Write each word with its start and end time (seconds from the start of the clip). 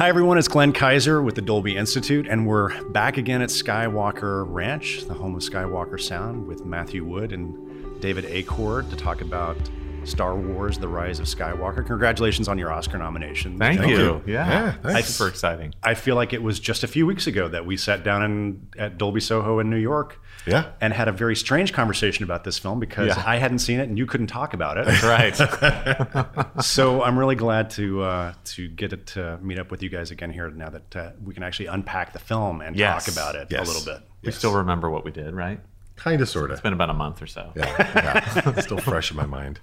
Hi, 0.00 0.08
everyone. 0.08 0.38
It's 0.38 0.48
Glenn 0.48 0.72
Kiser 0.72 1.22
with 1.22 1.34
the 1.34 1.42
Dolby 1.42 1.76
Institute, 1.76 2.26
and 2.26 2.46
we're 2.46 2.82
back 2.84 3.18
again 3.18 3.42
at 3.42 3.50
Skywalker 3.50 4.46
Ranch, 4.48 5.04
the 5.04 5.12
home 5.12 5.34
of 5.34 5.42
Skywalker 5.42 6.00
Sound, 6.00 6.46
with 6.46 6.64
Matthew 6.64 7.04
Wood 7.04 7.34
and 7.34 8.00
David 8.00 8.24
Acord 8.24 8.88
to 8.88 8.96
talk 8.96 9.20
about 9.20 9.58
Star 10.04 10.34
Wars: 10.36 10.78
The 10.78 10.88
Rise 10.88 11.18
of 11.20 11.26
Skywalker. 11.26 11.84
Congratulations 11.86 12.48
on 12.48 12.58
your 12.58 12.72
Oscar 12.72 12.98
nomination. 12.98 13.58
Thank, 13.58 13.80
Thank 13.80 13.90
you. 13.92 13.98
you. 13.98 14.22
Yeah, 14.26 14.48
Yeah, 14.48 14.74
That's 14.82 15.08
super 15.08 15.28
exciting. 15.28 15.74
I 15.82 15.94
feel 15.94 16.14
like 16.16 16.32
it 16.32 16.42
was 16.42 16.58
just 16.60 16.82
a 16.84 16.88
few 16.88 17.06
weeks 17.06 17.26
ago 17.26 17.48
that 17.48 17.66
we 17.66 17.76
sat 17.76 18.02
down 18.04 18.22
in, 18.22 18.68
at 18.78 18.98
Dolby 18.98 19.20
Soho 19.20 19.58
in 19.58 19.70
New 19.70 19.76
York 19.76 20.20
Yeah. 20.46 20.70
and 20.80 20.92
had 20.92 21.08
a 21.08 21.12
very 21.12 21.36
strange 21.36 21.72
conversation 21.72 22.24
about 22.24 22.44
this 22.44 22.58
film 22.58 22.80
because 22.80 23.08
Yeah. 23.08 23.22
I 23.26 23.36
hadn't 23.36 23.58
seen 23.60 23.78
it 23.80 23.88
and 23.88 23.96
you 23.98 24.06
couldn't 24.06 24.28
talk 24.28 24.54
about 24.54 24.76
it. 24.78 24.86
That's 24.86 25.02
Right. 25.02 25.36
so 26.62 27.02
I'm 27.02 27.18
really 27.18 27.36
glad 27.36 27.70
to 27.70 28.02
uh, 28.02 28.32
to 28.44 28.68
get 28.68 28.92
it 28.92 29.06
to 29.08 29.38
meet 29.42 29.58
up 29.58 29.70
with 29.70 29.82
you 29.82 29.88
guys 29.88 30.10
again 30.10 30.30
here 30.32 30.50
now 30.50 30.70
that 30.70 30.96
uh, 30.96 31.10
we 31.24 31.34
can 31.34 31.42
actually 31.42 31.66
unpack 31.66 32.12
the 32.12 32.18
film 32.18 32.60
and 32.60 32.76
Yes. 32.76 33.04
talk 33.06 33.12
about 33.14 33.34
it 33.34 33.48
Yes. 33.50 33.68
a 33.68 33.72
little 33.72 33.94
bit. 33.94 34.02
we 34.22 34.32
still 34.32 34.54
remember 34.54 34.90
what 34.90 35.04
we 35.04 35.10
did, 35.10 35.34
right? 35.34 35.60
Kind 36.02 36.20
of, 36.20 36.28
sort 36.28 36.46
of. 36.50 36.52
It's 36.54 36.60
been 36.62 36.72
about 36.72 36.90
a 36.90 36.94
month 36.94 37.20
or 37.22 37.26
so. 37.26 37.52
Yeah, 37.54 37.64
yeah. 37.94 38.60
Still 38.60 38.78
fresh 38.78 39.10
in 39.10 39.16
my 39.16 39.26
mind. 39.26 39.60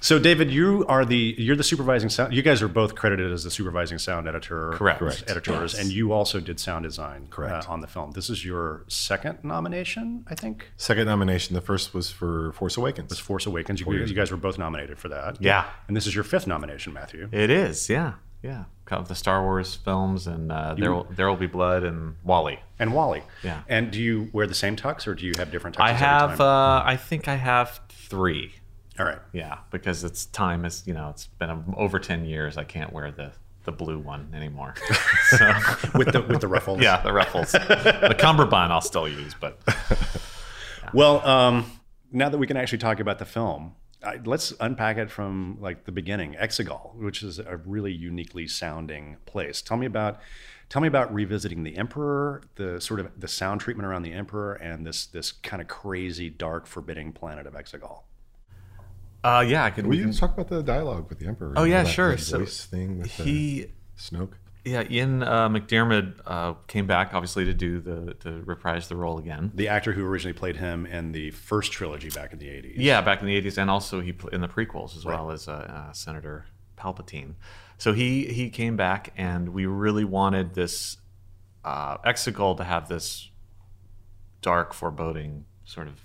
So 0.00 0.18
David, 0.18 0.50
you 0.52 0.84
are 0.88 1.06
the 1.06 1.34
you're 1.38 1.56
the 1.56 1.64
supervising 1.64 2.10
sound. 2.10 2.34
You 2.34 2.42
guys 2.42 2.60
are 2.62 2.68
both 2.68 2.94
credited 2.94 3.32
as 3.32 3.42
the 3.44 3.50
supervising 3.50 3.98
sound 3.98 4.28
editor, 4.28 4.72
Correct. 4.74 4.98
Correct. 4.98 5.24
editors, 5.26 5.72
Yes. 5.72 5.82
and 5.82 5.90
you 5.90 6.12
also 6.12 6.38
did 6.38 6.60
sound 6.60 6.84
design 6.84 7.28
Correct. 7.30 7.66
uh, 7.66 7.72
on 7.72 7.80
the 7.80 7.86
film. 7.86 8.12
This 8.12 8.28
is 8.28 8.44
your 8.44 8.84
second 8.88 9.38
nomination, 9.42 10.24
I 10.28 10.34
think. 10.34 10.68
Second 10.76 11.06
nomination. 11.06 11.54
The 11.54 11.62
first 11.62 11.94
was 11.94 12.10
for 12.10 12.52
Force 12.52 12.76
Awakens. 12.76 13.08
Was 13.08 13.18
Force 13.18 13.46
Awakens. 13.46 13.80
You, 13.80 13.90
you 13.90 14.14
guys 14.14 14.30
were 14.30 14.36
both 14.36 14.58
nominated 14.58 14.98
for 14.98 15.08
that. 15.08 15.40
Yeah. 15.40 15.64
And 15.88 15.96
this 15.96 16.06
is 16.06 16.14
your 16.14 16.24
fifth 16.24 16.46
nomination, 16.46 16.92
Matthew. 16.92 17.28
It 17.32 17.48
is. 17.48 17.88
Yeah. 17.88 18.12
Yeah. 18.42 18.64
Of 18.90 19.08
the 19.08 19.14
Star 19.14 19.42
Wars 19.42 19.74
films 19.74 20.26
and 20.26 20.52
uh, 20.52 20.74
there 20.74 20.92
will 20.92 21.04
there 21.10 21.28
will 21.28 21.36
be 21.36 21.46
blood 21.46 21.82
and 21.82 22.14
WALL-E. 22.24 22.58
And 22.78 22.92
WALL-E. 22.94 23.22
Yeah. 23.42 23.62
And 23.68 23.90
do 23.90 24.00
you 24.00 24.28
wear 24.32 24.46
the 24.46 24.54
same 24.54 24.76
tux 24.76 25.06
or 25.06 25.14
do 25.14 25.26
you 25.26 25.32
have 25.38 25.50
different 25.50 25.76
tuxes 25.76 25.82
I 25.82 25.92
have. 25.92 26.40
Uh, 26.40 26.82
I 26.84 26.96
think 26.96 27.26
I 27.26 27.34
have 27.34 27.80
three. 27.88 28.54
All 28.98 29.04
right. 29.04 29.18
Yeah, 29.32 29.58
because 29.70 30.04
it's 30.04 30.26
time 30.26 30.64
is 30.64 30.84
you 30.86 30.94
know 30.94 31.10
it's 31.10 31.26
been 31.26 31.50
um 31.50 31.74
over 31.76 31.98
ten 31.98 32.24
years. 32.24 32.56
I 32.56 32.64
can't 32.64 32.92
wear 32.92 33.10
the 33.10 33.32
the 33.64 33.72
blue 33.72 33.98
one 33.98 34.32
anymore. 34.34 34.74
so 35.30 35.52
With 35.94 36.12
the 36.12 36.22
with 36.22 36.40
the 36.40 36.48
ruffles. 36.48 36.80
yeah, 36.80 37.02
the 37.02 37.12
ruffles, 37.12 37.52
the 37.52 38.14
cummerbund 38.18 38.72
I'll 38.72 38.80
still 38.80 39.08
use, 39.08 39.34
but 39.38 39.58
Well, 40.94 41.26
um, 41.26 41.70
now 42.12 42.28
that 42.28 42.38
we 42.38 42.46
can 42.46 42.56
actually 42.56 42.78
talk 42.78 43.00
about 43.00 43.18
the 43.18 43.24
film, 43.24 43.74
I, 44.06 44.20
let's 44.24 44.52
unpack 44.60 44.96
it 44.98 45.10
from 45.10 45.58
like 45.60 45.84
the 45.84 45.92
beginning. 45.92 46.34
Exegol, 46.34 46.94
which 46.94 47.22
is 47.22 47.38
a 47.38 47.56
really 47.58 47.92
uniquely 47.92 48.46
sounding 48.46 49.16
place. 49.26 49.60
Tell 49.60 49.76
me 49.76 49.86
about, 49.86 50.20
tell 50.68 50.80
me 50.80 50.88
about 50.88 51.12
revisiting 51.12 51.64
the 51.64 51.76
Emperor, 51.76 52.42
the 52.54 52.80
sort 52.80 53.00
of 53.00 53.10
the 53.20 53.28
sound 53.28 53.60
treatment 53.60 53.86
around 53.86 54.02
the 54.02 54.12
Emperor, 54.12 54.54
and 54.54 54.86
this 54.86 55.06
this 55.06 55.32
kind 55.32 55.60
of 55.60 55.68
crazy, 55.68 56.30
dark, 56.30 56.66
forbidding 56.66 57.12
planet 57.12 57.46
of 57.46 57.54
Exegol. 57.54 58.02
uh, 59.24 59.44
yeah, 59.46 59.64
I 59.64 59.70
could. 59.70 59.86
Will 59.86 59.96
you 59.96 60.12
talk 60.12 60.32
about 60.34 60.48
the 60.48 60.62
dialogue 60.62 61.08
with 61.08 61.18
the 61.18 61.26
Emperor? 61.26 61.52
Oh, 61.56 61.64
yeah, 61.64 61.82
That- 61.82 61.88
sure. 61.90 62.10
That 62.12 62.20
So 62.20 62.38
voice 62.38 62.64
thing 62.64 63.00
with 63.00 63.10
he. 63.10 63.62
the 63.62 63.70
Snoke. 63.98 64.34
Yeah, 64.66 64.82
Ian 64.90 65.22
uh, 65.22 65.48
McDiarmid 65.48 66.20
uh, 66.26 66.54
came 66.66 66.88
back 66.88 67.14
obviously 67.14 67.44
to 67.44 67.54
do 67.54 67.80
the 67.80 68.14
to 68.14 68.42
reprise 68.42 68.88
the 68.88 68.96
role 68.96 69.18
again. 69.18 69.52
The 69.54 69.68
actor 69.68 69.92
who 69.92 70.04
originally 70.04 70.36
played 70.36 70.56
him 70.56 70.86
in 70.86 71.12
the 71.12 71.30
first 71.30 71.70
trilogy 71.70 72.10
back 72.10 72.32
in 72.32 72.40
the 72.40 72.48
'80s. 72.48 72.74
Yeah, 72.76 73.00
back 73.00 73.20
in 73.20 73.28
the 73.28 73.40
'80s, 73.40 73.58
and 73.58 73.70
also 73.70 74.00
he 74.00 74.12
in 74.32 74.40
the 74.40 74.48
prequels 74.48 74.96
as 74.96 75.04
well 75.04 75.30
as 75.30 75.46
uh, 75.46 75.52
uh, 75.52 75.92
Senator 75.92 76.46
Palpatine. 76.76 77.34
So 77.78 77.92
he 77.92 78.26
he 78.26 78.50
came 78.50 78.76
back, 78.76 79.12
and 79.16 79.50
we 79.50 79.66
really 79.66 80.04
wanted 80.04 80.54
this 80.54 80.96
uh, 81.64 81.98
Exegol 81.98 82.56
to 82.56 82.64
have 82.64 82.88
this 82.88 83.30
dark, 84.42 84.74
foreboding 84.74 85.44
sort 85.64 85.86
of 85.86 86.00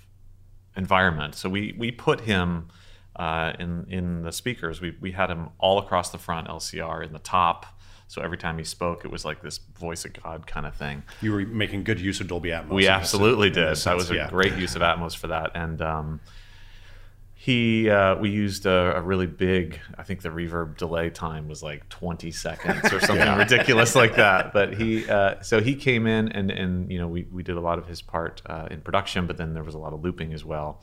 environment. 0.76 1.34
So 1.34 1.50
we 1.50 1.74
we 1.80 1.92
put 1.92 2.22
him 2.22 2.68
uh, 3.16 3.54
in 3.58 3.88
in 3.90 4.22
the 4.22 4.32
speakers. 4.32 4.82
We 4.82 4.96
we 5.02 5.14
had 5.14 5.32
him 5.32 5.50
all 5.58 5.80
across 5.80 6.12
the 6.12 6.20
front, 6.20 6.48
LCR 6.48 7.04
in 7.04 7.12
the 7.12 7.20
top. 7.20 7.66
So 8.12 8.22
every 8.22 8.38
time 8.38 8.58
he 8.58 8.66
spoke, 8.66 9.06
it 9.06 9.10
was 9.10 9.24
like 9.24 9.42
this 9.42 9.58
voice 9.58 10.04
of 10.04 10.12
God 10.22 10.46
kind 10.46 10.66
of 10.66 10.76
thing. 10.76 11.04
You 11.22 11.32
were 11.32 11.46
making 11.46 11.86
good 11.86 11.98
use 11.98 12.20
of 12.20 12.28
Dolby 12.28 12.50
Atmos. 12.50 12.72
We 12.72 12.90
absolutely 12.90 13.50
did. 13.50 13.70
That 13.70 13.78
sense, 13.78 14.00
was 14.00 14.12
a 14.12 14.16
yeah. 14.16 14.30
great 14.30 14.54
use 14.58 14.76
of 14.76 14.82
Atmos 14.82 15.16
for 15.16 15.28
that. 15.28 15.52
And 15.56 15.82
um, 15.82 16.20
he, 17.34 17.90
uh, 17.90 18.18
we 18.18 18.30
used 18.30 18.66
a, 18.66 18.98
a 18.98 19.02
really 19.02 19.28
big. 19.28 19.80
I 19.98 20.04
think 20.04 20.24
the 20.24 20.28
reverb 20.28 20.76
delay 20.76 21.10
time 21.10 21.48
was 21.48 21.64
like 21.64 21.88
20 21.88 22.32
seconds 22.32 22.92
or 22.92 23.00
something 23.00 23.34
ridiculous 23.38 23.96
like 23.96 24.18
that. 24.18 24.52
But 24.52 24.74
he, 24.74 25.10
uh, 25.10 25.42
so 25.42 25.62
he 25.62 25.74
came 25.74 26.06
in 26.06 26.34
and 26.34 26.52
and 26.52 26.92
you 26.92 27.00
know 27.00 27.08
we 27.08 27.30
we 27.32 27.44
did 27.44 27.56
a 27.56 27.62
lot 27.62 27.80
of 27.80 27.88
his 27.88 28.02
part 28.02 28.42
uh, 28.46 28.68
in 28.70 28.82
production, 28.82 29.26
but 29.26 29.38
then 29.38 29.54
there 29.54 29.64
was 29.64 29.74
a 29.74 29.80
lot 29.80 29.94
of 29.94 30.04
looping 30.04 30.34
as 30.34 30.44
well. 30.44 30.82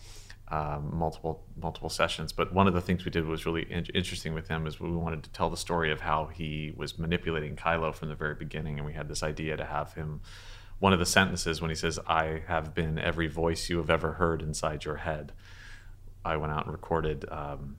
Um, 0.51 0.97
multiple 0.97 1.45
multiple 1.61 1.91
sessions, 1.91 2.33
but 2.33 2.55
one 2.55 2.67
of 2.67 2.73
the 2.73 2.81
things 2.81 3.05
we 3.05 3.11
did 3.11 3.27
was 3.27 3.45
really 3.45 3.71
in- 3.71 3.85
interesting 3.93 4.33
with 4.33 4.49
him 4.49 4.67
is 4.67 4.81
we 4.81 4.91
wanted 4.91 5.23
to 5.25 5.31
tell 5.31 5.51
the 5.51 5.59
story 5.59 5.93
of 5.93 6.01
how 6.01 6.31
he 6.33 6.73
was 6.75 6.99
manipulating 6.99 7.55
Kylo 7.55 7.95
from 7.95 8.09
the 8.09 8.15
very 8.15 8.35
beginning, 8.35 8.79
and 8.79 8.87
we 8.87 8.95
had 8.95 9.09
this 9.11 9.23
idea 9.23 9.59
to 9.59 9.67
have 9.67 9.93
him 9.93 10.23
one 10.79 10.93
of 10.93 10.99
the 10.99 11.07
sentences 11.07 11.61
when 11.61 11.71
he 11.71 11.75
says, 11.75 11.99
I 12.07 12.43
have 12.47 12.75
been 12.75 12.99
every 12.99 13.27
voice 13.27 13.69
you 13.69 13.79
have 13.79 13.91
ever 13.91 14.13
heard 14.15 14.43
inside 14.43 14.85
your 14.85 14.97
head. 14.97 15.33
I 16.25 16.37
went 16.37 16.53
out 16.53 16.65
and 16.65 16.73
recorded 16.73 17.25
um, 17.31 17.77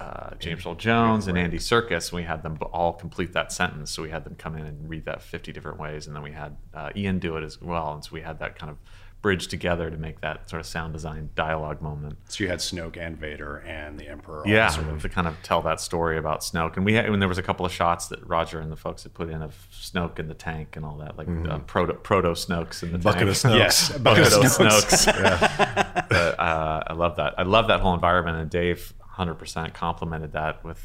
uh, 0.00 0.34
James 0.38 0.66
Earl 0.66 0.74
Jones 0.74 1.26
and 1.26 1.38
Andy 1.38 1.58
Serkis, 1.58 2.10
and 2.10 2.16
we 2.16 2.24
had 2.24 2.42
them 2.42 2.58
all 2.72 2.92
complete 2.92 3.32
that 3.32 3.52
sentence. 3.52 3.90
So 3.90 4.02
we 4.02 4.10
had 4.10 4.24
them 4.24 4.34
come 4.34 4.56
in 4.56 4.66
and 4.66 4.88
read 4.88 5.04
that 5.06 5.22
50 5.22 5.52
different 5.52 5.78
ways, 5.78 6.06
and 6.06 6.14
then 6.14 6.22
we 6.22 6.32
had 6.32 6.56
uh, 6.74 6.90
Ian 6.94 7.18
do 7.18 7.36
it 7.36 7.44
as 7.44 7.60
well. 7.60 7.94
And 7.94 8.04
so 8.04 8.10
we 8.12 8.20
had 8.20 8.38
that 8.40 8.58
kind 8.58 8.70
of 8.70 8.78
bridge 9.22 9.46
together 9.46 9.88
to 9.88 9.96
make 9.96 10.20
that 10.20 10.50
sort 10.50 10.58
of 10.58 10.66
sound 10.66 10.92
design 10.92 11.30
dialogue 11.36 11.80
moment. 11.80 12.18
So 12.28 12.42
you 12.42 12.50
had 12.50 12.58
Snoke 12.58 12.96
and 12.96 13.16
Vader 13.16 13.58
and 13.58 13.98
the 13.98 14.08
Emperor. 14.08 14.42
Yeah, 14.44 14.68
sort 14.68 14.88
of 14.88 15.00
to 15.02 15.08
kind 15.08 15.28
of 15.28 15.36
tell 15.44 15.62
that 15.62 15.80
story 15.80 16.18
about 16.18 16.40
Snoke, 16.40 16.76
and 16.76 16.84
we 16.84 16.94
had, 16.94 17.08
when 17.08 17.20
there 17.20 17.28
was 17.28 17.38
a 17.38 17.42
couple 17.42 17.64
of 17.64 17.72
shots 17.72 18.08
that 18.08 18.26
Roger 18.26 18.60
and 18.60 18.70
the 18.70 18.76
folks 18.76 19.04
had 19.04 19.14
put 19.14 19.30
in 19.30 19.40
of 19.40 19.54
Snoke 19.72 20.18
in 20.18 20.26
the 20.26 20.34
tank 20.34 20.74
and 20.76 20.84
all 20.84 20.96
that, 20.98 21.16
like 21.16 21.28
uh, 21.48 21.58
proto 21.60 21.94
proto 21.94 22.30
Snokes 22.32 22.82
in 22.82 22.92
the 22.92 22.98
Bucket 22.98 23.20
tank. 23.20 23.30
of 23.30 23.36
Snokes. 23.36 23.58
Yes, 23.62 23.98
Bucket 23.98 24.26
of 24.26 24.32
Snokes. 24.32 25.06
Snokes. 25.06 25.98
But, 26.12 26.38
uh, 26.38 26.82
I 26.88 26.92
love 26.92 27.16
that. 27.16 27.34
I 27.38 27.42
love 27.44 27.68
that 27.68 27.80
whole 27.80 27.94
environment, 27.94 28.36
and 28.36 28.50
Dave 28.50 28.92
100% 29.16 29.72
complimented 29.72 30.32
that 30.32 30.62
with 30.62 30.78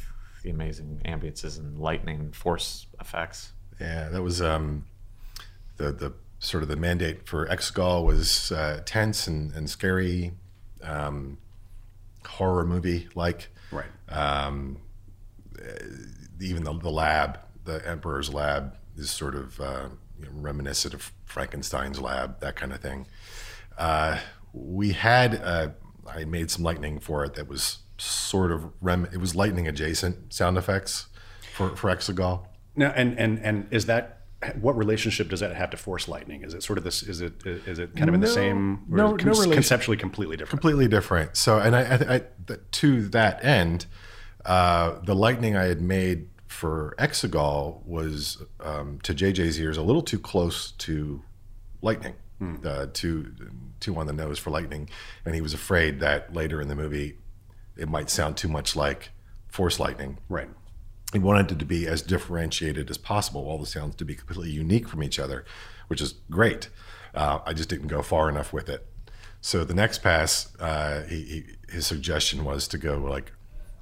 the 0.44 0.50
amazing 0.50 1.02
ambiances 1.06 1.58
and 1.60 1.78
lightning 1.78 2.32
force 2.32 2.86
effects. 3.02 3.52
Yeah, 3.82 4.08
that 4.10 4.22
was 4.22 4.42
um, 4.42 4.86
the 5.78 5.92
the 5.92 6.14
sort 6.40 6.64
of 6.64 6.70
the 6.70 6.76
mandate 6.76 7.28
for 7.28 7.48
Exegol 7.48 8.06
was 8.06 8.52
uh, 8.52 8.82
tense 8.86 9.28
and, 9.28 9.54
and 9.54 9.70
scary, 9.70 10.34
um, 10.84 11.38
horror 12.26 12.66
movie 12.66 13.08
like. 13.16 13.50
Right. 13.72 13.86
even 16.40 16.64
the, 16.64 16.74
the 16.74 16.92
lab, 16.92 17.40
the 17.66 17.86
Emperor's 17.88 18.34
lab, 18.34 18.78
is 18.96 19.10
sort 19.10 19.36
of 19.36 19.60
uh, 19.60 19.90
you 20.20 20.26
know, 20.26 20.32
reminiscent 20.34 20.94
of 20.94 21.12
Frankenstein's 21.26 22.00
lab, 22.00 22.40
that 22.40 22.56
kind 22.56 22.72
of 22.72 22.80
thing. 22.80 23.08
Uh, 23.78 24.20
we 24.54 24.94
had, 24.94 25.36
uh, 25.44 25.70
I 26.08 26.26
made 26.26 26.50
some 26.50 26.64
lightning 26.64 27.00
for 27.00 27.26
it 27.26 27.34
that 27.36 27.48
was 27.48 27.80
sort 27.98 28.52
of 28.52 28.72
rem. 28.82 29.08
It 29.12 29.18
was 29.18 29.36
lightning 29.36 29.68
adjacent 29.68 30.34
sound 30.34 30.58
effects 30.58 31.08
for 31.54 31.76
for 31.76 31.90
Exegol. 31.90 32.46
Now, 32.76 32.92
and 32.96 33.18
and 33.18 33.40
and 33.40 33.68
is 33.72 33.86
that 33.88 34.17
what 34.62 34.78
relationship 34.78 35.30
does 35.30 35.40
that 35.40 35.56
have 35.56 35.72
to 35.72 35.78
Force 35.78 36.08
Lightning? 36.08 36.44
Is 36.44 36.54
it 36.54 36.62
sort 36.64 36.78
of 36.78 36.84
this? 36.84 37.02
Is 37.04 37.22
it 37.22 37.46
is 37.46 37.80
it 37.80 37.96
kind 37.96 38.08
of 38.10 38.16
in 38.16 38.22
the 38.22 38.28
same? 38.28 38.86
or 38.92 38.98
no- 38.98 39.12
no 39.16 39.34
con- 39.34 39.52
conceptually 39.52 39.98
completely 39.98 40.38
different. 40.38 40.62
completely 40.62 40.88
different. 40.88 41.36
So, 41.36 41.58
and 41.60 41.76
I, 41.76 41.82
I, 41.82 42.16
I 42.16 42.22
th- 42.48 42.60
to 42.72 43.08
that 43.10 43.44
end, 43.44 43.88
uh, 44.46 45.00
the 45.04 45.16
lightning 45.16 45.56
I 45.56 45.66
had 45.66 45.82
made 45.82 46.30
for 46.48 46.96
Exegol 47.00 47.84
was 47.86 48.42
um, 48.60 49.00
to 49.04 49.14
JJ's 49.14 49.60
ears 49.60 49.78
a 49.78 49.84
little 49.84 50.02
too 50.04 50.20
close 50.20 50.72
to 50.74 51.22
lightning, 51.82 52.14
uh, 52.64 52.88
too 52.94 53.34
too 53.80 53.96
on 53.98 54.06
the 54.08 54.14
nose 54.14 54.38
for 54.40 54.52
lightning, 54.52 54.90
and 55.26 55.34
he 55.36 55.42
was 55.42 55.54
afraid 55.54 56.00
that 56.00 56.34
later 56.34 56.62
in 56.62 56.68
the 56.68 56.76
movie 56.76 57.18
it 57.76 57.88
might 57.90 58.10
sound 58.10 58.38
too 58.38 58.48
much 58.48 58.76
like 58.76 59.10
Force 59.48 59.80
lightning. 59.80 60.18
Right. 60.30 60.50
He 61.14 61.20
wanted 61.20 61.52
it 61.52 61.60
to 61.60 61.66
be 61.66 61.88
as 61.88 62.02
differentiated 62.02 62.90
as 62.90 62.98
possible, 62.98 63.48
all 63.48 63.58
the 63.58 63.66
sounds 63.66 63.96
to 63.96 64.06
be 64.06 64.16
completely 64.16 64.52
unique 64.52 64.88
from 64.90 65.02
each 65.04 65.20
other, 65.20 65.46
which 65.88 66.02
is 66.02 66.16
great. 66.30 66.70
Uh, 67.16 67.40
I 67.46 67.54
just 67.54 67.70
didn't 67.70 67.88
go 67.88 68.02
far 68.02 68.30
enough 68.30 68.52
with 68.52 68.68
it. 68.68 68.86
So 69.40 69.64
the 69.64 69.74
next 69.74 70.00
pass, 70.00 70.54
uh, 70.60 71.04
he, 71.04 71.22
he, 71.24 71.44
his 71.72 71.86
suggestion 71.88 72.44
was 72.44 72.68
to 72.70 72.78
go 72.78 72.98
like 72.98 73.32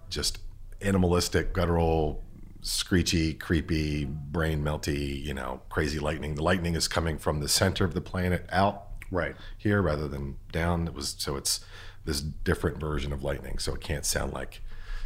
just 0.10 0.40
animalistic, 0.82 1.54
guttural, 1.54 2.24
screechy, 2.62 3.34
creepy, 3.34 4.06
brain 4.06 4.64
melty, 4.64 5.24
you 5.24 5.34
know, 5.34 5.62
crazy 5.70 6.00
lightning. 6.00 6.36
The 6.36 6.44
lightning 6.44 6.76
is 6.76 6.88
coming 6.88 7.18
from 7.18 7.40
the 7.40 7.48
center 7.48 7.86
of 7.86 7.94
the 7.94 8.02
planet 8.02 8.46
out 8.52 8.84
Right. 9.12 9.36
here 9.58 9.82
rather 9.82 10.08
than 10.08 10.38
down. 10.52 10.88
It 10.88 10.94
was 10.94 11.16
so 11.18 11.36
it's 11.36 11.64
this 12.06 12.22
different 12.22 12.80
version 12.80 13.14
of 13.14 13.24
lightning, 13.24 13.60
so 13.60 13.74
it 13.74 13.82
can't 13.82 14.06
sound 14.06 14.34
like 14.34 14.62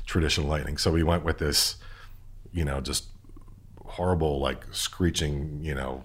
traditional 0.06 0.48
lightning. 0.48 0.78
So 0.78 0.92
we 0.92 1.04
went 1.04 1.24
with 1.24 1.38
this, 1.38 1.76
you 2.52 2.66
know, 2.66 2.82
just 2.82 3.06
horrible, 3.86 4.40
like 4.40 4.66
screeching, 4.72 5.60
you 5.62 5.76
know, 5.76 6.04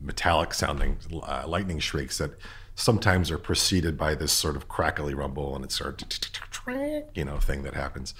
metallic 0.00 0.54
sounding 0.54 0.98
uh, 1.22 1.44
lightning 1.46 1.78
shrieks 1.78 2.18
that 2.18 2.32
sometimes 2.74 3.30
are 3.30 3.38
preceded 3.38 3.98
by 3.98 4.14
this 4.14 4.32
sort 4.32 4.54
of 4.54 4.68
crackly 4.68 5.12
rumble 5.12 5.56
and 5.56 5.64
it's 5.64 5.76
sort 5.76 6.00
of, 6.00 6.08
you 7.14 7.24
know, 7.24 7.38
thing 7.38 7.62
that 7.62 7.74
happens. 7.74 8.14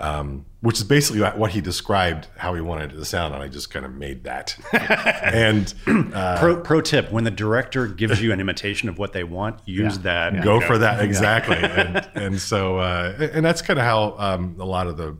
Um, 0.00 0.46
which 0.60 0.76
is 0.76 0.84
basically 0.84 1.20
what 1.22 1.50
he 1.50 1.60
described 1.60 2.28
how 2.36 2.54
he 2.54 2.60
wanted 2.60 2.92
it 2.92 2.96
to 2.96 3.04
sound, 3.04 3.34
and 3.34 3.42
I 3.42 3.48
just 3.48 3.70
kind 3.70 3.84
of 3.84 3.92
made 3.92 4.22
that. 4.24 4.56
and 4.72 5.74
uh, 6.14 6.38
pro, 6.38 6.60
pro 6.60 6.80
tip: 6.80 7.10
when 7.10 7.24
the 7.24 7.32
director 7.32 7.88
gives 7.88 8.22
you 8.22 8.32
an 8.32 8.38
imitation 8.38 8.88
of 8.88 8.96
what 8.96 9.12
they 9.12 9.24
want, 9.24 9.58
use 9.64 9.96
yeah. 9.96 10.02
that. 10.02 10.34
Yeah. 10.34 10.44
Go 10.44 10.60
for 10.60 10.78
that 10.78 11.02
exactly. 11.02 11.56
and, 11.56 12.08
and, 12.14 12.40
so, 12.40 12.78
uh, 12.78 13.30
and 13.32 13.44
that's 13.44 13.60
kind 13.60 13.76
of 13.76 13.84
how 13.84 14.14
um, 14.18 14.54
a 14.60 14.64
lot 14.64 14.86
of 14.86 14.96
the 14.96 15.16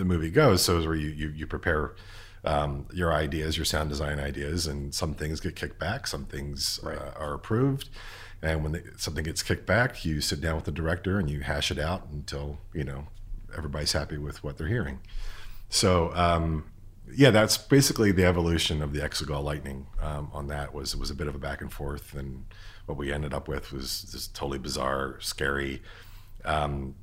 the 0.00 0.04
movie 0.06 0.30
goes. 0.30 0.62
So, 0.62 0.78
is 0.78 0.86
where 0.86 0.96
you 0.96 1.10
you, 1.10 1.28
you 1.28 1.46
prepare 1.46 1.94
um, 2.44 2.86
your 2.92 3.12
ideas, 3.12 3.56
your 3.56 3.66
sound 3.66 3.90
design 3.90 4.18
ideas, 4.18 4.66
and 4.66 4.94
some 4.94 5.14
things 5.14 5.40
get 5.40 5.54
kicked 5.54 5.78
back, 5.78 6.06
some 6.06 6.24
things 6.24 6.80
right. 6.82 6.98
uh, 6.98 7.12
are 7.16 7.34
approved. 7.34 7.88
And 8.42 8.62
when 8.62 8.72
they, 8.72 8.82
something 8.96 9.24
gets 9.24 9.42
kicked 9.42 9.66
back, 9.66 10.04
you 10.04 10.20
sit 10.20 10.40
down 10.40 10.56
with 10.56 10.64
the 10.64 10.72
director 10.72 11.18
and 11.18 11.28
you 11.28 11.40
hash 11.40 11.70
it 11.70 11.78
out 11.78 12.08
until 12.10 12.58
you 12.72 12.84
know 12.84 13.06
everybody's 13.56 13.92
happy 13.92 14.18
with 14.18 14.42
what 14.42 14.56
they're 14.56 14.68
hearing. 14.68 15.00
So 15.68 16.12
um, 16.14 16.64
yeah, 17.14 17.30
that's 17.30 17.58
basically 17.58 18.12
the 18.12 18.24
evolution 18.24 18.82
of 18.82 18.92
the 18.92 19.00
Exegol 19.00 19.44
Lightning. 19.44 19.86
Um, 20.00 20.30
on 20.32 20.46
that 20.48 20.72
was 20.74 20.96
was 20.96 21.10
a 21.10 21.14
bit 21.14 21.28
of 21.28 21.34
a 21.34 21.38
back 21.38 21.60
and 21.60 21.72
forth, 21.72 22.14
and 22.14 22.46
what 22.86 22.96
we 22.96 23.12
ended 23.12 23.34
up 23.34 23.48
with 23.48 23.72
was 23.72 24.02
this 24.12 24.26
totally 24.28 24.58
bizarre, 24.58 25.18
scary. 25.20 25.82
Um, 26.44 26.94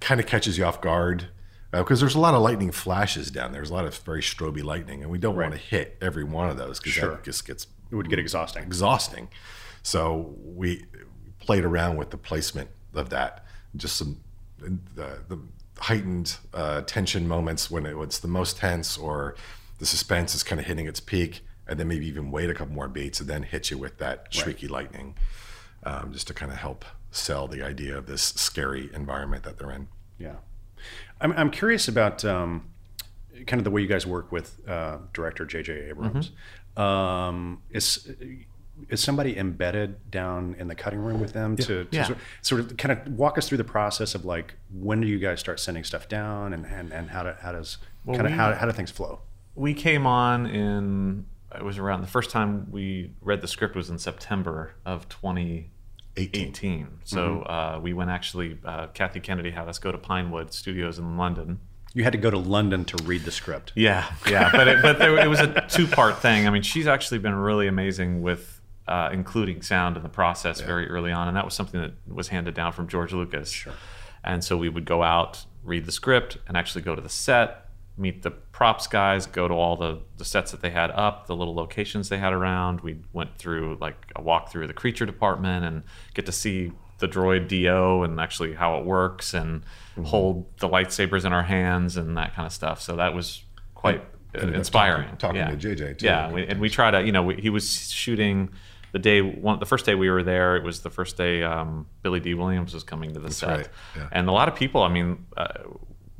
kind 0.00 0.20
of 0.20 0.26
catches 0.26 0.56
you 0.56 0.64
off 0.64 0.80
guard 0.80 1.28
because 1.72 2.00
uh, 2.00 2.04
there's 2.04 2.14
a 2.14 2.20
lot 2.20 2.34
of 2.34 2.42
lightning 2.42 2.70
flashes 2.70 3.30
down 3.30 3.52
there. 3.52 3.60
There's 3.60 3.70
a 3.70 3.74
lot 3.74 3.86
of 3.86 3.96
very 3.98 4.22
stroby 4.22 4.62
lightning, 4.62 5.02
and 5.02 5.10
we 5.10 5.18
don't 5.18 5.34
right. 5.34 5.50
want 5.50 5.60
to 5.60 5.66
hit 5.66 5.96
every 6.00 6.24
one 6.24 6.48
of 6.48 6.56
those 6.56 6.78
because 6.78 6.92
sure. 6.92 7.10
that 7.10 7.24
just 7.24 7.46
gets 7.46 7.66
it 7.90 7.96
would 7.96 8.08
get 8.08 8.18
exhausting. 8.18 8.62
Exhausting. 8.62 9.28
So 9.82 10.34
we 10.42 10.84
played 11.40 11.64
around 11.64 11.96
with 11.96 12.10
the 12.10 12.16
placement 12.16 12.70
of 12.94 13.10
that. 13.10 13.44
Just 13.74 13.96
some 13.96 14.20
the, 14.58 15.18
the 15.28 15.38
heightened 15.78 16.36
uh, 16.54 16.82
tension 16.82 17.26
moments 17.26 17.70
when 17.70 17.86
it, 17.86 17.96
it's 17.96 18.18
the 18.18 18.28
most 18.28 18.58
tense 18.58 18.96
or 18.96 19.34
the 19.78 19.86
suspense 19.86 20.34
is 20.34 20.42
kind 20.42 20.60
of 20.60 20.66
hitting 20.66 20.86
its 20.86 21.00
peak, 21.00 21.44
and 21.66 21.80
then 21.80 21.88
maybe 21.88 22.06
even 22.06 22.30
wait 22.30 22.50
a 22.50 22.54
couple 22.54 22.74
more 22.74 22.88
beats 22.88 23.18
and 23.20 23.28
then 23.28 23.42
hit 23.42 23.70
you 23.70 23.78
with 23.78 23.98
that 23.98 24.30
shrieky 24.30 24.62
right. 24.62 24.70
lightning, 24.70 25.14
um, 25.84 26.12
just 26.12 26.28
to 26.28 26.34
kind 26.34 26.52
of 26.52 26.58
help 26.58 26.84
sell 27.10 27.48
the 27.48 27.62
idea 27.62 27.96
of 27.96 28.06
this 28.06 28.22
scary 28.22 28.90
environment 28.94 29.42
that 29.42 29.58
they're 29.58 29.72
in. 29.72 29.88
Yeah, 30.18 30.36
I'm 31.22 31.32
I'm 31.32 31.50
curious 31.50 31.88
about 31.88 32.24
um, 32.24 32.68
kind 33.46 33.60
of 33.60 33.64
the 33.64 33.70
way 33.70 33.80
you 33.80 33.88
guys 33.88 34.06
work 34.06 34.32
with 34.32 34.60
uh, 34.68 34.98
director 35.12 35.44
J.J. 35.44 35.88
Abrams. 35.88 36.30
Mm-hmm. 36.76 36.82
Um, 36.82 37.62
is 37.70 38.10
is 38.88 39.02
somebody 39.02 39.36
embedded 39.38 40.10
down 40.10 40.56
in 40.58 40.66
the 40.66 40.74
cutting 40.74 40.98
room 40.98 41.20
with 41.20 41.32
them 41.32 41.56
to, 41.56 41.84
to 41.84 41.88
yeah. 41.92 42.04
sort, 42.04 42.18
sort, 42.40 42.60
of 42.60 42.76
kind 42.76 42.92
of 42.92 43.12
walk 43.12 43.38
us 43.38 43.48
through 43.48 43.58
the 43.58 43.64
process 43.64 44.14
of 44.14 44.24
like 44.24 44.54
when 44.72 45.00
do 45.00 45.06
you 45.06 45.18
guys 45.18 45.38
start 45.38 45.60
sending 45.60 45.84
stuff 45.84 46.08
down 46.08 46.52
and 46.52 46.66
and, 46.66 46.92
and 46.92 47.10
how, 47.10 47.22
do, 47.22 47.32
how 47.40 47.52
does 47.52 47.78
well, 48.04 48.16
kind 48.16 48.26
of 48.26 48.32
how, 48.32 48.52
how 48.54 48.66
do 48.66 48.72
things 48.72 48.90
flow 48.90 49.20
we 49.54 49.74
came 49.74 50.06
on 50.06 50.46
in 50.46 51.26
it 51.54 51.62
was 51.62 51.78
around 51.78 52.00
the 52.00 52.06
first 52.06 52.30
time 52.30 52.66
we 52.70 53.12
read 53.20 53.40
the 53.40 53.48
script 53.48 53.76
was 53.76 53.90
in 53.90 53.98
september 53.98 54.74
of 54.84 55.08
2018 56.16 57.00
so 57.04 57.18
mm-hmm. 57.18 57.50
uh, 57.50 57.80
we 57.80 57.92
went 57.92 58.10
actually 58.10 58.58
uh, 58.64 58.86
kathy 58.88 59.20
kennedy 59.20 59.50
had 59.50 59.68
us 59.68 59.78
go 59.78 59.92
to 59.92 59.98
pinewood 59.98 60.52
studios 60.52 60.98
in 60.98 61.16
london 61.16 61.58
you 61.94 62.04
had 62.04 62.12
to 62.12 62.18
go 62.18 62.30
to 62.30 62.38
London 62.38 62.84
to 62.86 62.96
read 63.04 63.24
the 63.24 63.30
script. 63.30 63.72
Yeah, 63.74 64.10
yeah, 64.26 64.50
but 64.50 64.66
it, 64.66 64.82
but 64.82 64.98
there, 64.98 65.18
it 65.18 65.28
was 65.28 65.40
a 65.40 65.66
two 65.68 65.86
part 65.86 66.18
thing. 66.18 66.46
I 66.46 66.50
mean, 66.50 66.62
she's 66.62 66.86
actually 66.86 67.18
been 67.18 67.34
really 67.34 67.66
amazing 67.66 68.22
with 68.22 68.62
uh, 68.88 69.10
including 69.12 69.62
sound 69.62 69.96
in 69.96 70.02
the 70.02 70.08
process 70.08 70.60
yeah. 70.60 70.66
very 70.66 70.88
early 70.88 71.12
on, 71.12 71.28
and 71.28 71.36
that 71.36 71.44
was 71.44 71.54
something 71.54 71.80
that 71.80 71.92
was 72.08 72.28
handed 72.28 72.54
down 72.54 72.72
from 72.72 72.88
George 72.88 73.12
Lucas. 73.12 73.50
Sure. 73.50 73.74
And 74.24 74.42
so 74.42 74.56
we 74.56 74.68
would 74.68 74.84
go 74.84 75.02
out, 75.02 75.44
read 75.62 75.84
the 75.84 75.92
script, 75.92 76.38
and 76.48 76.56
actually 76.56 76.82
go 76.82 76.94
to 76.94 77.02
the 77.02 77.08
set, 77.08 77.68
meet 78.02 78.22
the 78.22 78.30
props 78.30 78.86
guys, 78.86 79.26
go 79.26 79.48
to 79.48 79.54
all 79.54 79.76
the, 79.76 80.00
the 80.18 80.24
sets 80.24 80.50
that 80.50 80.60
they 80.60 80.70
had 80.70 80.90
up, 80.90 81.26
the 81.26 81.36
little 81.36 81.54
locations 81.54 82.08
they 82.08 82.18
had 82.18 82.32
around. 82.32 82.80
We 82.80 82.98
went 83.12 83.38
through 83.38 83.78
like 83.80 83.96
a 84.16 84.20
walk 84.20 84.50
through 84.50 84.66
the 84.66 84.74
creature 84.74 85.06
department 85.06 85.64
and 85.64 85.84
get 86.12 86.26
to 86.26 86.32
see 86.32 86.72
the 86.98 87.08
droid 87.08 87.48
D-O 87.48 88.02
and 88.02 88.20
actually 88.20 88.54
how 88.54 88.78
it 88.78 88.84
works 88.84 89.34
and 89.34 89.62
mm-hmm. 89.62 90.04
hold 90.04 90.58
the 90.58 90.68
lightsabers 90.68 91.24
in 91.24 91.32
our 91.32 91.42
hands 91.42 91.96
and 91.96 92.16
that 92.16 92.34
kind 92.34 92.46
of 92.46 92.52
stuff. 92.52 92.82
So 92.82 92.96
that 92.96 93.14
was 93.14 93.42
quite 93.74 94.04
inspiring. 94.34 95.16
Talking, 95.16 95.18
talking 95.18 95.36
yeah. 95.36 95.74
to 95.76 95.84
JJ 95.84 95.98
too. 95.98 96.06
Yeah, 96.06 96.32
we, 96.32 96.46
and 96.46 96.60
we 96.60 96.68
try 96.68 96.90
to, 96.90 97.02
you 97.02 97.12
know, 97.12 97.22
we, 97.22 97.36
he 97.36 97.50
was 97.50 97.90
shooting 97.90 98.50
the 98.92 98.98
day 98.98 99.22
one, 99.22 99.58
the 99.58 99.66
first 99.66 99.86
day 99.86 99.94
we 99.94 100.10
were 100.10 100.22
there, 100.22 100.56
it 100.56 100.62
was 100.62 100.80
the 100.80 100.90
first 100.90 101.16
day 101.16 101.42
um, 101.42 101.86
Billy 102.02 102.20
Dee 102.20 102.34
Williams 102.34 102.74
was 102.74 102.84
coming 102.84 103.14
to 103.14 103.20
the 103.20 103.28
That's 103.28 103.36
set, 103.36 103.56
right. 103.56 103.68
yeah. 103.96 104.08
and 104.12 104.28
a 104.28 104.32
lot 104.32 104.48
of 104.48 104.54
people, 104.54 104.82
I 104.82 104.88
mean, 104.90 105.24
uh, 105.36 105.48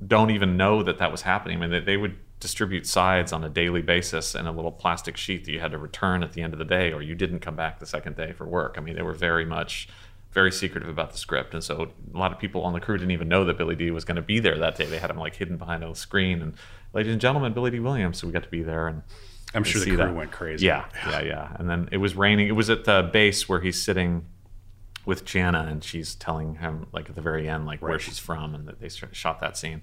don't 0.06 0.30
even 0.30 0.56
know 0.56 0.82
that 0.82 0.98
that 0.98 1.10
was 1.10 1.22
happening. 1.22 1.58
I 1.58 1.60
mean, 1.60 1.70
they, 1.70 1.80
they, 1.80 1.96
would 1.96 2.16
distribute 2.40 2.86
sides 2.86 3.32
on 3.32 3.44
a 3.44 3.48
daily 3.48 3.82
basis 3.82 4.34
in 4.34 4.46
a 4.46 4.52
little 4.52 4.72
plastic 4.72 5.16
sheet 5.16 5.44
that 5.44 5.52
you 5.52 5.60
had 5.60 5.70
to 5.70 5.78
return 5.78 6.22
at 6.22 6.32
the 6.32 6.42
end 6.42 6.52
of 6.52 6.58
the 6.58 6.64
day, 6.64 6.92
or 6.92 7.02
you 7.02 7.14
didn't 7.14 7.40
come 7.40 7.54
back 7.54 7.78
the 7.78 7.86
second 7.86 8.16
day 8.16 8.32
for 8.32 8.46
work. 8.46 8.74
I 8.76 8.80
mean, 8.80 8.96
they 8.96 9.02
were 9.02 9.14
very 9.14 9.44
much 9.44 9.88
very 10.32 10.50
secretive 10.50 10.88
about 10.88 11.12
the 11.12 11.18
script, 11.18 11.52
and 11.52 11.62
so 11.62 11.92
a 12.14 12.18
lot 12.18 12.32
of 12.32 12.38
people 12.38 12.62
on 12.62 12.72
the 12.72 12.80
crew 12.80 12.96
didn't 12.96 13.10
even 13.10 13.28
know 13.28 13.44
that 13.44 13.58
Billy 13.58 13.76
Dee 13.76 13.90
was 13.90 14.04
going 14.04 14.16
to 14.16 14.22
be 14.22 14.40
there 14.40 14.58
that 14.58 14.76
day. 14.76 14.86
They 14.86 14.98
had 14.98 15.10
him 15.10 15.18
like 15.18 15.36
hidden 15.36 15.58
behind 15.58 15.84
a 15.84 15.94
screen, 15.94 16.40
and 16.40 16.54
ladies 16.94 17.12
and 17.12 17.20
gentlemen, 17.20 17.52
Billy 17.52 17.70
Dee 17.70 17.80
Williams. 17.80 18.18
So 18.18 18.26
we 18.26 18.32
got 18.32 18.42
to 18.42 18.48
be 18.48 18.62
there 18.62 18.88
and 18.88 19.02
I'm 19.54 19.64
sure 19.64 19.80
the 19.80 19.88
crew 19.88 19.96
that. 19.98 20.14
went 20.14 20.32
crazy. 20.32 20.66
Yeah, 20.66 20.86
yeah, 21.06 21.20
yeah. 21.20 21.56
And 21.58 21.68
then 21.68 21.88
it 21.92 21.98
was 21.98 22.14
raining. 22.14 22.48
It 22.48 22.52
was 22.52 22.70
at 22.70 22.84
the 22.84 23.08
base 23.12 23.48
where 23.48 23.60
he's 23.60 23.82
sitting 23.82 24.24
with 25.04 25.24
Jannah, 25.24 25.66
and 25.68 25.82
she's 25.82 26.14
telling 26.14 26.56
him 26.56 26.86
like 26.92 27.08
at 27.08 27.14
the 27.14 27.22
very 27.22 27.48
end 27.48 27.66
like 27.66 27.82
right. 27.82 27.90
where 27.90 27.98
she's 27.98 28.18
from, 28.18 28.54
and 28.54 28.68
that 28.68 28.80
they 28.80 28.88
shot 28.88 29.40
that 29.40 29.56
scene. 29.56 29.82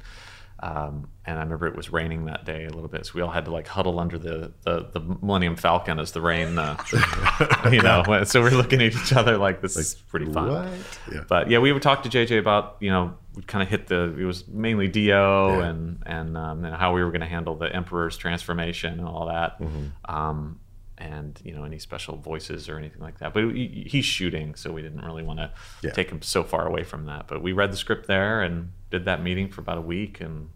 Um, 0.62 1.10
and 1.26 1.38
I 1.38 1.44
remember 1.44 1.68
it 1.68 1.76
was 1.76 1.90
raining 1.90 2.26
that 2.26 2.44
day 2.44 2.66
a 2.66 2.70
little 2.70 2.90
bit, 2.90 3.06
so 3.06 3.14
we 3.16 3.22
all 3.22 3.30
had 3.30 3.46
to 3.46 3.52
like 3.52 3.68
huddle 3.68 4.00
under 4.00 4.18
the 4.18 4.52
the, 4.64 4.90
the 4.92 5.00
Millennium 5.00 5.56
Falcon 5.56 6.00
as 6.00 6.12
the 6.12 6.22
rain, 6.22 6.58
uh, 6.58 6.76
you 7.72 7.82
know. 7.82 8.24
So 8.26 8.42
we're 8.42 8.50
looking 8.52 8.82
at 8.82 8.94
each 8.94 9.14
other 9.14 9.38
like 9.38 9.62
this 9.62 9.78
like, 9.78 9.84
is 9.84 9.96
pretty 9.96 10.32
fun. 10.32 10.70
Yeah. 11.12 11.24
But 11.30 11.50
yeah, 11.50 11.60
we 11.60 11.72
would 11.72 11.82
talk 11.82 12.04
to 12.04 12.10
JJ 12.10 12.40
about 12.40 12.76
you 12.82 12.90
know 12.90 13.16
we 13.36 13.44
kind 13.44 13.64
of 13.64 13.70
hit 13.70 13.88
the 13.88 14.16
it 14.20 14.26
was 14.26 14.48
mainly 14.50 14.90
D-O 14.90 15.60
yeah. 15.60 15.70
and 15.70 16.04
and, 16.06 16.38
um, 16.38 16.66
and 16.66 16.76
how 16.76 16.94
we 16.94 17.04
were 17.04 17.12
going 17.12 17.22
to 17.22 17.28
handle 17.28 17.56
the 17.56 17.74
Emperor's 17.74 18.18
transformation 18.18 19.00
and 19.00 19.08
all 19.08 19.28
that. 19.28 19.62
Mm-hmm. 19.62 20.14
Um, 20.14 20.60
and 21.00 21.40
you 21.44 21.54
know 21.54 21.64
any 21.64 21.80
special 21.80 22.18
voices 22.18 22.70
or 22.70 22.78
anything 22.78 23.02
like 23.02 23.20
that. 23.20 23.34
But 23.34 23.56
he, 23.56 23.88
he's 23.90 24.06
shooting, 24.06 24.56
so 24.56 24.72
we 24.72 24.82
didn't 24.82 25.04
really 25.04 25.24
want 25.24 25.40
to 25.40 25.52
yeah. 25.82 25.92
take 25.92 26.10
him 26.10 26.22
so 26.22 26.44
far 26.44 26.68
away 26.68 26.84
from 26.84 27.06
that. 27.06 27.28
But 27.28 27.42
we 27.42 27.54
read 27.54 27.72
the 27.72 27.78
script 27.78 28.08
there 28.08 28.42
and 28.42 28.72
did 28.92 29.06
that 29.06 29.24
meeting 29.24 29.50
for 29.50 29.62
about 29.62 29.78
a 29.78 29.82
week, 29.82 30.20
and 30.20 30.50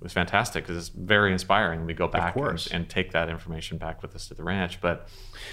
it 0.00 0.04
was 0.04 0.12
fantastic 0.12 0.64
because 0.64 0.76
it's 0.76 0.96
very 0.96 1.32
inspiring. 1.32 1.86
We 1.86 1.94
go 1.94 2.08
back 2.08 2.36
and, 2.36 2.68
and, 2.72 2.88
take 2.88 3.12
that 3.12 3.28
information 3.28 3.78
back 3.78 4.02
with 4.02 4.14
us 4.14 4.28
to 4.28 4.34
the 4.34 4.42
ranch. 4.42 4.80
But 4.80 5.08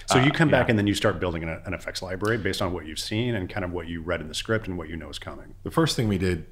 so 0.05 0.19
uh, 0.19 0.24
you 0.24 0.31
come 0.31 0.50
back 0.50 0.69
and 0.69 0.77
then 0.77 0.88
you 0.88 0.93
start 0.93 1.19
building 1.19 1.43
an, 1.43 1.62
an 1.65 1.74
effects 1.74 2.01
library 2.01 2.38
based 2.38 2.62
on 2.62 2.72
what 2.72 2.86
you've 2.86 3.00
seen 3.00 3.36
and 3.36 3.50
kind 3.50 3.65
of 3.65 3.72
what 3.72 3.88
you 3.88 4.01
read 4.01 4.22
in 4.22 4.27
the 4.27 4.34
script 4.34 4.67
and 4.67 4.77
what 4.77 4.89
you 4.89 4.96
know 4.96 5.10
is 5.10 5.19
coming. 5.19 5.55
The 5.63 5.72
first 5.72 5.96
thing 5.96 6.07
we 6.07 6.17
did. 6.17 6.46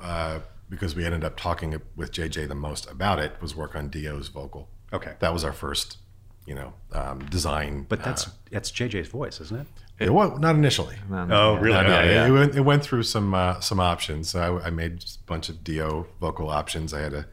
Uh, 0.00 0.40
because 0.68 0.96
we 0.96 1.04
ended 1.04 1.24
up 1.24 1.36
talking 1.36 1.80
with 1.94 2.12
JJ 2.12 2.48
the 2.48 2.54
most 2.54 2.90
about 2.90 3.18
it 3.18 3.40
was 3.40 3.54
work 3.54 3.76
on 3.76 3.88
D-O's 3.88 4.28
vocal. 4.28 4.68
Okay. 4.92 5.14
That 5.20 5.32
was 5.32 5.44
our 5.44 5.52
first 5.52 5.98
you 6.46 6.54
know 6.54 6.72
um, 6.92 7.18
design. 7.26 7.86
But 7.88 8.02
that's 8.02 8.28
uh, 8.28 8.30
that's 8.50 8.70
JJ's 8.70 9.08
voice, 9.08 9.40
isn't 9.40 9.60
it? 9.60 9.66
It, 9.98 10.12
was 10.12 10.38
not 10.38 10.54
initially. 10.54 10.96
oh, 11.10 11.54
really? 11.54 11.72
No, 11.72 11.82
no, 11.82 11.88
yeah, 11.88 12.04
yeah. 12.04 12.26
It, 12.26 12.30
went, 12.30 12.54
it, 12.54 12.60
went, 12.60 12.82
through 12.82 13.04
some 13.04 13.34
uh, 13.34 13.60
some 13.60 13.80
options. 13.80 14.30
So 14.30 14.58
I, 14.58 14.66
I, 14.66 14.70
made 14.70 15.02
a 15.02 15.26
bunch 15.26 15.48
of 15.48 15.64
D-O 15.64 16.06
vocal 16.20 16.50
options. 16.50 16.92
I 16.92 17.00
had 17.00 17.14
a 17.14 17.26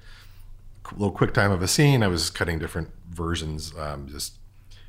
little 0.94 1.12
quick 1.12 1.34
time 1.34 1.52
of 1.52 1.62
a 1.62 1.68
scene. 1.68 2.04
I 2.04 2.08
was 2.08 2.30
cutting 2.30 2.60
different 2.60 2.90
versions. 3.10 3.74
Um, 3.78 4.08
just 4.08 4.38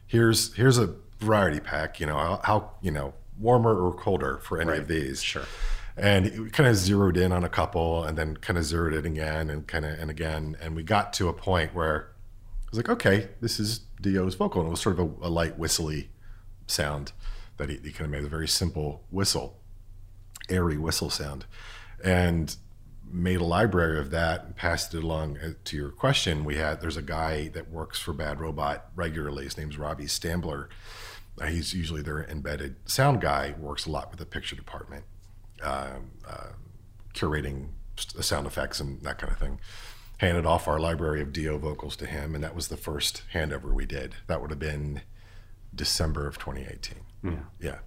here's 0.07 0.55
here's 0.55 0.79
a 0.79 0.95
variety 1.19 1.59
pack. 1.59 1.99
You 1.99 2.07
know 2.07 2.17
how, 2.17 2.41
how 2.45 2.71
you 2.81 2.93
know 2.93 3.15
warmer 3.41 3.75
or 3.75 3.93
colder 3.93 4.39
for 4.39 4.61
any 4.61 4.71
right. 4.71 4.81
of 4.81 4.89
these. 4.89 5.23
Sure. 5.23 5.43
And 5.97 6.27
it 6.27 6.53
kind 6.53 6.69
of 6.69 6.77
zeroed 6.77 7.17
in 7.17 7.33
on 7.33 7.45
a 7.45 7.49
couple, 7.49 8.05
and 8.05 8.19
then 8.19 8.37
kind 8.37 8.59
of 8.59 8.65
zeroed 8.65 8.95
it 8.95 9.07
again, 9.07 9.51
and 9.51 9.67
kind 9.67 9.85
of 9.85 9.99
and 9.99 10.11
again, 10.11 10.57
and 10.61 10.77
we 10.77 10.85
got 10.85 11.13
to 11.15 11.29
a 11.29 11.33
point 11.33 11.75
where 11.75 12.09
was 12.75 12.79
like, 12.79 12.89
okay, 12.89 13.29
this 13.41 13.61
is 13.61 13.81
D-O's 14.01 14.35
vocal. 14.35 14.61
And 14.61 14.69
it 14.69 14.71
was 14.71 14.81
sort 14.81 14.99
of 14.99 15.23
a, 15.23 15.27
a 15.27 15.31
light 15.31 15.59
whistly 15.59 16.11
sound 16.67 17.13
that 17.57 17.69
he, 17.69 17.77
he, 17.77 17.93
kind 17.93 18.07
of 18.07 18.11
made 18.11 18.25
a 18.25 18.29
very 18.29 18.49
simple 18.49 19.05
whistle, 19.11 19.61
airy 20.51 20.77
whistle 20.77 21.09
sound. 21.09 21.45
And 22.03 22.57
made 23.09 23.41
a 23.41 23.45
library 23.45 24.01
of 24.01 24.11
that 24.11 24.45
and 24.45 24.57
passed 24.57 24.93
it 24.93 25.05
along 25.05 25.39
uh, 25.39 25.53
to 25.63 25.77
your 25.77 25.91
question. 25.91 26.45
We 26.45 26.57
had, 26.57 26.81
there's 26.81 26.97
a 26.97 27.03
guy 27.03 27.49
that 27.49 27.71
works 27.71 28.01
for 28.01 28.13
Bad 28.13 28.41
Robot 28.41 28.87
regularly. 28.97 29.45
His 29.45 29.57
name's 29.57 29.79
Robbie 29.79 30.07
Stambler. 30.07 30.67
Uh, 31.41 31.47
he's 31.47 31.75
usually 31.75 32.03
their 32.03 32.25
embedded 32.25 32.77
sound 32.87 33.21
guy, 33.21 33.55
works 33.59 33.87
a 33.87 33.91
lot 33.91 34.11
with 34.11 34.19
the 34.19 34.27
picture 34.27 34.57
department, 34.57 35.05
um, 35.63 36.11
uh, 36.29 36.49
curating 37.13 37.69
sound 37.97 38.49
effects 38.49 38.81
and 38.81 39.01
that 39.03 39.19
kind 39.19 39.33
of 39.33 39.39
thing 39.39 39.61
handed 40.19 40.47
off 40.47 40.69
our 40.69 40.79
library 40.79 41.21
of 41.21 41.33
D-O 41.33 41.59
vocals 41.59 41.97
to 41.97 42.07
him, 42.07 42.35
and 42.35 42.43
that 42.45 42.55
was 42.55 42.69
the 42.69 42.77
first 42.77 43.23
handover 43.35 43.73
we 43.73 43.85
did. 43.87 44.15
That 44.27 44.41
would 44.41 44.51
have 44.51 44.59
been 44.59 45.03
December 45.75 46.27
of 46.27 46.39
2018. 46.39 46.95
Yeah, 47.25 47.31
yeah, 47.61 47.79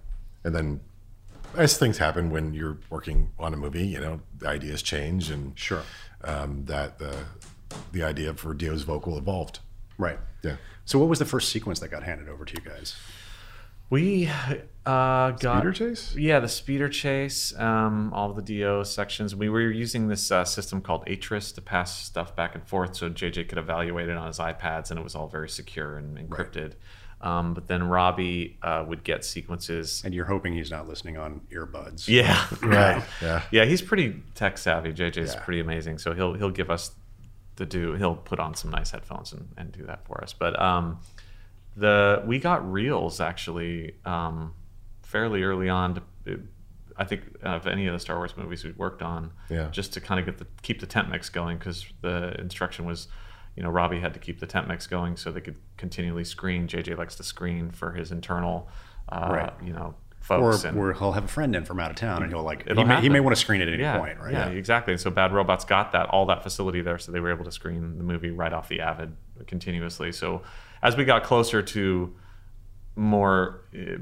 and 0.44 0.54
then 0.54 0.80
as 1.56 1.78
things 1.78 1.98
happen 1.98 2.30
when 2.30 2.52
you're 2.54 2.78
working 2.90 3.30
on 3.38 3.54
a 3.54 3.56
movie, 3.56 3.86
you 3.86 4.00
know, 4.00 4.20
the 4.38 4.48
ideas 4.48 4.82
change, 4.82 5.30
and 5.30 5.58
Sure. 5.58 5.82
um, 6.24 6.64
that 6.66 6.98
the 6.98 7.16
the 7.92 8.02
idea 8.02 8.34
for 8.34 8.54
D-O's 8.54 8.82
vocal 8.82 9.16
evolved. 9.18 9.60
Right. 9.98 10.18
Yeah. 10.42 10.56
So 10.86 10.98
what 10.98 11.08
was 11.08 11.18
the 11.18 11.24
first 11.26 11.50
sequence 11.50 11.80
that 11.80 11.88
got 11.88 12.02
handed 12.02 12.28
over 12.28 12.44
to 12.44 12.54
you 12.54 12.68
guys? 12.70 12.96
We 13.90 14.28
uh, 14.84 15.30
got 15.32 15.40
Speeder 15.60 15.72
chase? 15.72 16.14
Yeah, 16.16 16.40
the 16.40 16.48
speeder 16.48 16.88
chase, 16.88 17.54
um, 17.58 18.12
all 18.12 18.32
the 18.32 18.42
D-O 18.42 18.82
sections. 18.82 19.34
We 19.34 19.48
were 19.48 19.62
using 19.70 20.08
this 20.08 20.30
uh, 20.30 20.44
system 20.44 20.80
called 20.82 21.06
Atris 21.06 21.54
to 21.54 21.60
pass 21.62 21.98
stuff 22.02 22.36
back 22.36 22.54
and 22.54 22.66
forth, 22.66 22.96
so 22.96 23.08
JJ 23.08 23.48
could 23.48 23.58
evaluate 23.58 24.08
it 24.08 24.16
on 24.16 24.26
his 24.26 24.38
iPads, 24.38 24.90
and 24.90 24.98
it 25.00 25.02
was 25.02 25.14
all 25.14 25.26
very 25.28 25.48
secure 25.48 25.96
and 25.96 26.18
encrypted. 26.18 26.74
Um, 27.20 27.52
but 27.54 27.66
then 27.66 27.82
Robbie 27.88 28.58
uh, 28.62 28.84
would 28.86 29.02
get 29.04 29.24
sequences. 29.24 30.02
And 30.04 30.14
you're 30.14 30.26
hoping 30.26 30.52
he's 30.52 30.70
not 30.70 30.86
listening 30.86 31.16
on 31.16 31.40
earbuds. 31.50 32.06
Yeah, 32.06 32.46
Right. 32.62 33.02
Yeah. 33.20 33.42
yeah. 33.50 33.64
He's 33.64 33.82
pretty 33.82 34.22
tech 34.34 34.56
savvy. 34.56 34.92
JJ's 34.92 35.34
Yeah. 35.34 35.40
pretty 35.40 35.58
amazing, 35.60 35.98
so 35.98 36.12
he'll 36.14 36.34
he'll 36.34 36.50
give 36.50 36.70
us 36.70 36.92
the 37.56 37.66
do. 37.66 37.94
He'll 37.94 38.14
put 38.14 38.38
on 38.38 38.54
some 38.54 38.70
nice 38.70 38.92
headphones 38.92 39.32
and, 39.32 39.48
and 39.56 39.72
do 39.72 39.84
that 39.86 40.04
for 40.06 40.22
us. 40.22 40.32
But 40.32 40.60
um, 40.62 41.00
the 41.78 42.22
we 42.26 42.38
got 42.38 42.70
reels 42.70 43.20
actually 43.20 43.94
um, 44.04 44.54
fairly 45.02 45.42
early 45.42 45.68
on. 45.68 45.94
To, 46.26 46.40
I 46.96 47.04
think 47.04 47.22
of 47.42 47.66
any 47.66 47.86
of 47.86 47.92
the 47.92 48.00
Star 48.00 48.16
Wars 48.16 48.36
movies 48.36 48.64
we 48.64 48.72
worked 48.72 49.02
on, 49.02 49.30
Yeah. 49.48 49.68
just 49.70 49.92
to 49.94 50.00
kind 50.00 50.18
of 50.18 50.26
get 50.26 50.38
the 50.38 50.46
keep 50.62 50.80
the 50.80 50.86
temp 50.86 51.08
mix 51.08 51.28
going 51.28 51.58
because 51.58 51.86
the 52.00 52.38
instruction 52.40 52.84
was. 52.84 53.08
You 53.56 53.64
know, 53.64 53.70
Robbie 53.70 53.98
had 53.98 54.14
to 54.14 54.20
keep 54.20 54.38
the 54.38 54.46
temp 54.46 54.68
mix 54.68 54.86
going 54.86 55.16
so 55.16 55.32
they 55.32 55.40
could 55.40 55.56
continually 55.76 56.22
screen. 56.22 56.68
JJ 56.68 56.96
likes 56.96 57.16
to 57.16 57.24
screen 57.24 57.72
for 57.72 57.90
his 57.90 58.12
internal, 58.12 58.68
uh, 59.08 59.28
Right. 59.32 59.52
you 59.64 59.72
know, 59.72 59.96
Or, 60.30 60.52
folks. 60.52 60.62
and, 60.62 60.78
or 60.78 60.92
he'll 60.92 61.10
have 61.10 61.24
a 61.24 61.28
friend 61.28 61.56
in 61.56 61.64
from 61.64 61.80
out 61.80 61.90
of 61.90 61.96
town 61.96 62.22
and 62.22 62.30
he'll 62.30 62.44
like, 62.44 62.68
he 62.68 62.84
may, 62.84 63.00
he 63.00 63.08
may 63.08 63.18
want 63.18 63.34
to 63.34 63.40
screen 63.40 63.60
it 63.60 63.66
at 63.66 63.74
any 63.74 63.82
yeah, 63.82 63.98
point, 63.98 64.20
right? 64.20 64.32
Yeah, 64.32 64.46
exactly. 64.50 64.96
So 64.96 65.10
Bad 65.10 65.32
Robots 65.32 65.64
got 65.64 65.90
that 65.90 66.06
all 66.10 66.24
that 66.26 66.44
facility 66.44 66.82
there, 66.82 66.98
so 66.98 67.10
they 67.10 67.18
were 67.18 67.32
able 67.32 67.44
to 67.46 67.50
screen 67.50 67.98
the 67.98 68.04
movie 68.04 68.30
right 68.30 68.52
off 68.52 68.68
the 68.68 68.78
Avid 68.80 69.16
continuously. 69.48 70.12
So 70.12 70.42
as 70.82 70.96
we 70.96 71.04
got 71.04 71.24
closer 71.24 71.62
to 71.62 72.14
more 72.96 73.64
uh, 73.74 73.98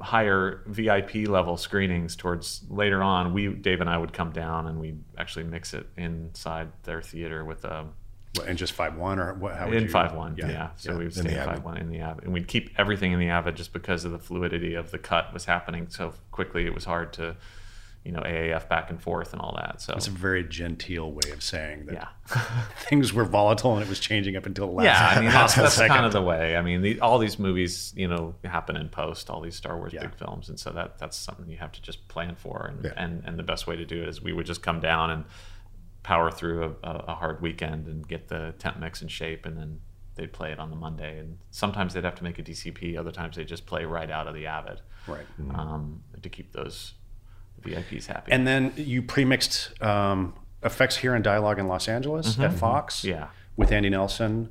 higher 0.00 0.62
VIP 0.66 1.28
level 1.28 1.56
screenings 1.56 2.16
towards 2.16 2.64
later 2.68 3.02
on, 3.02 3.32
we 3.32 3.48
Dave 3.48 3.80
and 3.80 3.88
I 3.90 3.98
would 3.98 4.12
come 4.12 4.32
down 4.32 4.66
and 4.66 4.80
we'd 4.80 5.02
actually 5.18 5.44
mix 5.44 5.74
it 5.74 5.86
inside 5.96 6.68
their 6.84 7.02
theater 7.02 7.44
with 7.44 7.64
a 7.64 7.86
What, 8.36 8.48
And 8.48 8.56
just 8.58 8.72
five 8.72 8.96
one 8.96 9.18
or 9.18 9.34
what? 9.34 9.56
How 9.56 9.66
would 9.66 9.76
in 9.76 9.84
you, 9.84 9.88
five 9.88 10.14
one, 10.14 10.36
yeah. 10.38 10.70
So 10.76 10.96
we 10.96 11.04
would 11.04 11.14
stay 11.14 11.32
in 11.32 11.38
Avid. 11.38 11.54
five 11.54 11.64
one 11.64 11.76
in 11.76 11.90
the 11.90 11.98
Avid, 11.98 12.24
and 12.24 12.32
we'd 12.32 12.48
keep 12.48 12.70
everything 12.78 13.12
in 13.12 13.18
the 13.18 13.28
Avid 13.28 13.56
just 13.56 13.72
because 13.72 14.04
of 14.04 14.12
the 14.12 14.18
fluidity 14.18 14.74
of 14.74 14.90
the 14.90 14.98
cut 14.98 15.32
was 15.32 15.44
happening 15.44 15.86
so 15.90 16.14
quickly. 16.30 16.66
It 16.66 16.74
was 16.74 16.84
hard 16.84 17.12
to, 17.14 17.36
you 18.04 18.10
know, 18.10 18.20
AAF 18.20 18.68
back 18.68 18.90
and 18.90 19.00
forth 19.00 19.32
and 19.32 19.40
all 19.40 19.54
that. 19.56 19.80
So 19.80 19.94
It's 19.94 20.08
a 20.08 20.10
very 20.10 20.42
genteel 20.42 21.12
way 21.12 21.30
of 21.32 21.42
saying 21.42 21.86
that 21.86 21.94
yeah, 21.94 22.08
things 22.88 23.12
were 23.12 23.24
volatile 23.24 23.74
and 23.74 23.82
it 23.84 23.88
was 23.88 24.00
changing 24.00 24.36
up 24.36 24.44
until 24.44 24.66
the 24.66 24.72
last. 24.72 24.84
yeah. 24.86 25.12
I 25.16 25.20
mean, 25.20 25.30
that's, 25.30 25.54
that's 25.54 25.74
second. 25.74 25.94
kind 25.94 26.06
of 26.06 26.12
the 26.12 26.20
way. 26.22 26.56
I 26.56 26.62
mean, 26.62 26.82
the, 26.82 27.00
all 27.00 27.18
these 27.18 27.38
movies, 27.38 27.92
you 27.96 28.08
know, 28.08 28.34
happen 28.44 28.76
in 28.76 28.88
post. 28.88 29.30
All 29.30 29.40
these 29.40 29.54
Star 29.54 29.76
Wars 29.78 29.92
Yeah. 29.92 30.00
big 30.02 30.16
films, 30.16 30.48
and 30.48 30.58
so 30.58 30.70
that 30.70 30.98
that's 30.98 31.16
something 31.16 31.48
you 31.48 31.58
have 31.58 31.72
to 31.72 31.82
just 31.82 32.08
plan 32.08 32.34
for. 32.34 32.66
And 32.72 32.84
Yeah. 32.84 32.92
and 32.96 33.22
and 33.24 33.38
the 33.38 33.44
best 33.44 33.66
way 33.68 33.76
to 33.76 33.84
do 33.84 34.02
it 34.02 34.08
is 34.08 34.20
we 34.20 34.32
would 34.32 34.46
just 34.46 34.62
come 34.62 34.80
down 34.80 35.10
and 35.10 35.24
power 36.02 36.32
through 36.32 36.76
a, 36.82 36.90
a, 36.90 37.14
hard 37.14 37.40
weekend 37.40 37.86
and 37.86 38.06
get 38.08 38.26
the 38.26 38.52
temp 38.58 38.78
mix 38.78 39.00
in 39.02 39.06
shape, 39.06 39.46
and 39.46 39.56
then 39.56 39.78
they'd 40.16 40.32
play 40.32 40.50
it 40.50 40.58
on 40.58 40.70
the 40.70 40.76
Monday. 40.76 41.18
And 41.18 41.38
sometimes 41.52 41.94
they'd 41.94 42.02
have 42.02 42.16
to 42.16 42.24
make 42.24 42.40
a 42.40 42.42
DCP. 42.42 42.98
Other 42.98 43.12
times 43.12 43.36
they 43.36 43.44
just 43.44 43.66
play 43.66 43.84
right 43.84 44.10
out 44.10 44.26
of 44.26 44.34
the 44.34 44.46
Avid 44.46 44.80
right. 45.06 45.24
um, 45.54 46.02
to 46.20 46.28
keep 46.28 46.52
those 46.52 46.94
VIPs 47.62 48.06
happy. 48.06 48.32
And 48.32 48.46
then 48.46 48.72
you 48.76 49.02
pre-mixed 49.02 49.80
um, 49.82 50.34
effects 50.62 50.96
here 50.96 51.14
in 51.14 51.22
dialogue 51.22 51.58
in 51.58 51.68
Los 51.68 51.88
Angeles 51.88 52.38
at 52.38 52.52
Fox. 52.52 53.00
Mm-hmm. 53.00 53.08
Yeah. 53.08 53.26
With 53.56 53.70
Andy 53.72 53.90
Nelson. 53.90 54.48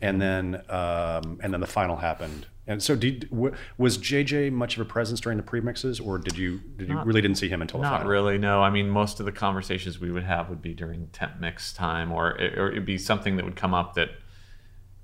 And 0.00 0.20
then 0.20 0.62
um, 0.68 1.38
and 1.42 1.52
then 1.52 1.60
the 1.60 1.66
final 1.66 1.96
happened. 1.96 2.46
And 2.68 2.82
so, 2.82 2.94
did, 2.94 3.30
w- 3.30 3.54
was 3.78 3.96
JJ 3.96 4.52
much 4.52 4.76
of 4.76 4.82
a 4.82 4.84
presence 4.84 5.20
during 5.20 5.38
the 5.38 5.42
premixes, 5.42 6.04
or 6.04 6.18
did 6.18 6.36
you 6.36 6.60
did 6.76 6.86
you 6.88 6.94
Not- 6.94 7.06
really 7.06 7.22
didn't 7.22 7.38
see 7.38 7.48
him 7.48 7.62
until 7.62 7.80
the 7.80 7.84
Not 7.84 7.98
final? 8.00 8.10
really. 8.10 8.36
No, 8.38 8.62
I 8.62 8.68
mean 8.70 8.90
most 8.90 9.20
of 9.20 9.26
the 9.26 9.32
conversations 9.32 9.98
we 9.98 10.10
would 10.12 10.22
have 10.24 10.50
would 10.50 10.60
be 10.60 10.74
during 10.74 11.06
temp 11.08 11.40
mix 11.40 11.72
time, 11.72 12.12
or 12.12 12.32
it, 12.38 12.58
or 12.58 12.70
it'd 12.70 12.84
be 12.84 12.98
something 12.98 13.36
that 13.36 13.44
would 13.46 13.56
come 13.56 13.72
up 13.74 13.94
that 13.94 14.10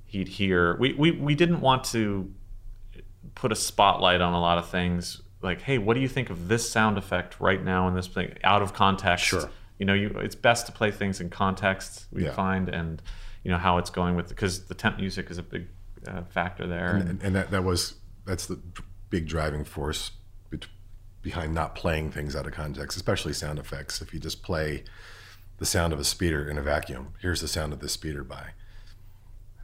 he'd 0.05 0.29
hear. 0.29 0.77
We 0.79 0.93
we 0.93 1.11
we 1.13 1.35
didn't 1.35 1.61
want 1.63 1.85
to 1.85 2.31
put 3.35 3.51
a 3.51 3.57
spotlight 3.57 4.21
on 4.21 4.33
a 4.35 4.41
lot 4.41 4.59
of 4.59 4.69
things. 4.69 5.23
Like, 5.45 5.61
hey, 5.61 5.77
what 5.79 5.95
do 5.95 6.01
you 6.01 6.09
think 6.09 6.31
of 6.31 6.49
this 6.49 6.69
sound 6.69 6.97
effect 6.99 7.39
right 7.39 7.63
now 7.63 7.87
in 7.87 7.95
this 7.95 8.07
thing? 8.09 8.35
Out 8.43 8.63
of 8.63 8.73
context. 8.73 9.27
Sure. 9.27 9.51
You 9.79 9.85
know, 9.87 9.93
you 9.95 10.09
it's 10.21 10.35
best 10.35 10.67
to 10.67 10.73
play 10.73 10.91
things 10.91 11.21
in 11.21 11.29
context. 11.31 12.07
We 12.11 12.25
Yeah. 12.25 12.33
find 12.33 12.69
and 12.71 13.03
you 13.45 13.51
know 13.51 13.59
how 13.59 13.77
it's 13.79 13.91
going 13.91 14.17
with 14.17 14.31
because 14.31 14.65
the 14.65 14.75
temp 14.75 14.97
music 14.97 15.31
is 15.31 15.37
a 15.39 15.43
big 15.43 15.67
uh, 16.09 16.23
factor 16.25 16.67
there. 16.67 16.97
and- 16.97 17.09
and, 17.11 17.23
and 17.23 17.37
that, 17.37 17.51
that 17.51 17.63
was 17.63 17.95
that's 18.25 18.47
the 18.47 18.59
big 19.11 19.27
driving 19.29 19.65
force 19.65 20.13
bet- 20.51 20.67
behind 21.21 21.53
not 21.55 21.75
playing 21.75 22.11
things 22.11 22.35
out 22.35 22.47
of 22.47 22.53
context, 22.55 22.97
especially 22.97 23.33
sound 23.35 23.59
effects. 23.59 24.01
If 24.01 24.15
you 24.15 24.21
just 24.21 24.43
play 24.43 24.85
the 25.59 25.67
sound 25.67 25.93
of 25.93 25.99
a 26.01 26.05
speeder 26.05 26.49
in 26.49 26.57
a 26.57 26.63
vacuum, 26.63 27.09
here's 27.21 27.41
the 27.43 27.49
sound 27.49 27.73
of 27.75 27.81
this 27.81 27.93
speeder 27.93 28.25
by. 28.25 28.53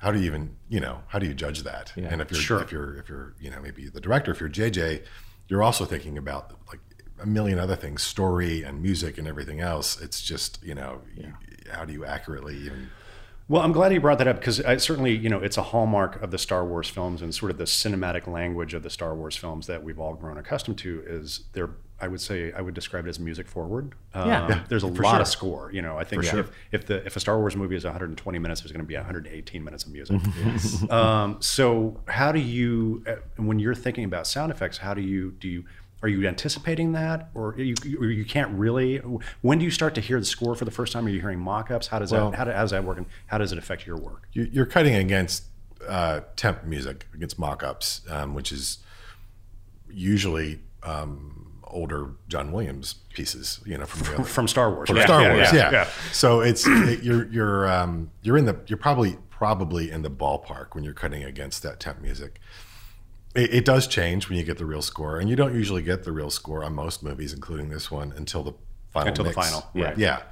How 0.00 0.12
do 0.12 0.18
you 0.18 0.26
even 0.26 0.56
you 0.68 0.80
know 0.80 1.02
how 1.08 1.18
do 1.18 1.26
you 1.26 1.32
judge 1.34 1.62
that? 1.62 1.92
Yeah. 1.96 2.08
and 2.10 2.20
if 2.20 2.30
you're 2.30 2.40
Sure. 2.40 2.60
if 2.62 2.70
you're 2.72 2.96
if 2.98 3.08
you're 3.08 3.34
you 3.40 3.50
know 3.50 3.60
maybe 3.62 3.88
the 3.88 4.00
director, 4.00 4.30
if 4.32 4.40
you're 4.40 4.50
JJ, 4.50 5.04
you're 5.50 5.62
also 5.62 5.84
thinking 5.84 6.16
about 6.16 6.52
like 6.68 6.80
a 7.20 7.26
million 7.26 7.58
other 7.58 7.76
things, 7.76 8.02
story 8.02 8.62
and 8.62 8.80
music 8.80 9.18
and 9.18 9.28
everything 9.28 9.60
else. 9.60 10.00
It's 10.00 10.22
just 10.22 10.62
you 10.62 10.74
know 10.74 11.02
you, 11.14 11.34
how 11.70 11.84
do 11.84 11.92
you 11.92 12.06
accurately 12.06 12.56
even 12.56 12.88
Well, 13.48 13.62
I'm 13.62 13.72
glad 13.72 13.92
you 13.92 14.00
brought 14.00 14.18
that 14.18 14.28
up 14.28 14.36
because 14.36 14.60
I 14.60 14.76
certainly, 14.76 15.14
you 15.14 15.28
know, 15.28 15.40
it's 15.40 15.58
a 15.58 15.62
hallmark 15.62 16.22
of 16.22 16.30
the 16.30 16.38
Star 16.38 16.64
Wars 16.64 16.88
films 16.88 17.20
and 17.20 17.34
sort 17.34 17.50
of 17.50 17.58
the 17.58 17.64
cinematic 17.64 18.28
language 18.28 18.74
of 18.74 18.84
the 18.84 18.90
Star 18.90 19.12
Wars 19.14 19.36
films 19.36 19.66
that 19.66 19.82
we've 19.82 19.98
all 19.98 20.14
grown 20.14 20.38
accustomed 20.38 20.78
to. 20.78 21.02
Is 21.04 21.40
they're, 21.52 21.70
I 22.02 22.08
would 22.08 22.20
say, 22.20 22.52
I 22.52 22.60
would 22.62 22.74
describe 22.74 23.06
it 23.06 23.10
as 23.10 23.18
music 23.20 23.46
forward. 23.46 23.92
Um, 24.14 24.28
Yeah. 24.28 24.64
There's 24.68 24.84
a 24.84 24.92
for 24.92 25.02
lot 25.02 25.12
sure. 25.12 25.20
of 25.20 25.28
score. 25.28 25.70
You 25.72 25.82
know, 25.82 25.98
I 25.98 26.04
think 26.04 26.22
For 26.22 26.28
sure. 26.30 26.40
if, 26.40 26.50
if 26.72 26.86
the 26.86 27.04
if 27.06 27.16
a 27.16 27.20
Star 27.20 27.38
Wars 27.38 27.56
movie 27.56 27.76
is 27.76 27.84
120 27.84 28.38
minutes, 28.38 28.60
there's 28.62 28.72
going 28.72 28.80
to 28.84 28.86
be 28.88 28.96
118 28.96 29.62
minutes 29.62 29.84
of 29.84 29.92
music. 29.92 30.20
um, 30.90 31.36
so, 31.40 32.00
how 32.08 32.32
do 32.32 32.38
you, 32.40 33.02
uh, 33.06 33.16
when 33.36 33.58
you're 33.58 33.74
thinking 33.74 34.04
about 34.04 34.26
sound 34.26 34.50
effects, 34.50 34.78
how 34.78 34.94
do 34.94 35.02
you 35.02 35.32
do 35.32 35.48
you 35.48 35.64
are 36.02 36.08
you 36.08 36.26
anticipating 36.26 36.92
that, 36.92 37.28
or 37.34 37.54
you, 37.58 37.74
you 37.84 38.24
can't 38.24 38.50
really? 38.52 38.96
When 39.42 39.58
do 39.58 39.66
you 39.66 39.70
start 39.70 39.94
to 39.96 40.00
hear 40.00 40.18
the 40.18 40.24
score 40.24 40.54
for 40.54 40.64
the 40.64 40.70
first 40.70 40.94
time? 40.94 41.04
Are 41.04 41.10
you 41.10 41.20
hearing 41.20 41.38
mock-ups? 41.38 41.88
How 41.88 41.98
does 41.98 42.10
Well- 42.10 42.30
that 42.30 42.38
how, 42.38 42.44
do- 42.44 42.52
how 42.52 42.62
does 42.62 42.70
that 42.70 42.84
work, 42.84 42.96
and 42.96 43.06
how 43.26 43.36
does 43.36 43.52
it 43.52 43.58
affect 43.58 43.86
your 43.86 43.98
work? 43.98 44.26
you- 44.32 44.48
you're 44.50 44.64
cutting 44.64 44.94
against 44.94 45.44
uh, 45.86 46.20
temp 46.36 46.64
music, 46.64 47.06
against 47.12 47.38
mock-ups, 47.38 48.00
um, 48.08 48.34
which 48.34 48.50
is 48.52 48.78
usually 49.90 50.60
um, 50.82 51.39
older 51.70 52.10
John 52.28 52.52
Williams 52.52 52.94
pieces, 53.14 53.60
you 53.64 53.76
know, 53.78 53.86
from 53.86 54.16
the 54.22 54.24
from 54.24 54.48
Star 54.48 54.72
Wars. 54.72 54.88
from 54.88 54.96
Yeah, 54.96 55.04
Star 55.04 55.22
yeah, 55.22 55.34
Wars. 55.34 55.52
yeah, 55.52 55.70
Yeah. 55.70 55.88
So 56.12 56.40
it's 56.40 56.66
it, 56.66 57.02
you're 57.02 57.26
you're 57.28 57.70
um, 57.70 58.10
you're 58.22 58.36
in 58.36 58.44
the 58.44 58.56
you're 58.66 58.76
probably 58.78 59.16
probably 59.30 59.90
in 59.90 60.02
the 60.02 60.10
ballpark 60.10 60.74
when 60.74 60.84
you're 60.84 60.92
cutting 60.94 61.24
against 61.24 61.62
that 61.62 61.80
temp 61.80 62.00
music. 62.00 62.40
It, 63.34 63.54
it 63.54 63.64
does 63.64 63.86
change 63.86 64.28
when 64.28 64.38
you 64.38 64.44
get 64.44 64.58
the 64.58 64.66
real 64.66 64.82
score, 64.82 65.18
and 65.18 65.30
you 65.30 65.36
don't 65.36 65.54
usually 65.54 65.82
get 65.82 66.02
the 66.04 66.12
real 66.12 66.30
score 66.30 66.64
on 66.64 66.74
most 66.74 67.02
movies, 67.02 67.32
including 67.32 67.68
this 67.70 67.90
one, 67.90 68.12
until 68.16 68.42
the 68.42 68.52
final. 68.90 69.08
Until 69.08 69.24
the 69.24 69.32
final, 69.32 69.66
right. 69.74 69.96
Yeah. 69.96 70.22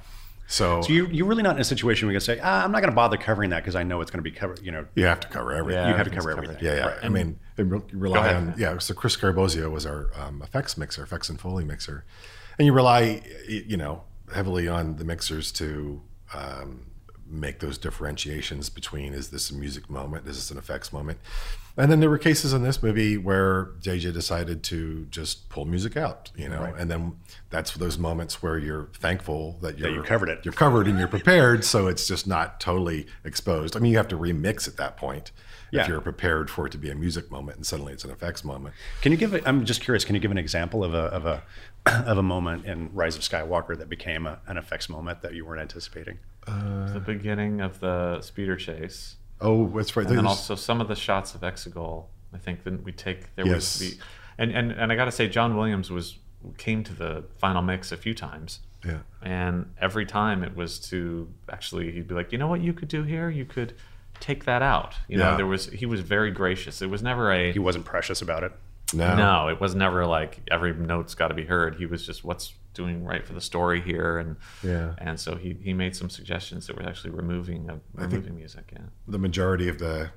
So, 0.49 0.81
So 0.81 0.91
you, 0.91 1.05
you're 1.07 1.27
really 1.27 1.43
not 1.43 1.55
in 1.55 1.61
a 1.61 1.63
situation 1.63 2.07
where 2.07 2.13
you 2.13 2.19
can 2.19 2.25
say, 2.25 2.39
ah, 2.43 2.63
I'm 2.63 2.71
not 2.71 2.79
going 2.79 2.89
to 2.89 2.95
bother 2.95 3.17
covering 3.17 3.51
that 3.51 3.61
because 3.61 3.75
I 3.75 3.83
know 3.83 4.01
it's 4.01 4.09
going 4.09 4.17
to 4.23 4.29
be 4.29 4.35
covered. 4.35 4.61
You 4.63 4.71
know, 4.71 4.87
you 4.95 5.05
have 5.05 5.19
to 5.19 5.27
cover 5.27 5.53
everything. 5.53 5.87
you 5.87 5.93
have 5.93 6.09
to 6.09 6.13
cover 6.13 6.31
everything. 6.31 6.57
Yeah, 6.59 6.75
yeah. 6.75 6.85
Right. 6.87 6.97
I 7.03 7.09
mean, 7.09 7.39
re- 7.55 7.81
you 7.91 7.97
rely 7.99 8.33
on 8.33 8.55
yeah. 8.57 8.79
So 8.79 8.95
Chris 8.95 9.15
Scarabosio 9.15 9.69
was 9.71 9.85
our 9.85 10.09
um, 10.19 10.41
effects 10.41 10.75
mixer, 10.75 11.03
effects 11.03 11.29
and 11.29 11.39
foley 11.39 11.63
mixer, 11.63 12.03
and 12.57 12.65
you 12.65 12.73
rely, 12.73 13.21
you 13.47 13.77
know, 13.77 14.03
heavily 14.33 14.67
on 14.67 14.95
the 14.95 15.05
mixers 15.05 15.51
to 15.53 16.01
um, 16.33 16.87
make 17.27 17.59
those 17.59 17.77
differentiations 17.77 18.69
between 18.71 19.13
is 19.13 19.29
this 19.29 19.51
a 19.51 19.53
music 19.53 19.87
moment, 19.87 20.27
is 20.27 20.35
this 20.35 20.49
an 20.49 20.57
effects 20.57 20.91
moment, 20.91 21.19
and 21.79 21.91
then 21.91 21.99
there 21.99 22.09
were 22.09 22.17
cases 22.17 22.53
in 22.53 22.61
this 22.61 22.83
movie 22.83 23.17
where 23.17 23.71
JJ 23.81 24.13
decided 24.13 24.63
to 24.65 25.05
just 25.09 25.49
pull 25.49 25.65
music 25.65 25.97
out, 25.97 26.31
you 26.35 26.47
know, 26.49 26.73
and 26.77 26.91
then 26.91 27.13
that's 27.49 27.73
those 27.73 27.97
moments 27.97 28.43
where 28.43 28.57
you're 28.57 28.89
thankful 28.93 29.57
that 29.61 29.79
you're 29.79 29.89
you 29.89 30.03
covered 30.03 30.29
it. 30.29 30.39
you're 30.43 30.53
covered 30.53 30.87
and 30.87 30.99
you're 30.99 31.07
prepared, 31.07 31.63
so 31.63 31.87
it's 31.87 32.07
just 32.07 32.27
not 32.27 32.59
totally 32.59 33.07
exposed. 33.23 33.75
I 33.75 33.79
mean, 33.79 33.91
you 33.91 33.97
have 33.97 34.07
to 34.09 34.17
remix 34.17 34.67
at 34.67 34.77
that 34.77 34.97
point 34.97 35.31
Yeah. 35.71 35.81
if 35.81 35.87
you're 35.87 36.01
prepared 36.01 36.49
for 36.49 36.65
it 36.67 36.71
to 36.73 36.77
be 36.77 36.89
a 36.91 36.95
music 36.95 37.31
moment 37.31 37.57
and 37.57 37.65
suddenly 37.65 37.93
it's 37.93 38.03
an 38.03 38.11
effects 38.11 38.43
moment. 38.43 38.75
Can 39.01 39.11
you 39.11 39.17
give? 39.17 39.33
A, 39.33 39.47
I'm 39.47 39.65
just 39.65 39.81
curious. 39.81 40.03
Can 40.05 40.15
you 40.15 40.21
give 40.21 40.31
an 40.31 40.37
example 40.37 40.83
of 40.83 40.93
a 40.93 41.05
of 41.17 41.25
a 41.25 41.43
of 41.85 42.17
a 42.17 42.23
moment 42.23 42.65
in 42.65 42.89
Rise 42.93 43.15
of 43.15 43.21
Skywalker 43.21 43.77
that 43.77 43.87
became 43.89 44.25
a, 44.27 44.39
an 44.47 44.57
effects 44.57 44.89
moment 44.89 45.21
that 45.21 45.33
you 45.33 45.45
weren't 45.45 45.61
anticipating? 45.61 46.19
Uh, 46.47 46.91
the 46.93 46.99
beginning 46.99 47.61
of 47.61 47.79
the 47.79 48.21
speeder 48.21 48.55
chase, 48.55 49.15
Oh, 49.41 49.67
that's 49.69 49.95
right. 49.95 50.05
and 50.07 50.17
then 50.17 50.25
also 50.25 50.55
some 50.55 50.81
of 50.81 50.87
the 50.87 50.95
shots 50.95 51.33
of 51.35 51.41
Exegol. 51.41 52.05
I 52.33 52.37
think 52.37 52.63
then 52.63 52.83
we 52.83 52.91
take 52.91 53.35
there 53.35 53.45
Yes. 53.47 53.55
was 53.55 53.79
the, 53.79 53.97
and 54.37 54.51
and 54.51 54.71
and 54.71 54.91
I 54.91 54.95
got 54.95 55.05
to 55.05 55.11
say, 55.11 55.27
John 55.29 55.55
Williams 55.55 55.89
was 55.89 56.17
came 56.57 56.83
to 56.85 56.93
the 56.93 57.23
final 57.37 57.61
mix 57.61 57.91
a 57.91 57.97
few 57.97 58.13
times. 58.13 58.59
yeah. 58.85 58.99
And 59.21 59.73
every 59.81 60.05
time 60.05 60.41
it 60.43 60.55
was 60.55 60.79
to 60.89 61.27
actually, 61.51 61.91
he'd 61.91 62.07
be 62.07 62.15
like, 62.15 62.31
you 62.31 62.37
know 62.37 62.47
what 62.47 62.61
you 62.61 62.71
could 62.71 62.87
do 62.87 63.03
here? 63.03 63.29
You 63.29 63.43
could 63.43 63.73
take 64.21 64.45
that 64.45 64.61
out. 64.61 64.95
You 65.09 65.17
know, 65.17 65.31
Yeah. 65.31 65.35
there 65.35 65.45
was, 65.45 65.65
he 65.67 65.85
was 65.85 65.99
very 65.99 66.31
gracious. 66.31 66.81
It 66.81 66.89
was 66.89 67.03
never 67.03 67.29
a, 67.31 67.51
He 67.51 67.59
wasn't 67.59 67.83
precious 67.83 68.21
about 68.21 68.43
it. 68.43 68.53
No. 68.93 69.15
no, 69.17 69.47
it 69.49 69.59
was 69.59 69.75
never 69.75 70.05
like 70.05 70.39
every 70.49 70.73
note's 70.73 71.13
got 71.13 71.27
to 71.27 71.33
be 71.33 71.43
heard. 71.45 71.75
He 71.75 71.85
was 71.85 72.05
just 72.05 72.23
what's 72.23 72.53
doing 72.73 73.03
right 73.03 73.25
for 73.25 73.33
the 73.33 73.41
story 73.41 73.81
here. 73.81 74.17
And, 74.19 74.35
Yeah. 74.63 74.93
and 74.99 75.19
so 75.19 75.35
he, 75.35 75.53
he 75.61 75.73
made 75.73 75.95
some 75.95 76.09
suggestions 76.09 76.67
that 76.67 76.75
were 76.75 76.83
actually 76.87 77.11
removing, 77.11 77.69
of, 77.69 77.81
removing 77.93 78.35
music. 78.35 78.69
Yeah. 78.73 78.83
The 79.07 79.17
majority 79.19 79.67
of 79.67 79.79
the 79.79 80.11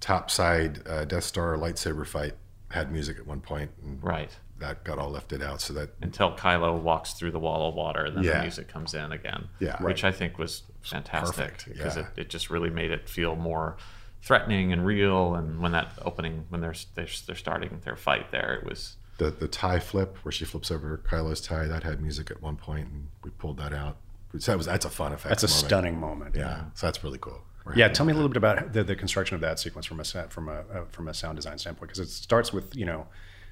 top 0.00 0.30
side 0.30 0.86
uh, 0.86 1.04
Death 1.04 1.24
Star 1.24 1.56
lightsaber 1.56 2.06
fight 2.06 2.34
had 2.70 2.92
music 2.92 3.18
at 3.18 3.26
one 3.26 3.40
point, 3.40 3.70
and 3.82 4.02
Right. 4.02 4.30
that 4.58 4.84
got 4.84 4.98
all 4.98 5.10
lifted 5.10 5.42
out. 5.42 5.60
So 5.60 5.72
that 5.74 5.90
Until 6.02 6.36
Kylo 6.36 6.80
walks 6.80 7.12
through 7.14 7.30
the 7.30 7.38
wall 7.38 7.68
of 7.68 7.74
water, 7.74 8.10
then 8.10 8.22
Yeah. 8.24 8.38
the 8.38 8.42
music 8.42 8.68
comes 8.68 8.92
in 8.94 9.12
again. 9.12 9.48
Yeah. 9.58 9.80
Which 9.82 10.04
I 10.04 10.12
think 10.12 10.38
was 10.38 10.62
fantastic 10.82 11.64
because 11.66 11.96
yeah. 11.96 12.08
it, 12.16 12.22
it 12.22 12.28
just 12.30 12.50
really 12.50 12.70
made 12.70 12.90
it 12.90 13.08
feel 13.08 13.36
more 13.36 13.76
threatening 14.22 14.72
and 14.72 14.84
real. 14.84 15.34
And 15.34 15.60
when 15.60 15.72
that 15.72 15.92
opening, 16.02 16.46
when 16.48 16.60
they're 16.60 16.74
they're, 16.94 17.08
they're 17.26 17.36
starting 17.36 17.80
their 17.84 17.96
fight 17.96 18.30
there, 18.32 18.54
it 18.54 18.64
was 18.68 18.96
the 19.18 19.30
the 19.30 19.48
tie 19.48 19.78
flip 19.78 20.16
where 20.22 20.32
she 20.32 20.44
flips 20.44 20.70
over 20.70 20.98
Kylo's 21.08 21.40
tie 21.40 21.66
that 21.66 21.82
had 21.82 22.00
music 22.00 22.30
at 22.30 22.42
one 22.42 22.56
point, 22.56 22.88
and 22.88 23.08
we 23.24 23.30
pulled 23.30 23.58
that 23.58 23.72
out. 23.72 23.96
So 24.38 24.52
that 24.52 24.58
was 24.58 24.66
that's 24.66 24.84
a 24.84 24.90
fun 24.90 25.12
effect. 25.12 25.28
That's 25.30 25.42
a 25.44 25.48
moment. 25.48 25.66
stunning 25.66 26.00
moment. 26.00 26.34
Yeah, 26.36 26.64
so 26.74 26.86
that's 26.86 27.02
really 27.02 27.18
cool. 27.18 27.40
We're 27.64 27.74
Yeah, 27.74 27.88
tell 27.88 28.04
me 28.06 28.12
a 28.12 28.14
little 28.16 28.28
bit 28.28 28.36
about 28.36 28.72
the, 28.72 28.84
the 28.84 28.94
construction 28.96 29.34
of 29.34 29.40
that 29.40 29.58
sequence 29.58 29.86
from 29.86 29.98
a 30.00 30.04
set, 30.04 30.32
from 30.32 30.48
a 30.48 30.52
uh, 30.72 30.84
from 30.90 31.08
a 31.08 31.14
sound 31.14 31.36
design 31.36 31.58
standpoint 31.58 31.88
because 31.92 31.98
it 32.00 32.10
starts 32.12 32.52
with 32.52 32.76
you 32.76 32.84
know 32.86 33.06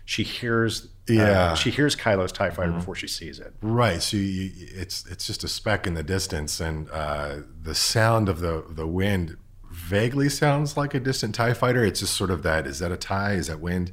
she 0.04 0.23
hears 0.23 0.85
uh, 1.09 1.12
Yeah. 1.14 1.54
she 1.54 1.71
hears 1.71 1.97
Kylo's 1.97 2.30
Tie 2.33 2.50
Fighter 2.50 2.73
before 2.73 2.94
she 2.94 3.09
sees 3.09 3.38
it. 3.38 3.54
Right. 3.62 4.02
So 4.02 4.18
you, 4.18 4.50
it's 4.56 5.06
it's 5.06 5.26
just 5.26 5.42
a 5.44 5.49
speck 5.49 5.87
in 5.87 5.94
the 5.94 6.02
distance, 6.02 6.61
and 6.61 6.90
uh, 6.90 7.38
the 7.62 7.75
sound 7.75 8.28
of 8.28 8.40
the 8.40 8.64
the 8.68 8.87
wind 8.87 9.38
vaguely 9.71 10.28
sounds 10.28 10.76
like 10.76 10.94
a 10.94 11.00
distant 11.00 11.35
Tie 11.35 11.54
fighter. 11.54 11.83
It's 11.85 12.00
just 12.00 12.14
sort 12.14 12.30
of 12.30 12.42
that. 12.42 12.66
Is 12.66 12.78
that 12.80 12.92
a 12.92 12.97
tie? 12.97 13.33
Is 13.33 13.47
that 13.49 13.61
wind? 13.61 13.92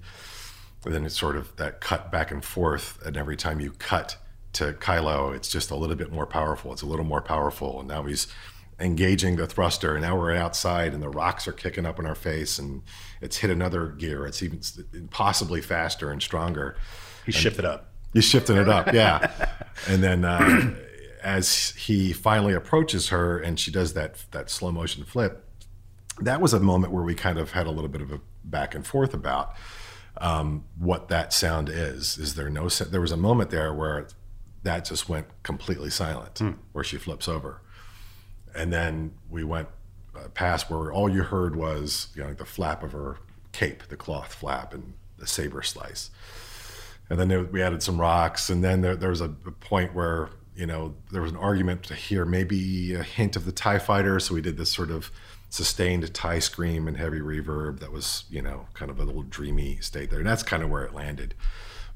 And 0.83 0.93
then 0.93 1.05
it's 1.05 1.19
sort 1.19 1.35
of 1.35 1.55
that 1.57 1.79
cut 1.79 2.11
back 2.11 2.31
and 2.31 2.43
forth, 2.43 2.99
and 3.05 3.15
every 3.15 3.37
time 3.37 3.59
you 3.59 3.71
cut 3.71 4.17
to 4.53 4.73
Kylo, 4.73 5.35
it's 5.35 5.49
just 5.49 5.71
a 5.71 5.75
little 5.75 5.95
bit 5.95 6.11
more 6.11 6.25
powerful. 6.25 6.73
It's 6.73 6.81
a 6.81 6.87
little 6.87 7.05
more 7.05 7.21
powerful, 7.21 7.79
and 7.79 7.87
now 7.87 8.03
he's 8.03 8.27
engaging 8.79 9.35
the 9.35 9.45
thruster, 9.45 9.93
and 9.93 10.01
now 10.01 10.17
we're 10.17 10.35
outside, 10.35 10.93
and 10.93 11.01
the 11.01 11.09
rocks 11.09 11.47
are 11.47 11.53
kicking 11.53 11.85
up 11.85 11.99
in 11.99 12.05
our 12.05 12.15
face, 12.15 12.57
and 12.57 12.81
it's 13.21 13.37
hit 13.37 13.51
another 13.51 13.87
gear. 13.87 14.25
It's 14.25 14.41
even 14.41 14.59
possibly 15.11 15.61
faster 15.61 16.09
and 16.09 16.21
stronger. 16.21 16.75
He's 17.25 17.35
He 17.35 17.41
shifted 17.41 17.65
up. 17.65 17.91
He's 18.13 18.25
shifting 18.25 18.57
it 18.57 18.67
up, 18.67 18.91
yeah. 18.93 19.31
and 19.87 20.03
then 20.03 20.25
uh, 20.25 20.73
as 21.23 21.69
he 21.77 22.11
finally 22.11 22.53
approaches 22.53 23.09
her, 23.09 23.39
and 23.39 23.59
she 23.59 23.71
does 23.71 23.93
that 23.93 24.25
that 24.31 24.49
slow 24.49 24.71
motion 24.71 25.05
flip, 25.05 25.47
that 26.19 26.41
was 26.41 26.53
a 26.53 26.59
moment 26.59 26.91
where 26.91 27.03
we 27.03 27.15
kind 27.15 27.37
of 27.37 27.51
had 27.51 27.67
a 27.67 27.71
little 27.71 27.89
bit 27.89 28.01
of 28.01 28.11
a 28.11 28.19
back 28.43 28.75
and 28.75 28.85
forth 28.85 29.13
about 29.13 29.53
um, 30.21 30.65
what 30.77 31.09
that 31.09 31.33
sound 31.33 31.67
is. 31.67 32.17
Is 32.17 32.35
there 32.35 32.49
no? 32.49 32.69
There 32.69 33.01
was 33.01 33.11
a 33.11 33.17
moment 33.17 33.49
there 33.49 33.73
where 33.73 34.07
that 34.63 34.85
just 34.85 35.09
went 35.09 35.27
completely 35.43 35.89
silent, 35.89 36.39
where 36.71 36.83
she 36.83 36.97
flips 36.97 37.27
over, 37.27 37.61
and 38.55 38.71
then 38.71 39.13
we 39.29 39.43
went 39.43 39.67
uh, 40.15 40.27
past 40.29 40.69
where 40.69 40.91
all 40.91 41.09
you 41.09 41.23
heard 41.23 41.55
was 41.55 42.07
you 42.15 42.23
know 42.23 42.33
the 42.33 42.45
flap 42.45 42.83
of 42.83 42.93
her 42.93 43.17
cape, 43.51 43.83
the 43.89 43.97
cloth 43.97 44.33
flap, 44.33 44.73
and 44.73 44.93
the 45.17 45.27
saber 45.27 45.61
slice 45.61 46.09
and 47.11 47.19
then 47.19 47.27
there, 47.27 47.43
we 47.43 47.61
added 47.61 47.83
some 47.83 47.99
rocks 47.99 48.49
and 48.49 48.63
then 48.63 48.79
there, 48.79 48.95
there 48.95 49.09
was 49.09 49.19
a, 49.19 49.25
a 49.25 49.51
point 49.51 49.93
where 49.93 50.29
you 50.55 50.65
know 50.65 50.95
there 51.11 51.21
was 51.21 51.31
an 51.31 51.37
argument 51.37 51.83
to 51.83 51.93
hear 51.93 52.23
maybe 52.23 52.93
a 52.93 53.03
hint 53.03 53.35
of 53.35 53.43
the 53.45 53.51
tie 53.51 53.79
fighter 53.79 54.17
so 54.17 54.33
we 54.33 54.41
did 54.41 54.55
this 54.55 54.71
sort 54.71 54.89
of 54.89 55.11
sustained 55.51 56.11
tie 56.13 56.39
scream 56.39 56.87
and 56.87 56.97
heavy 56.97 57.19
reverb 57.19 57.79
that 57.79 57.91
was 57.91 58.23
you 58.31 58.41
know 58.41 58.65
kind 58.73 58.89
of 58.89 58.99
a 58.99 59.03
little 59.03 59.21
dreamy 59.21 59.77
state 59.81 60.09
there 60.09 60.19
and 60.19 60.27
that's 60.27 60.41
kind 60.43 60.63
of 60.63 60.69
where 60.69 60.83
it 60.83 60.93
landed 60.93 61.35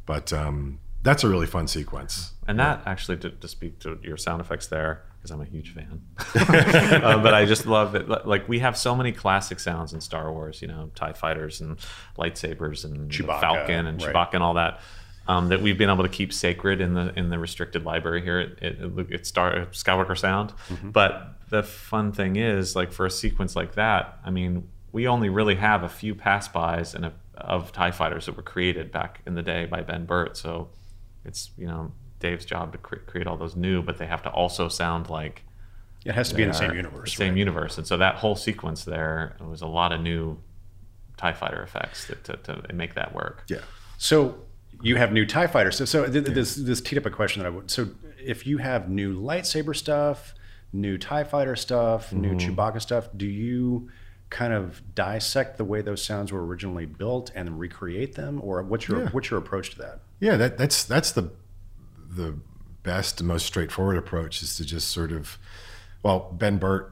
but 0.06 0.32
um, 0.32 0.78
that's 1.06 1.24
a 1.24 1.30
really 1.30 1.46
fun 1.46 1.68
sequence 1.68 2.34
And 2.48 2.60
that 2.60 2.82
actually, 2.86 3.18
to, 3.18 3.30
to 3.30 3.48
speak 3.48 3.80
to 3.80 4.00
your 4.04 4.18
sound 4.18 4.41
effects 4.41 4.68
there, 4.68 5.04
because 5.18 5.32
I'm 5.32 5.41
a 5.41 5.46
huge 5.46 5.74
fan, 5.74 6.02
uh, 6.18 7.18
but 7.24 7.34
I 7.34 7.46
just 7.46 7.65
love 7.65 7.96
it. 7.96 8.08
Like 8.28 8.48
we 8.50 8.60
have 8.60 8.78
so 8.78 8.96
many 8.96 9.12
classic 9.12 9.60
sounds 9.60 9.94
in 9.94 10.02
Star 10.02 10.32
Wars, 10.32 10.62
you 10.62 10.68
know, 10.68 10.91
Tie 10.96 11.13
fighters 11.13 11.62
and 11.62 11.78
lightsabers 12.18 12.86
and 12.86 13.10
Chewbacca, 13.10 13.39
Falcon 13.39 13.88
and 13.88 14.02
right. 14.02 14.13
Chewbacca 14.13 14.34
and 14.34 14.44
all 14.44 14.56
that. 14.56 14.80
Um, 15.28 15.50
that 15.50 15.60
we've 15.62 15.78
been 15.78 15.90
able 15.90 16.04
to 16.04 16.10
keep 16.10 16.32
sacred 16.32 16.80
in 16.82 16.94
the 16.94 17.12
in 17.18 17.30
the 17.30 17.40
restricted 17.40 17.84
library 17.84 18.22
here 18.22 18.40
at, 18.40 18.62
at, 18.64 19.12
at 19.12 19.26
Star 19.26 19.66
Skywalker 19.72 20.16
Sound. 20.18 20.54
But 20.84 21.34
the 21.50 21.64
fun 21.64 22.12
thing 22.12 22.36
is, 22.36 22.76
like 22.76 22.92
for 22.92 23.06
a 23.08 23.12
sequence 23.12 23.56
like 23.56 23.74
that, 23.74 24.20
I 24.24 24.30
mean, 24.30 24.68
we 24.92 25.08
only 25.08 25.30
really 25.30 25.56
have 25.56 25.82
a 25.82 25.90
few 25.90 26.14
pass 26.14 26.48
bys 26.48 26.94
and 26.94 27.06
a, 27.06 27.14
of 27.36 27.72
Tie 27.72 27.90
fighters 27.92 28.28
that 28.28 28.38
were 28.38 28.44
created 28.44 28.92
back 28.92 29.22
in 29.26 29.34
the 29.34 29.42
day 29.42 29.66
by 29.66 29.82
Ben 29.82 30.06
Burtt. 30.06 30.38
So 30.38 30.70
it's 31.24 31.50
you 31.58 31.66
know 31.66 31.92
Dave's 32.20 32.46
job 32.46 32.72
to 32.74 32.78
cre- 32.78 32.98
create 33.08 33.26
all 33.26 33.36
those 33.38 33.56
new, 33.56 33.82
but 33.82 33.98
they 33.98 34.06
have 34.06 34.22
to 34.24 34.30
also 34.30 34.68
sound 34.70 35.10
like 35.10 35.42
It 36.06 36.14
has 36.14 36.30
to 36.30 36.36
be 36.36 36.44
in 36.44 36.50
the 36.50 36.54
same 36.54 36.76
universe. 36.76 37.10
the 37.12 37.18
same 37.18 37.34
right? 37.34 37.40
universe. 37.40 37.78
And 37.80 37.88
so 37.88 37.98
that 37.98 38.16
whole 38.18 38.36
sequence 38.36 38.84
there 38.86 39.36
was 39.40 39.64
a 39.64 39.68
lot 39.68 39.92
of 39.92 40.02
new 40.02 40.38
Tie 41.18 41.34
fighter 41.34 41.64
effects 41.64 42.06
that, 42.08 42.24
to, 42.26 42.38
to 42.62 42.74
make 42.74 42.94
that 42.94 43.16
work. 43.16 43.44
yeah 43.48 43.60
So 43.98 44.38
you 44.82 44.96
have 44.98 45.12
new 45.12 45.26
Tie 45.26 45.48
Fighters. 45.48 45.78
So, 45.78 45.86
so 45.86 46.10
th- 46.10 46.26
this 46.26 46.56
this 46.56 46.82
teed 46.82 46.98
up 46.98 47.06
a 47.06 47.10
question 47.10 47.42
that 47.42 47.48
I 47.48 47.50
would. 47.52 47.70
So 47.72 47.90
if 48.20 48.46
you 48.48 48.58
have 48.60 48.90
new 48.90 49.20
lightsaber 49.20 49.76
stuff, 49.76 50.34
new 50.74 50.98
Tie 50.98 51.24
Fighter 51.24 51.56
stuff, 51.56 52.12
new 52.14 52.34
Mm-hmm. 52.36 52.54
Chewbacca 52.54 52.82
stuff, 52.82 53.10
do 53.16 53.26
you 53.26 53.90
kind 54.30 54.54
of 54.54 54.82
dissect 54.96 55.58
the 55.58 55.64
way 55.64 55.82
those 55.82 56.04
sounds 56.04 56.32
were 56.32 56.46
originally 56.46 56.86
built 56.86 57.32
and 57.36 57.60
recreate 57.60 58.16
them, 58.16 58.42
or 58.44 58.62
what's 58.64 58.88
your 58.88 59.04
Yeah. 59.04 59.10
what's 59.10 59.30
your 59.30 59.40
approach 59.40 59.72
to 59.72 59.78
that? 59.80 60.00
Yeah, 60.20 60.38
that, 60.38 60.58
that's 60.58 60.84
that's 60.84 61.12
the 61.12 61.32
the 62.10 62.36
best 62.84 63.20
and 63.20 63.28
most 63.28 63.46
straightforward 63.46 63.98
approach 63.98 64.42
is 64.44 64.56
to 64.58 64.64
just 64.64 64.90
sort 64.90 65.12
of, 65.12 65.38
well, 66.04 66.32
Ben 66.38 66.58
Burtt 66.58 66.92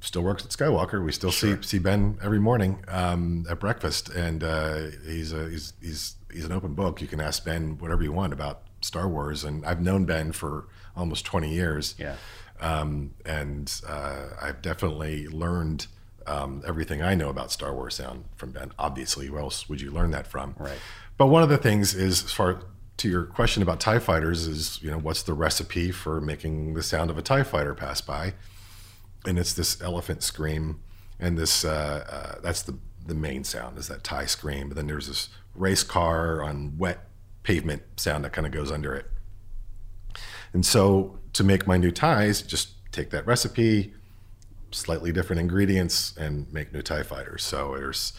still 0.00 0.22
works 0.22 0.44
at 0.44 0.50
Skywalker. 0.50 1.04
We 1.04 1.10
still 1.12 1.32
see 1.32 1.56
see 1.62 1.78
Ben 1.78 2.18
every 2.22 2.38
morning 2.40 2.84
um, 2.88 3.46
at 3.50 3.58
breakfast, 3.58 4.08
and 4.10 4.44
uh, 4.44 4.86
he's 5.04 5.32
a 5.32 5.48
he's 5.48 5.72
he's 5.80 6.14
he's 6.32 6.44
an 6.44 6.52
open 6.52 6.74
book. 6.74 7.00
You 7.00 7.06
can 7.06 7.20
ask 7.20 7.44
Ben 7.44 7.78
whatever 7.78 8.02
you 8.02 8.12
want 8.12 8.32
about 8.32 8.62
Star 8.80 9.08
Wars, 9.08 9.44
and 9.44 9.64
I've 9.64 9.80
known 9.80 10.04
Ben 10.04 10.32
for 10.32 10.68
almost 10.96 11.24
twenty 11.24 11.52
years. 11.52 11.94
Yeah. 11.98 12.16
Um, 12.60 13.14
and 13.24 13.72
uh, 13.86 14.26
I've 14.40 14.62
definitely 14.62 15.28
learned 15.28 15.86
um, 16.26 16.62
everything 16.66 17.02
I 17.02 17.14
know 17.14 17.28
about 17.30 17.52
Star 17.52 17.72
Wars 17.72 17.94
sound 17.94 18.24
from 18.36 18.50
Ben. 18.50 18.72
Obviously, 18.78 19.30
where 19.30 19.40
else 19.40 19.68
would 19.68 19.80
you 19.80 19.90
learn 19.90 20.10
that 20.10 20.26
from? 20.26 20.54
Right. 20.58 20.78
But 21.16 21.26
one 21.26 21.42
of 21.42 21.48
the 21.48 21.58
things 21.58 21.94
is, 21.94 22.24
as 22.24 22.32
far 22.32 22.60
to 22.98 23.08
your 23.08 23.24
question 23.24 23.62
about 23.62 23.80
Tie 23.80 23.98
Fighters, 23.98 24.46
is 24.46 24.82
you 24.82 24.90
know 24.90 24.98
what's 24.98 25.22
the 25.22 25.34
recipe 25.34 25.90
for 25.90 26.20
making 26.20 26.74
the 26.74 26.82
sound 26.82 27.10
of 27.10 27.18
a 27.18 27.22
Tie 27.22 27.42
Fighter 27.42 27.74
pass 27.74 28.00
by? 28.00 28.34
And 29.26 29.38
it's 29.38 29.52
this 29.52 29.80
elephant 29.82 30.22
scream, 30.22 30.80
and 31.18 31.36
this 31.36 31.64
uh, 31.64 32.04
uh, 32.08 32.40
that's 32.40 32.62
the 32.62 32.76
the 33.08 33.14
main 33.14 33.42
sound 33.42 33.78
is 33.78 33.88
that 33.88 34.04
tie 34.04 34.26
scream. 34.26 34.68
But 34.68 34.76
then 34.76 34.86
there's 34.86 35.08
this 35.08 35.30
race 35.58 35.82
car 35.82 36.42
on 36.42 36.76
wet 36.78 37.08
pavement 37.42 37.82
sound 37.96 38.24
that 38.24 38.32
kind 38.32 38.46
of 38.46 38.52
goes 38.52 38.70
under 38.70 38.94
it. 38.94 39.06
And 40.52 40.64
so 40.64 41.18
to 41.34 41.44
make 41.44 41.66
my 41.66 41.76
new 41.76 41.90
ties, 41.90 42.42
just 42.42 42.70
take 42.92 43.10
that 43.10 43.26
recipe, 43.26 43.94
slightly 44.70 45.12
different 45.12 45.40
ingredients, 45.40 46.16
and 46.16 46.52
make 46.52 46.72
new 46.72 46.82
tie 46.82 47.02
fighters. 47.02 47.42
So 47.44 47.74
there's 47.76 48.12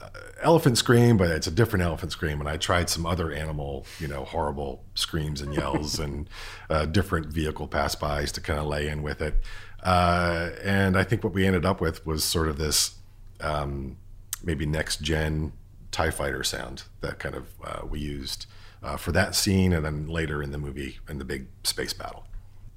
uh, 0.00 0.08
elephant 0.42 0.78
scream, 0.78 1.16
but 1.16 1.30
it's 1.30 1.46
a 1.46 1.50
different 1.50 1.84
elephant 1.84 2.12
scream. 2.12 2.40
And 2.40 2.48
I 2.48 2.56
tried 2.56 2.88
some 2.88 3.06
other 3.06 3.32
animal, 3.32 3.86
you 3.98 4.08
know, 4.08 4.24
horrible 4.24 4.84
screams 4.94 5.40
and 5.40 5.54
yells 5.54 5.98
and 5.98 6.28
uh, 6.68 6.86
different 6.86 7.26
vehicle 7.26 7.68
pass 7.68 7.94
bys 7.94 8.32
to 8.32 8.40
kind 8.40 8.58
of 8.58 8.66
lay 8.66 8.88
in 8.88 9.02
with 9.02 9.20
it. 9.20 9.34
Uh, 9.82 10.50
and 10.62 10.96
I 10.96 11.04
think 11.04 11.24
what 11.24 11.32
we 11.32 11.46
ended 11.46 11.64
up 11.64 11.80
with 11.80 12.06
was 12.06 12.22
sort 12.22 12.48
of 12.48 12.58
this 12.58 12.96
um, 13.40 13.96
maybe 14.42 14.66
next 14.66 15.00
gen 15.02 15.52
TIE 15.90 16.10
fighter 16.10 16.42
sound 16.44 16.84
that 17.00 17.18
kind 17.18 17.34
of 17.34 17.46
uh, 17.64 17.86
we 17.86 17.98
used 18.00 18.46
uh, 18.82 18.96
for 18.96 19.12
that 19.12 19.34
scene 19.34 19.72
and 19.72 19.84
then 19.84 20.06
later 20.06 20.42
in 20.42 20.52
the 20.52 20.58
movie 20.58 20.98
in 21.08 21.18
the 21.18 21.24
big 21.24 21.46
space 21.64 21.92
battle. 21.92 22.24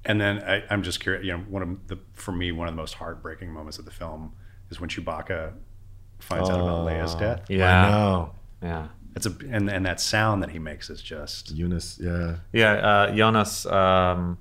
And 0.04 0.20
then 0.20 0.42
I, 0.42 0.62
I'm 0.68 0.82
just 0.82 1.00
curious. 1.00 1.24
You 1.24 1.32
know, 1.32 1.38
one 1.48 1.62
of 1.62 1.86
the 1.88 1.98
for 2.12 2.32
me 2.32 2.52
one 2.52 2.68
of 2.68 2.74
the 2.74 2.80
most 2.80 2.94
heartbreaking 2.94 3.50
moments 3.50 3.78
of 3.78 3.84
the 3.86 3.90
film 3.90 4.32
is 4.70 4.80
when 4.80 4.90
Chewbacca 4.90 5.52
finds 6.18 6.50
out 6.50 6.60
about 6.60 6.86
Leia's 6.86 7.14
death. 7.14 7.42
I 7.48 7.52
Yeah. 7.54 7.88
know. 7.90 8.32
Yeah. 8.62 8.88
It's 9.16 9.26
a 9.26 9.34
and 9.48 9.70
and 9.70 9.86
that 9.86 10.00
sound 10.00 10.42
that 10.42 10.50
he 10.50 10.58
makes 10.58 10.90
is 10.90 11.00
just 11.00 11.52
Eunice, 11.52 11.98
yeah. 12.02 12.36
Yeah, 12.52 12.72
uh, 12.72 13.12
Joonas, 13.12 13.70
um, 13.72 14.38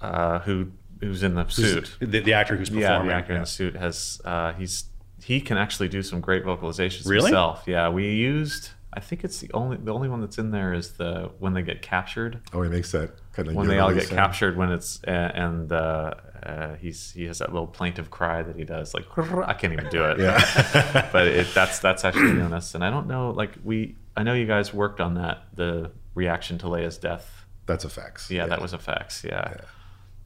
uh, 0.00 0.38
who 0.40 0.70
who's 1.00 1.22
in 1.22 1.34
the 1.34 1.46
suit. 1.48 1.96
The, 2.00 2.20
the 2.20 2.32
actor 2.32 2.56
who's 2.56 2.70
Yeah, 2.70 2.88
performing. 2.88 3.08
the 3.08 3.14
actor 3.14 3.34
in 3.34 3.40
the 3.40 3.46
suit 3.46 3.76
has 3.76 4.20
uh, 4.24 4.52
he's 4.54 4.84
he 5.28 5.42
can 5.42 5.58
actually 5.58 5.88
do 5.90 6.02
some 6.02 6.22
great 6.22 6.42
vocalizations 6.42 7.06
Really? 7.06 7.26
himself. 7.26 7.64
Yeah, 7.66 7.90
we 7.90 8.14
used. 8.14 8.70
I 8.94 9.00
think 9.00 9.24
it's 9.24 9.40
the 9.40 9.50
only 9.52 9.76
the 9.76 9.92
only 9.92 10.08
one 10.08 10.22
that's 10.22 10.38
in 10.38 10.52
there 10.52 10.72
is 10.72 10.92
the 10.92 11.30
when 11.38 11.52
they 11.52 11.60
get 11.60 11.82
captured. 11.82 12.40
Oh, 12.54 12.62
he 12.62 12.70
makes 12.70 12.92
that 12.92 13.10
kind 13.34 13.46
of 13.46 13.54
when 13.54 13.68
they 13.68 13.78
all 13.78 13.92
get 13.92 14.08
captured 14.08 14.56
when 14.56 14.72
it's 14.72 15.04
uh, 15.06 15.10
and 15.10 15.70
uh, 15.70 16.14
uh, 16.42 16.74
he's 16.76 17.10
he 17.12 17.26
has 17.26 17.40
that 17.40 17.52
little 17.52 17.66
plaintive 17.66 18.10
cry 18.10 18.42
that 18.42 18.56
he 18.56 18.64
does 18.64 18.94
like 18.94 19.04
I 19.46 19.52
can't 19.52 19.74
even 19.74 19.90
do 19.90 20.02
it 20.06 20.18
Yeah. 20.18 21.08
but 21.12 21.26
it, 21.26 21.48
that's 21.54 21.78
that's 21.80 22.06
actually 22.06 22.40
in 22.40 22.52
us 22.54 22.74
and 22.74 22.82
I 22.82 22.88
don't 22.88 23.06
know 23.06 23.30
like 23.32 23.52
we 23.62 23.96
I 24.16 24.22
know 24.22 24.32
you 24.32 24.46
guys 24.46 24.72
worked 24.72 24.98
on 25.02 25.12
that 25.16 25.42
the 25.54 25.90
reaction 26.14 26.56
to 26.60 26.66
Leia's 26.68 26.96
death 26.96 27.44
That's 27.66 27.84
a 27.84 27.90
fax. 27.90 28.30
yeah, 28.30 28.46
that 28.46 28.62
was 28.62 28.72
a 28.72 28.76
effects 28.76 29.22
yeah. 29.22 29.56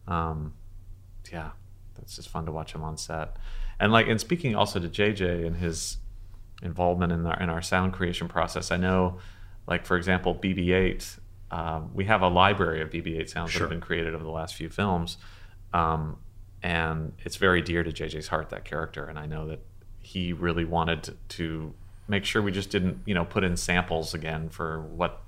um 0.07 0.55
yeah 1.33 1.51
that's 1.97 2.15
just 2.15 2.29
fun 2.29 2.47
to 2.47 2.53
watch 2.53 2.73
him 2.73 2.85
on 2.85 2.97
set 2.97 3.37
and 3.83 3.93
like 3.93 4.07
and 4.07 4.21
speaking 4.21 4.55
also 4.55 4.81
to 4.81 4.89
JJ 4.89 5.47
and 5.47 5.57
his 5.57 5.99
involvement 6.63 7.13
in 7.13 7.27
our 7.27 7.43
in 7.43 7.51
our 7.51 7.61
sound 7.61 7.93
creation 7.93 8.29
process 8.29 8.71
I 8.71 8.77
know 8.77 9.19
like 9.67 9.85
for 9.85 9.97
example 9.97 10.35
BB8 10.35 11.19
um, 11.51 11.91
we 11.93 12.07
have 12.07 12.23
a 12.23 12.29
library 12.29 12.81
of 12.81 12.89
BB8 12.89 13.29
sounds 13.29 13.53
that 13.53 13.61
have 13.61 13.69
been 13.69 13.81
created 13.81 14.15
over 14.15 14.25
the 14.25 14.31
last 14.31 14.55
few 14.55 14.71
films 14.71 15.19
um, 15.75 16.17
and 16.63 17.13
it's 17.25 17.37
very 17.37 17.61
dear 17.61 17.83
to 17.83 17.91
JJ's 17.91 18.29
heart 18.29 18.51
that 18.51 18.65
character 18.65 19.05
and 19.05 19.19
I 19.19 19.27
know 19.27 19.49
that 19.49 19.61
he 20.01 20.33
really 20.33 20.65
wanted 20.65 21.17
to, 21.29 21.75
make 22.09 22.25
sure 22.25 22.43
we 22.43 22.53
just 22.53 22.69
didn't 22.71 22.99
you 23.07 23.15
know 23.15 23.25
put 23.25 23.45
in 23.45 23.57
samples 23.57 24.13
again 24.13 24.49
for 24.49 24.83
what 24.83 25.23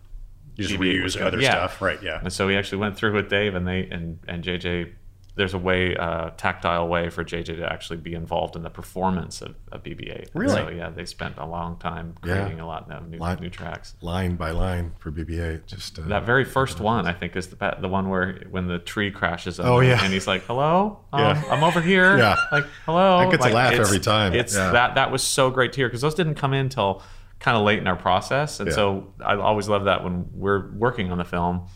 You 0.56 0.66
just 0.66 0.78
BB-8 0.78 1.02
reuse 1.02 1.20
other 1.20 1.40
yeah. 1.40 1.50
stuff, 1.50 1.80
right? 1.80 2.02
Yeah. 2.02 2.20
and 2.20 2.32
so 2.32 2.46
we 2.46 2.56
actually 2.56 2.78
went 2.78 2.96
through 2.96 3.14
with 3.14 3.30
Dave 3.30 3.54
and 3.54 3.66
they 3.66 3.88
and 3.90 4.18
and 4.28 4.42
JJ. 4.44 4.92
There's 5.36 5.52
a 5.52 5.58
way, 5.58 5.96
uh, 5.96 6.30
tactile 6.36 6.86
way 6.86 7.10
for 7.10 7.24
JJ 7.24 7.56
to 7.56 7.64
actually 7.72 7.96
be 7.96 8.14
involved 8.14 8.54
in 8.54 8.62
the 8.62 8.70
performance 8.70 9.42
of, 9.42 9.56
of 9.72 9.82
BB-8. 9.82 10.28
Really? 10.32 10.54
So 10.54 10.68
yeah, 10.68 10.90
they 10.90 11.04
spent 11.04 11.38
a 11.38 11.44
long 11.46 11.76
time 11.76 12.14
Yeah. 12.24 12.34
creating 12.36 12.60
a 12.60 12.66
lot 12.68 12.88
of 12.88 13.08
new, 13.08 13.18
Lot- 13.18 13.40
new 13.40 13.50
tracks. 13.50 13.96
line 14.00 14.36
by 14.36 14.52
line 14.52 14.92
for 15.00 15.10
BB-8. 15.10 15.66
Just 15.66 15.98
uh, 15.98 16.02
That 16.02 16.24
very 16.24 16.44
first 16.44 16.78
one, 16.78 17.06
I 17.08 17.12
think, 17.12 17.34
is 17.34 17.48
the 17.48 17.76
the 17.80 17.88
one 17.88 18.08
where 18.10 18.42
when 18.50 18.68
the 18.68 18.78
tree 18.78 19.10
crashes. 19.10 19.58
Oh, 19.58 19.80
yeah. 19.80 20.02
and 20.04 20.12
he's 20.12 20.28
like, 20.28 20.42
"Hello, 20.44 21.00
um, 21.12 21.20
Yeah. 21.20 21.42
I'm 21.50 21.64
over 21.64 21.80
here." 21.80 22.16
Yeah. 22.16 22.36
like 22.52 22.66
hello. 22.86 23.16
I 23.16 23.24
get 23.28 23.38
to 23.38 23.42
Like, 23.44 23.54
laugh 23.54 23.72
it's- 23.72 23.88
every 23.88 23.98
time. 24.00 24.34
It's 24.34 24.54
Yeah. 24.54 24.70
that 24.70 24.94
that 24.94 25.10
was 25.10 25.22
so 25.24 25.50
great 25.50 25.72
to 25.72 25.76
hear 25.78 25.88
because 25.88 26.02
those 26.02 26.14
didn't 26.14 26.36
come 26.36 26.54
in 26.54 26.68
till 26.68 27.02
kind 27.40 27.56
of 27.56 27.64
late 27.64 27.80
in 27.80 27.88
our 27.88 27.96
process, 27.96 28.60
and 28.60 28.68
Yeah. 28.68 28.74
so 28.76 29.12
I 29.24 29.34
always 29.34 29.68
love 29.68 29.84
that 29.86 30.04
when 30.04 30.26
we're 30.32 30.70
working 30.74 31.10
on 31.10 31.18
the 31.18 31.24
film. 31.24 31.66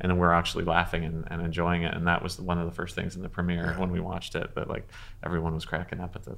And 0.00 0.10
then 0.10 0.18
we're 0.18 0.32
actually 0.32 0.64
laughing 0.64 1.04
and, 1.04 1.24
and 1.30 1.42
enjoying 1.42 1.82
it, 1.82 1.92
and 1.94 2.06
that 2.06 2.22
was 2.22 2.38
one 2.40 2.58
of 2.58 2.66
the 2.66 2.72
first 2.72 2.94
things 2.94 3.16
in 3.16 3.22
the 3.22 3.28
premiere 3.28 3.74
when 3.78 3.90
we 3.90 3.98
watched 4.00 4.34
it. 4.36 4.54
That 4.54 4.68
like 4.68 4.86
everyone 5.24 5.54
was 5.54 5.64
cracking 5.64 5.98
up 6.00 6.14
at 6.14 6.22
the 6.22 6.36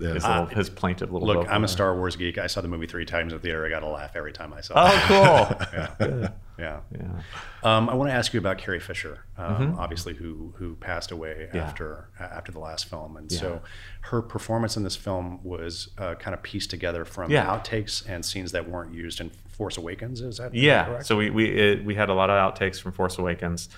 Yeah. 0.00 0.14
his, 0.14 0.24
Uh, 0.24 0.46
his 0.46 0.68
plaintive 0.70 1.12
little. 1.12 1.26
Look, 1.28 1.48
I'm 1.48 1.62
a. 1.64 1.68
Star 1.68 1.94
Wars 1.94 2.16
geek. 2.16 2.38
I 2.38 2.46
saw 2.48 2.60
the 2.60 2.66
movie 2.68 2.86
three 2.88 3.04
times 3.04 3.32
in 3.32 3.38
the 3.38 3.42
theater. 3.42 3.64
I 3.64 3.68
got 3.68 3.80
to 3.80 3.88
laugh 3.88 4.16
every 4.16 4.32
time 4.32 4.52
I 4.52 4.60
saw 4.62 4.74
Oh, 4.76 4.94
it. 4.94 5.02
cool. 5.02 5.68
yeah. 6.08 6.28
yeah. 6.58 6.80
yeah. 6.92 7.20
Um, 7.62 7.88
I 7.88 7.94
want 7.94 8.10
to 8.10 8.14
ask 8.14 8.32
you 8.34 8.38
about 8.40 8.58
Carrie 8.58 8.80
Fisher, 8.80 9.24
um, 9.36 9.76
obviously 9.78 10.14
who 10.14 10.52
who 10.56 10.74
passed 10.76 11.10
away 11.12 11.46
Mm-hmm. 11.48 11.56
Yeah. 11.56 11.64
after 11.64 12.08
after 12.18 12.50
the 12.52 12.58
last 12.60 12.86
film, 12.88 13.16
and 13.16 13.30
Yeah. 13.30 13.38
so 13.38 13.62
her 14.02 14.22
performance 14.22 14.76
in 14.76 14.82
this 14.82 14.96
film 14.96 15.40
was 15.44 15.88
uh, 15.98 16.14
kind 16.16 16.34
of 16.34 16.42
pieced 16.42 16.70
together 16.70 17.04
from 17.04 17.30
Yeah. 17.30 17.46
outtakes 17.46 18.04
and 18.08 18.24
scenes 18.24 18.50
that 18.52 18.68
weren't 18.68 18.92
used 18.92 19.20
in 19.20 19.30
Force 19.58 19.76
Awakens. 19.76 20.20
Is 20.22 20.38
that 20.38 20.54
Yeah. 20.54 20.86
correct? 20.86 21.06
So 21.06 21.16
we 21.16 21.28
we 21.30 21.46
it, 21.50 21.84
we 21.84 21.94
had 21.96 22.08
a 22.08 22.14
lot 22.14 22.30
of 22.30 22.36
outtakes 22.54 22.80
from 22.80 22.92
Force 22.92 23.18
Awakens 23.18 23.68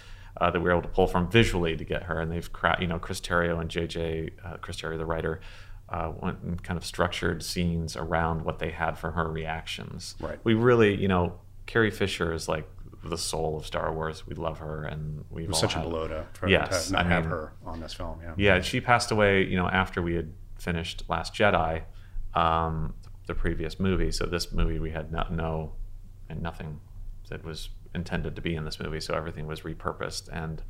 uh, 0.41 0.51
that 0.51 0.61
we 0.61 0.65
were 0.67 0.73
able 0.73 0.83
to 0.83 0.89
pull 0.89 1.07
from 1.09 1.29
visually 1.31 1.77
to 1.77 1.85
get 1.85 2.05
her, 2.05 2.21
and 2.21 2.31
they've 2.31 2.53
cra- 2.53 2.77
you 2.81 2.87
know 2.87 2.99
Chris 2.99 3.21
Terrio 3.21 3.59
and 3.61 3.69
JJ 3.71 4.31
uh, 4.45 4.57
Chris 4.59 4.77
Terrio 4.81 4.99
the 4.99 5.07
writer. 5.07 5.41
Uh, 5.89 6.13
went 6.21 6.39
and 6.45 6.63
kind 6.63 6.77
of 6.77 6.85
structured 6.87 7.43
scenes 7.43 7.97
around 7.97 8.43
what 8.43 8.61
they 8.61 8.71
had 8.71 8.97
for 8.97 9.11
her 9.11 9.27
reactions. 9.29 10.15
Right. 10.21 10.39
We 10.45 10.55
really, 10.55 10.95
you 10.95 11.09
know, 11.09 11.41
Carrie 11.67 11.91
Fisher 11.91 12.33
is 12.33 12.47
like 12.49 12.69
the 13.03 13.19
soul 13.19 13.57
of 13.57 13.67
Star 13.67 13.93
Wars. 13.93 14.25
We 14.25 14.37
love 14.37 14.59
her, 14.61 14.85
and 14.85 15.25
we've 15.31 15.47
it 15.47 15.49
was 15.49 15.57
all 15.65 15.69
such 15.69 15.75
a 15.77 15.81
blow 15.81 16.07
to, 16.07 16.27
for, 16.35 16.49
Yes, 16.49 16.87
to 16.87 16.93
not 16.93 17.07
I 17.07 17.09
have 17.09 17.25
mean- 17.25 17.33
her 17.33 17.53
on 17.67 17.81
this 17.81 17.93
film. 17.93 18.21
Yeah. 18.23 18.35
yeah, 18.37 18.61
she 18.61 18.81
passed 18.81 19.11
away, 19.11 19.43
you 19.43 19.57
know, 19.57 19.67
after 19.69 20.01
we 20.01 20.15
had 20.15 20.33
finished 20.61 21.03
Last 21.09 21.35
Jedi, 21.35 21.83
um, 22.35 22.95
the 23.31 23.35
previous 23.35 23.79
movie. 23.79 24.11
So 24.11 24.27
this 24.27 24.53
movie 24.53 24.81
we 24.81 24.91
had 24.91 25.13
no, 25.13 25.25
no 25.31 25.73
and 26.29 26.43
nothing 26.43 26.81
that 27.29 27.45
was 27.45 27.69
intended 27.95 28.35
to 28.37 28.43
be 28.43 28.57
in 28.57 28.65
this 28.65 28.81
movie. 28.81 29.01
So 29.01 29.15
everything 29.15 29.47
was 29.47 29.61
repurposed, 29.61 30.29
and 30.33 30.63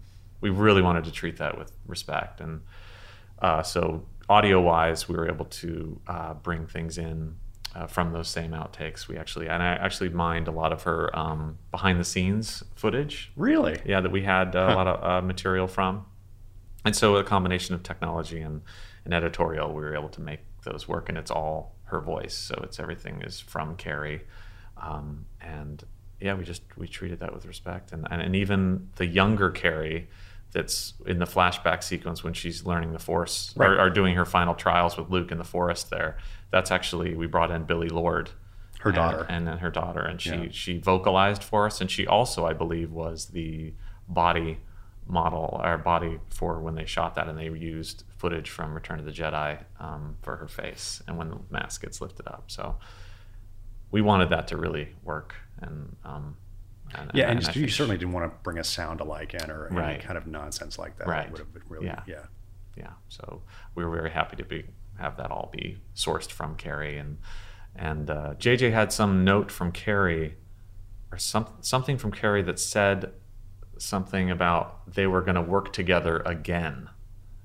we 0.42 0.50
really 0.50 0.82
wanted 0.82 1.04
to 1.04 1.10
treat 1.10 1.38
that 1.38 1.58
with 1.58 1.72
respect. 1.86 2.40
And 2.40 2.60
uh, 3.40 3.62
so 3.62 4.04
audio-wise, 4.28 5.08
we 5.08 5.16
were 5.16 5.28
able 5.28 5.46
to 5.46 6.00
uh, 6.06 6.34
bring 6.34 6.66
things 6.66 6.98
in. 6.98 7.36
Uh, 7.72 7.86
from 7.86 8.12
those 8.12 8.26
same 8.26 8.50
outtakes, 8.50 9.06
we 9.06 9.16
actually 9.16 9.46
and 9.48 9.62
I 9.62 9.68
actually 9.86 10.08
mined 10.08 10.48
a 10.48 10.50
lot 10.50 10.72
of 10.72 10.82
her 10.82 11.16
um, 11.16 11.56
behind-the-scenes 11.70 12.64
footage 12.74 13.30
Really? 13.36 13.76
yeah 13.84 14.00
that 14.00 14.10
we 14.10 14.22
had 14.22 14.56
uh, 14.56 14.70
a 14.72 14.74
lot 14.74 14.88
of 14.88 15.04
uh, 15.04 15.24
material 15.24 15.68
from 15.68 16.04
and 16.84 16.96
so 16.96 17.14
a 17.14 17.22
combination 17.22 17.76
of 17.76 17.84
technology 17.84 18.40
and, 18.40 18.62
and 19.04 19.14
editorial 19.14 19.68
we 19.68 19.82
were 19.82 19.94
able 19.94 20.08
to 20.08 20.20
make 20.20 20.40
those 20.64 20.88
work 20.88 21.08
and 21.08 21.16
it's 21.16 21.30
all 21.30 21.76
her 21.90 22.00
voice. 22.00 22.34
So 22.34 22.54
it's 22.64 22.78
everything 22.80 23.22
is 23.22 23.40
from 23.40 23.76
carrie. 23.76 24.22
Um, 24.76 25.26
and 25.40 25.82
yeah 26.20 26.34
we 26.34 26.44
just 26.44 26.62
we 26.76 26.86
treated 26.88 27.20
that 27.20 27.32
with 27.34 27.46
respect. 27.46 27.92
And, 27.92 28.06
and, 28.10 28.20
and 28.22 28.34
even 28.36 28.88
the 28.96 29.06
younger 29.06 29.50
carrie 29.50 30.08
that's 30.52 30.94
in 31.06 31.18
the 31.18 31.26
flashback 31.26 31.82
sequence 31.82 32.24
when 32.24 32.32
she's 32.32 32.64
learning 32.66 32.92
the 32.92 32.98
force 32.98 33.54
Right. 33.56 33.70
or, 33.70 33.80
or 33.82 33.90
doing 33.90 34.16
her 34.16 34.24
final 34.24 34.54
trials 34.54 34.96
with 34.96 35.08
luke 35.08 35.30
in 35.30 35.38
the 35.38 35.44
forest 35.44 35.90
there 35.90 36.16
that's 36.50 36.72
actually 36.72 37.14
we 37.14 37.26
brought 37.28 37.52
in 37.52 37.62
Billie 37.64 37.88
Lourd. 37.88 38.30
Her 38.80 38.90
and- 38.90 38.96
daughter. 38.96 39.26
and 39.28 39.46
then 39.46 39.58
her 39.58 39.70
daughter. 39.70 40.00
And 40.00 40.20
she 40.20 40.30
Yeah. 40.30 40.48
she 40.50 40.78
vocalized 40.78 41.44
for 41.44 41.66
us. 41.66 41.80
And 41.80 41.90
she 41.90 42.06
also 42.06 42.46
i 42.46 42.52
believe 42.52 42.90
was 42.90 43.26
the 43.26 43.72
body 44.08 44.58
model 45.06 45.60
or 45.62 45.76
body 45.78 46.18
for 46.30 46.58
when 46.60 46.74
they 46.74 46.84
shot 46.86 47.14
that. 47.16 47.28
And 47.28 47.38
they 47.38 47.44
used 47.44 48.04
footage 48.20 48.50
from 48.50 48.74
return 48.74 48.98
of 48.98 49.06
the 49.06 49.12
jedi 49.12 49.58
um, 49.80 50.16
for 50.22 50.36
her 50.36 50.46
face 50.46 51.02
and 51.06 51.16
when 51.16 51.30
the 51.30 51.38
mask 51.50 51.80
gets 51.80 52.00
lifted 52.00 52.26
up 52.26 52.44
so 52.48 52.76
we 53.90 54.00
wanted 54.02 54.28
that 54.28 54.46
to 54.48 54.56
really 54.56 54.90
work 55.02 55.34
and 55.62 55.96
um 56.04 56.36
and, 56.92 57.10
Yeah, 57.14 57.30
and, 57.30 57.38
I 57.46 57.52
you 57.52 57.68
certainly 57.68 57.96
didn't 57.98 58.12
want 58.12 58.30
to 58.30 58.36
bring 58.42 58.58
a 58.58 58.64
sound 58.64 59.00
alike 59.00 59.32
in 59.34 59.48
or 59.50 59.68
any 59.80 60.00
kind 60.00 60.18
of 60.18 60.26
nonsense 60.26 60.76
like 60.76 60.98
that. 60.98 61.06
Right. 61.06 61.26
It 61.26 61.30
would 61.30 61.38
have 61.38 61.54
been 61.54 61.62
really, 61.68 61.86
Yeah. 61.86 62.02
yeah. 62.06 62.24
yeah 62.76 62.90
so 63.08 63.42
we 63.74 63.84
were 63.84 63.94
very 63.94 64.10
happy 64.10 64.36
to 64.36 64.44
be 64.44 64.64
have 64.98 65.16
that 65.16 65.30
all 65.30 65.50
be 65.52 65.78
sourced 65.94 66.30
from 66.30 66.56
carrie 66.56 66.98
and 66.98 67.18
and 67.76 68.10
uh, 68.10 68.34
jj 68.38 68.72
had 68.72 68.92
some 68.92 69.24
note 69.24 69.50
from 69.50 69.72
carrie 69.72 70.34
or 71.12 71.18
some, 71.18 71.46
something 71.60 71.96
from 71.96 72.12
carrie 72.12 72.42
that 72.42 72.58
said 72.58 73.12
something 73.78 74.30
about 74.30 74.92
they 74.92 75.06
were 75.06 75.22
going 75.22 75.36
to 75.36 75.40
work 75.56 75.72
together 75.72 76.22
again 76.26 76.90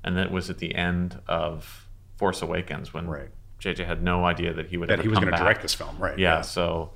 and 0.05 0.15
that 0.15 0.31
was 0.31 0.49
at 0.49 0.59
the 0.59 0.73
end 0.75 1.19
of 1.27 1.85
force 2.15 2.41
awakens 2.41 2.93
when 2.93 3.07
Right. 3.07 3.29
jj 3.59 3.85
had 3.85 4.01
no 4.01 4.23
idea 4.25 4.53
that 4.53 4.67
he 4.67 4.77
would 4.77 4.87
That 4.89 5.01
he 5.01 5.09
was 5.09 5.19
going 5.19 5.31
to 5.33 5.37
direct 5.37 5.61
this 5.61 5.73
film, 5.73 5.97
right? 5.97 6.17
yeah, 6.17 6.39
so 6.41 6.91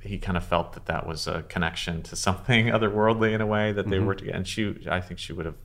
he 0.00 0.18
kind 0.18 0.36
of 0.36 0.44
felt 0.44 0.72
that 0.74 0.86
that 0.86 1.06
was 1.06 1.26
a 1.26 1.42
connection 1.42 2.02
to 2.04 2.16
something 2.16 2.66
otherworldly 2.76 3.32
in 3.32 3.40
a 3.40 3.46
way 3.46 3.72
that 3.72 3.82
Mm-hmm. 3.82 3.90
they 3.90 3.98
were 3.98 4.14
together. 4.14 4.36
And 4.36 4.46
she, 4.46 4.86
I 4.90 5.00
think 5.00 5.18
she 5.20 5.32
would 5.32 5.46
have 5.46 5.56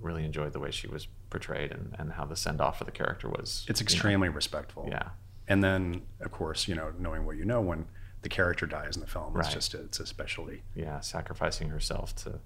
really 0.00 0.24
enjoyed 0.24 0.52
the 0.52 0.60
way 0.60 0.70
she 0.70 0.86
was 0.86 1.06
portrayed 1.28 1.72
and, 1.72 1.94
and 1.98 2.12
how 2.12 2.24
the 2.24 2.36
send 2.36 2.60
off 2.60 2.78
for 2.78 2.84
the 2.84 2.90
character 2.92 3.28
was. 3.28 3.66
It's 3.68 3.80
you 3.80 3.84
know, 3.84 3.86
extremely 3.86 4.28
respectful. 4.28 4.86
yeah. 4.88 5.10
And 5.48 5.62
then, 5.64 6.02
of 6.20 6.30
course, 6.30 6.68
you 6.68 6.74
know, 6.76 6.92
knowing 6.98 7.26
what 7.26 7.36
you 7.36 7.44
know, 7.44 7.60
when 7.60 7.86
the 8.22 8.28
character 8.28 8.66
dies 8.66 8.94
in 8.96 9.00
the 9.00 9.08
film, 9.08 9.38
it's 9.40 9.52
just 9.52 9.74
it's 9.74 9.98
especially 9.98 10.62
Yeah. 10.74 11.00
Sacrificing 11.00 11.70
herself 11.70 12.14
to, 12.24 12.38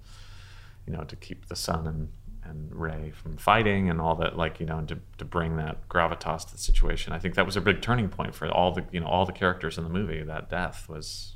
you 0.87 0.93
know, 0.93 1.03
to 1.03 1.15
keep 1.15 1.45
the 1.47 1.55
son 1.55 1.85
and, 1.87 2.09
and 2.47 2.73
Rey 2.75 3.11
from 3.11 3.37
fighting 3.37 3.89
and 3.89 3.99
all 3.99 4.15
that, 4.15 4.37
like, 4.37 4.59
you 4.59 4.65
know, 4.65 4.81
to, 4.85 4.99
to 5.17 5.25
bring 5.25 5.57
that 5.57 5.89
gravitas 5.89 6.45
to 6.47 6.51
the 6.53 6.57
situation. 6.59 7.11
I 7.13 7.19
think 7.19 7.35
that 7.35 7.45
was 7.45 7.55
a 7.57 7.61
big 7.61 7.81
turning 7.81 8.07
point 8.09 8.35
for 8.35 8.47
all 8.49 8.71
the, 8.71 8.85
you 8.91 8.99
know, 8.99 9.07
all 9.07 9.25
the 9.25 9.31
characters 9.33 9.77
in 9.77 9.83
the 9.83 9.89
movie. 9.89 10.21
That 10.23 10.49
death 10.49 10.87
was 10.87 11.35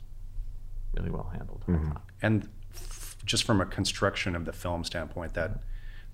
really 0.93 1.09
well 1.09 1.31
handled. 1.33 1.63
Thought. 1.67 2.01
and 2.21 2.47
f- 2.75 3.17
just 3.25 3.43
from 3.43 3.59
a 3.61 3.65
construction 3.65 4.35
of 4.35 4.45
the 4.45 4.53
film 4.53 4.83
standpoint, 4.83 5.33
that 5.33 5.59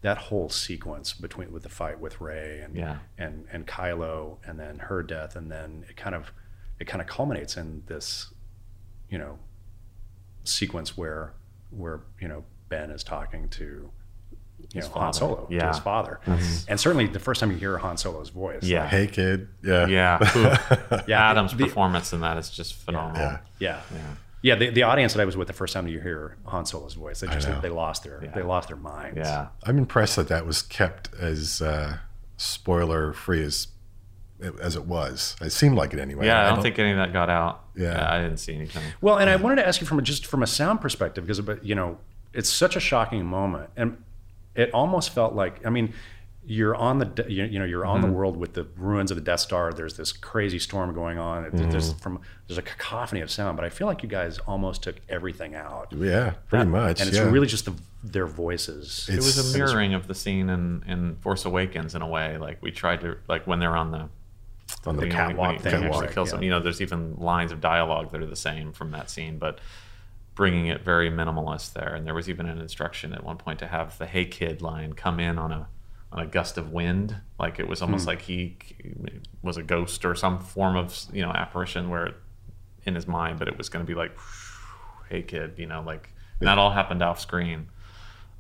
that 0.02 0.18
whole 0.18 0.50
sequence 0.50 1.14
between 1.14 1.52
with 1.52 1.64
the 1.64 1.70
fight 1.70 2.00
with 2.00 2.22
Rey 2.22 2.60
and 2.62 2.76
Yeah. 2.76 2.98
and 3.18 3.46
and 3.52 3.66
Kylo, 3.68 4.38
and 4.46 4.60
then 4.60 4.80
her 4.80 5.02
death, 5.04 5.36
and 5.36 5.52
then 5.52 5.86
it 5.90 5.98
kind 5.98 6.16
of 6.16 6.32
it 6.80 6.86
kind 6.86 7.02
of 7.02 7.08
culminates 7.08 7.58
in 7.58 7.84
this, 7.88 8.34
you 9.10 9.18
know, 9.18 9.40
sequence 10.44 10.96
where 10.98 11.34
where 11.72 12.02
you 12.20 12.28
know 12.28 12.44
Ben 12.70 12.92
is 12.92 13.04
talking 13.04 13.50
to. 13.50 13.92
You 14.74 14.82
His 14.82 14.86
know, 14.90 14.94
Han 14.96 15.14
father. 15.14 15.18
Solo 15.18 15.48
to 15.48 15.68
his 15.68 15.80
father, 15.80 16.20
and 16.68 16.80
certainly 16.80 17.08
the 17.08 17.20
first 17.20 17.40
time 17.40 17.52
you 17.52 17.58
hear 17.58 17.78
Han 17.78 17.98
Solo's 17.98 18.30
voice, 18.30 18.64
Yeah. 18.64 18.82
like, 18.82 18.90
Hey, 18.90 19.08
kid. 19.08 19.48
Yeah. 19.64 19.88
Yeah. 19.88 20.32
Ooh. 20.36 21.00
Yeah, 21.08 21.30
Adam's 21.32 21.56
the- 21.56 21.66
performance 21.66 22.12
in 22.14 22.22
that 22.22 22.38
is 22.38 22.50
just 22.50 22.74
phenomenal. 22.76 23.22
Yeah. 23.22 23.38
yeah, 23.60 23.82
Yeah. 23.94 24.00
Yeah, 24.42 24.54
the, 24.54 24.70
the 24.70 24.84
audience 24.84 25.14
that 25.14 25.22
I 25.22 25.26
was 25.26 25.36
with 25.36 25.48
the 25.48 25.54
first 25.54 25.74
time 25.74 25.88
you 25.88 26.00
hear 26.00 26.38
Han 26.46 26.68
Solo's 26.68 26.94
voice, 26.94 27.20
they 27.22 27.28
just 27.28 27.50
they 27.64 27.70
lost 27.70 28.04
their 28.04 28.20
they 28.36 28.44
lost 28.44 28.68
their 28.68 28.78
minds. 28.78 29.18
Yeah. 29.18 29.48
I'm 29.64 29.78
impressed 29.80 30.18
that 30.18 30.28
that 30.28 30.46
was 30.46 30.62
kept 30.62 31.10
as 31.20 31.64
uh, 31.64 31.98
spoiler 32.38 33.12
free 33.14 33.44
as 33.44 33.68
as 34.62 34.76
it 34.76 34.86
was. 34.86 35.36
It 35.42 35.52
seemed 35.52 35.76
like 35.78 35.94
it 35.94 36.00
anyway. 36.00 36.26
Yeah, 36.28 36.46
I 36.46 36.50
don't 36.54 36.62
think 36.62 36.78
any 36.78 36.92
of 36.92 36.98
that 36.98 37.12
got 37.14 37.30
out. 37.30 37.64
Yeah. 37.76 38.08
I 38.14 38.22
didn't 38.22 38.38
see 38.38 38.54
anything. 38.54 38.84
Well, 39.02 39.18
and 39.18 39.30
I 39.30 39.36
wanted 39.38 39.56
to 39.58 39.68
ask 39.68 39.82
you 39.82 39.88
from 39.88 39.98
a, 39.98 40.02
just 40.04 40.28
from 40.28 40.44
a 40.44 40.48
sound 40.48 40.80
perspective 40.82 41.24
because 41.26 41.40
but, 41.42 41.66
you 41.66 41.74
know 41.74 41.98
it's 42.34 42.50
such 42.50 42.76
a 42.76 42.80
shocking 42.82 43.26
moment, 43.26 43.70
and 43.78 44.04
it 44.56 44.72
almost 44.74 45.10
felt 45.12 45.34
like 45.34 45.66
I 45.66 45.70
mean 45.70 45.94
you're 46.48 46.76
on 46.76 47.00
the 47.00 47.26
you, 47.28 47.44
you 47.46 47.58
know 47.58 47.66
you're 47.66 47.86
on 47.86 48.02
Mm-hmm. 48.02 48.12
the 48.12 48.16
world 48.16 48.38
with 48.38 48.54
the 48.54 48.68
ruins 48.78 49.10
of 49.10 49.18
the 49.18 49.24
Death 49.24 49.40
Star. 49.40 49.74
There's 49.74 49.98
this 49.98 50.12
crazy 50.14 50.60
storm 50.60 50.94
going 50.94 51.18
on. 51.18 51.50
There's 51.52 51.90
Mm-hmm. 51.90 52.00
from 52.00 52.22
there's 52.48 52.60
a 52.60 52.62
cacophony 52.62 53.22
of 53.22 53.32
sound, 53.32 53.58
but 53.58 53.66
I 53.66 53.70
feel 53.70 53.88
like 53.88 54.04
you 54.04 54.10
guys 54.10 54.38
almost 54.46 54.84
took 54.84 54.98
everything 55.10 55.56
out, 55.56 55.88
Yeah, 55.92 56.34
pretty 56.50 56.66
much. 56.66 57.00
and 57.02 57.08
it's 57.10 57.18
yeah. 57.18 57.24
really 57.32 57.48
just 57.48 57.66
the, 57.66 57.74
their 58.04 58.28
voices. 58.28 59.10
It 59.12 59.16
was 59.16 59.56
a 59.56 59.58
mirroring 59.58 59.96
of 59.96 60.08
the 60.08 60.14
scene 60.14 60.50
in, 60.50 60.84
in 60.88 61.16
Force 61.16 61.46
Awakens 61.46 61.96
in 61.96 62.04
a 62.04 62.08
way. 62.08 62.38
Like 62.38 62.62
we 62.62 62.70
tried 62.72 63.02
to 63.02 63.18
like 63.28 63.48
when 63.48 63.58
they're 63.60 63.76
on 63.76 63.90
the 63.90 64.10
on 64.86 64.98
the 64.98 65.04
you 65.04 65.10
know, 65.10 65.16
catwalk 65.16 65.48
when 65.48 65.56
he- 65.56 65.62
thing, 65.64 65.74
when 65.74 65.82
he 65.84 65.88
actually, 65.90 66.14
kills 66.14 66.30
them. 66.30 66.42
yeah. 66.42 66.46
You 66.46 66.50
know, 66.52 66.60
there's 66.60 66.80
even 66.82 67.16
lines 67.18 67.52
of 67.52 67.60
dialogue 67.60 68.12
that 68.12 68.22
are 68.22 68.26
the 68.28 68.36
same 68.36 68.72
from 68.72 68.92
that 68.92 69.10
scene, 69.10 69.40
but 69.40 69.58
bringing 70.36 70.68
it 70.68 70.84
very 70.84 71.10
minimalist 71.10 71.74
there. 71.74 71.96
And 71.96 72.06
there 72.06 72.14
was 72.14 72.30
even 72.30 72.46
an 72.46 72.60
instruction 72.60 73.14
at 73.14 73.24
one 73.24 73.38
point 73.38 73.60
to 73.60 73.68
have 73.68 73.98
the 73.98 74.06
"Hey 74.06 74.26
kid" 74.26 74.62
line 74.62 74.94
come 74.94 75.20
in 75.20 75.40
on 75.40 75.52
a 75.52 75.68
on 76.12 76.20
a 76.24 76.28
gust 76.28 76.58
of 76.58 76.72
wind, 76.72 77.16
like 77.40 77.60
it 77.60 77.68
was 77.68 77.82
almost 77.82 78.04
Hmm. 78.04 78.10
like 78.10 78.22
he 78.22 78.58
was 79.42 79.58
a 79.58 79.64
ghost 79.64 80.06
or 80.06 80.16
some 80.16 80.40
form 80.40 80.76
of 80.76 80.98
you 81.12 81.22
know 81.22 81.32
apparition 81.32 81.90
where 81.90 82.14
in 82.86 82.96
his 82.96 83.08
mind, 83.08 83.40
but 83.40 83.48
it 83.48 83.58
was 83.58 83.70
going 83.70 83.84
to 83.84 83.88
be 83.90 83.96
like, 83.96 84.16
"Hey 85.10 85.24
kid," 85.24 85.54
you 85.58 85.66
know, 85.66 85.82
like 85.82 86.12
and 86.40 86.48
that 86.48 86.58
all 86.58 86.72
happened 86.72 87.02
off 87.02 87.20
screen. 87.20 87.68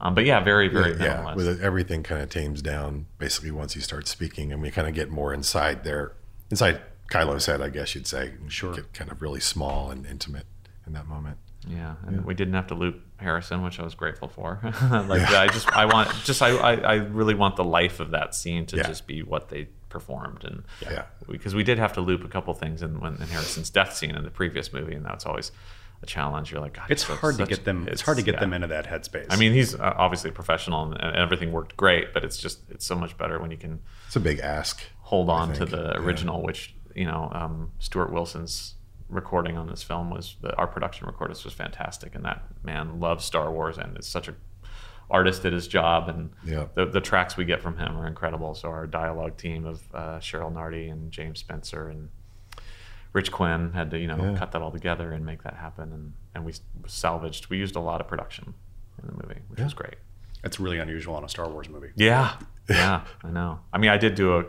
Um, 0.02 0.14
but 0.14 0.26
yeah, 0.26 0.42
very 0.42 0.68
very 0.68 0.92
yeah, 0.92 1.24
minimalist. 1.24 1.36
with 1.36 1.48
it, 1.48 1.62
everything 1.62 2.04
kind 2.04 2.22
of 2.22 2.30
tames 2.30 2.62
down 2.62 3.06
basically 3.18 3.52
once 3.52 3.74
he 3.74 3.80
starts 3.80 4.10
speaking, 4.12 4.52
and 4.52 4.62
we 4.62 4.70
kind 4.70 4.88
of 4.88 4.94
get 4.94 5.10
more 5.10 5.34
inside 5.34 5.84
there, 5.86 6.12
inside 6.52 6.82
Kylo's 7.10 7.46
head, 7.46 7.62
I 7.62 7.70
guess 7.70 7.96
you'd 7.96 8.06
say. 8.08 8.34
Sure. 8.50 8.74
Get 8.76 8.94
kind 8.94 9.10
of 9.12 9.22
really 9.22 9.40
small 9.40 9.90
and 9.92 10.06
intimate 10.06 10.46
in 10.86 10.94
that 10.94 11.08
moment. 11.08 11.38
Yeah, 11.68 11.96
and 12.06 12.26
we 12.26 12.34
didn't 12.34 12.54
have 12.54 12.68
to 12.68 12.76
loop 12.76 13.02
Harrison, 13.18 13.64
which 13.64 13.80
I 13.80 13.84
was 13.84 13.96
grateful 13.96 14.28
for. 14.28 14.60
like 14.64 15.22
I 15.30 15.48
just, 15.48 15.68
I 15.76 15.86
want, 15.86 16.10
just 16.24 16.42
I, 16.42 16.50
I, 16.56 16.74
I 16.76 16.94
really 16.96 17.34
want 17.36 17.56
the 17.56 17.64
life 17.64 18.00
of 18.00 18.12
that 18.12 18.36
scene 18.36 18.66
to 18.68 18.78
Yeah. 18.78 18.84
just 18.88 19.08
be 19.08 19.24
what 19.24 19.50
they 19.50 19.68
performed, 19.90 20.44
and 20.44 20.64
Yeah. 20.82 21.06
because 21.30 21.56
we 21.56 21.64
did 21.64 21.78
have 21.80 21.94
to 21.94 22.02
loop 22.02 22.24
a 22.24 22.28
couple 22.28 22.54
things 22.54 22.82
in, 22.82 23.00
when, 23.00 23.16
in 23.16 23.28
Harrison's 23.28 23.70
death 23.70 23.96
scene 23.96 24.16
in 24.16 24.24
the 24.24 24.30
previous 24.32 24.72
movie, 24.74 24.94
and 24.96 25.06
that's 25.06 25.26
always 25.26 25.52
a 26.04 26.06
challenge. 26.06 26.52
You're 26.52 26.60
like, 26.62 26.74
God, 26.74 26.86
it's 26.90 27.06
so- 27.08 27.16
hard 27.16 27.38
to 27.38 27.46
get 27.46 27.64
them. 27.66 27.88
It's, 27.88 28.02
hard 28.02 28.18
to 28.18 28.24
get 28.24 28.36
yeah. 28.36 28.40
them 28.42 28.54
into 28.54 28.68
that 28.68 28.86
headspace. 28.86 29.28
I 29.30 29.38
mean, 29.38 29.54
he's 29.54 29.74
uh, 29.74 29.94
obviously 29.98 30.30
a 30.32 30.34
professional, 30.34 30.84
and, 30.84 31.02
and 31.02 31.16
everything 31.16 31.52
worked 31.52 31.78
great, 31.78 32.14
but 32.14 32.24
it's 32.24 32.38
just, 32.38 32.60
it's 32.70 32.86
so 32.86 32.96
much 32.96 33.18
better 33.18 33.40
when 33.40 33.50
you 33.52 33.58
can 33.58 33.80
It's 34.08 34.16
a 34.18 34.20
big 34.20 34.40
ask. 34.40 34.82
hold 35.00 35.30
on 35.30 35.50
to 35.54 35.56
think, 35.60 35.70
the 35.72 35.94
yeah. 35.96 35.98
original, 36.00 36.42
which 36.44 36.76
you 36.94 37.06
know 37.06 37.30
um, 37.34 37.72
Stuart 37.80 38.12
Wilson's 38.12 38.76
recording 39.10 39.58
on 39.58 39.68
this 39.68 39.84
film 39.84 40.10
was 40.10 40.36
the, 40.42 40.56
our 40.56 40.68
production 40.68 41.08
recordist 41.08 41.44
was 41.46 41.54
fantastic, 41.54 42.16
and 42.16 42.26
that 42.26 42.44
man 42.64 43.00
loves 43.00 43.24
Star 43.26 43.52
Wars 43.52 43.78
and 43.78 43.98
is 43.98 44.08
such 44.08 44.28
a 44.28 44.36
artist 45.10 45.46
at 45.46 45.54
his 45.54 45.68
job, 45.68 46.10
and 46.10 46.32
Yeah. 46.44 46.66
the, 46.74 46.86
the 46.88 47.02
tracks 47.02 47.38
we 47.38 47.46
get 47.46 47.62
from 47.62 47.78
him 47.78 47.96
are 47.98 48.08
incredible. 48.08 48.56
So 48.56 48.70
our 48.70 48.88
dialogue 48.88 49.38
team 49.38 49.66
of 49.66 49.84
uh, 49.94 50.18
Cheryl 50.20 50.52
Nardi 50.52 50.88
and 50.88 51.12
James 51.12 51.40
Spencer 51.40 51.90
and 51.90 52.10
Rich 53.14 53.32
Quinn 53.32 53.72
had 53.74 53.92
to 53.92 54.00
you 54.00 54.08
know 54.08 54.18
Yeah. 54.18 54.38
cut 54.38 54.52
that 54.54 54.62
all 54.62 54.72
together 54.72 55.12
and 55.12 55.26
make 55.26 55.44
that 55.44 55.56
happen, 55.56 55.92
and 55.94 56.14
and 56.34 56.44
we 56.46 56.54
salvaged. 56.88 57.50
We 57.50 57.58
used 57.58 57.76
a 57.76 57.80
lot 57.80 58.02
of 58.02 58.08
production 58.08 58.54
in 59.02 59.08
the 59.08 59.14
movie, 59.14 59.42
which 59.50 59.60
was 59.62 59.74
great. 59.74 59.96
it's 60.44 60.60
really 60.60 60.80
unusual 60.80 61.16
on 61.16 61.24
a 61.24 61.30
Star 61.30 61.48
Wars 61.50 61.70
movie. 61.70 61.92
Yeah, 61.96 62.34
yeah, 62.70 63.04
I 63.24 63.30
know. 63.30 63.60
I 63.74 63.78
mean, 63.78 63.90
I 63.92 63.98
did 63.98 64.16
do 64.16 64.38
a 64.40 64.46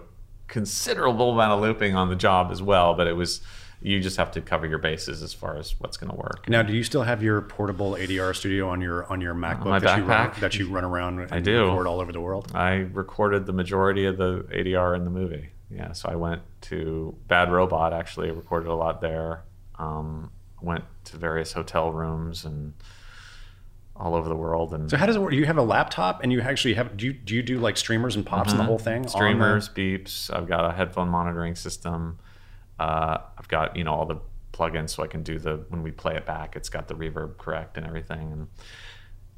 considerable 0.47 1.33
amount 1.33 1.53
of 1.53 1.61
looping 1.61 1.95
on 1.95 2.09
the 2.09 2.16
job 2.16 2.51
as 2.51 2.61
well, 2.62 2.95
but 2.95 3.07
it 3.07 3.12
was 3.14 3.40
you 3.80 4.00
just 4.00 4.16
have 4.16 4.30
to 4.32 4.40
cover 4.40 4.66
your 4.66 4.78
bases 4.78 5.22
as 5.22 5.34
far 5.34 5.56
as 5.56 5.78
what's 5.78 5.96
going 5.96 6.10
to 6.10 6.16
work. 6.16 6.48
Now, 6.48 6.62
do 6.62 6.72
you 6.72 6.82
still 6.82 7.02
have 7.02 7.22
your 7.22 7.40
portable 7.42 7.92
ADR 7.92 8.34
studio 8.34 8.68
on 8.68 8.80
your 8.80 9.04
on 9.06 9.20
your 9.20 9.34
MacBook 9.34 9.66
my 9.66 9.78
that 9.78 9.98
you 9.98 10.04
run 10.04 10.32
that 10.40 10.58
you 10.58 10.68
run 10.68 10.84
around 10.84 11.20
and 11.30 11.44
do. 11.44 11.66
record 11.66 11.86
all 11.86 12.00
over 12.00 12.12
the 12.12 12.20
world? 12.20 12.50
I 12.54 12.86
recorded 12.92 13.46
the 13.46 13.52
majority 13.52 14.06
of 14.06 14.16
the 14.16 14.46
ADR 14.50 14.96
in 14.96 15.04
the 15.04 15.10
movie. 15.10 15.50
Yeah, 15.70 15.92
so 15.92 16.08
I 16.08 16.16
went 16.16 16.42
to 16.62 17.16
Bad 17.28 17.50
Robot. 17.50 17.92
Actually, 17.92 18.30
recorded 18.30 18.68
a 18.68 18.74
lot 18.74 19.00
there. 19.00 19.42
Um, 19.78 20.30
went 20.62 20.84
to 21.04 21.16
various 21.16 21.52
hotel 21.52 21.92
rooms 21.92 22.44
and 22.44 22.72
all 23.98 24.14
over 24.14 24.28
the 24.28 24.36
world. 24.36 24.72
And 24.74 24.90
So 24.90 24.96
how 24.96 25.06
does 25.06 25.16
it 25.16 25.20
work? 25.20 25.32
You 25.32 25.44
have 25.46 25.58
a 25.58 25.62
laptop 25.62 26.22
and 26.22 26.32
you 26.32 26.40
actually 26.40 26.74
have 26.74 26.96
do 26.96 27.06
you 27.06 27.12
do 27.12 27.34
you 27.34 27.42
do 27.42 27.58
like 27.58 27.76
streamers 27.76 28.16
and 28.16 28.24
pops 28.24 28.52
and 28.52 28.60
the 28.60 28.64
whole 28.64 28.78
thing? 28.78 29.02
Mm-hmm. 29.02 29.10
streamers, 29.10 29.68
beeps. 29.68 30.34
I've 30.34 30.46
got 30.46 30.64
a 30.68 30.72
headphone 30.72 31.08
monitoring 31.08 31.54
system. 31.54 32.18
Uh, 32.78 33.18
I've 33.38 33.48
got 33.48 33.76
you 33.76 33.84
know 33.84 33.92
all 33.94 34.06
the 34.06 34.20
plugins 34.52 34.90
so 34.90 35.02
I 35.02 35.06
can 35.06 35.22
do 35.22 35.38
the 35.38 35.64
when 35.68 35.82
we 35.82 35.90
play 35.90 36.16
it 36.16 36.26
back. 36.26 36.56
It's 36.56 36.68
got 36.68 36.88
the 36.88 36.94
reverb 36.94 37.38
correct 37.38 37.76
and 37.76 37.86
everything. 37.86 38.32
And 38.32 38.48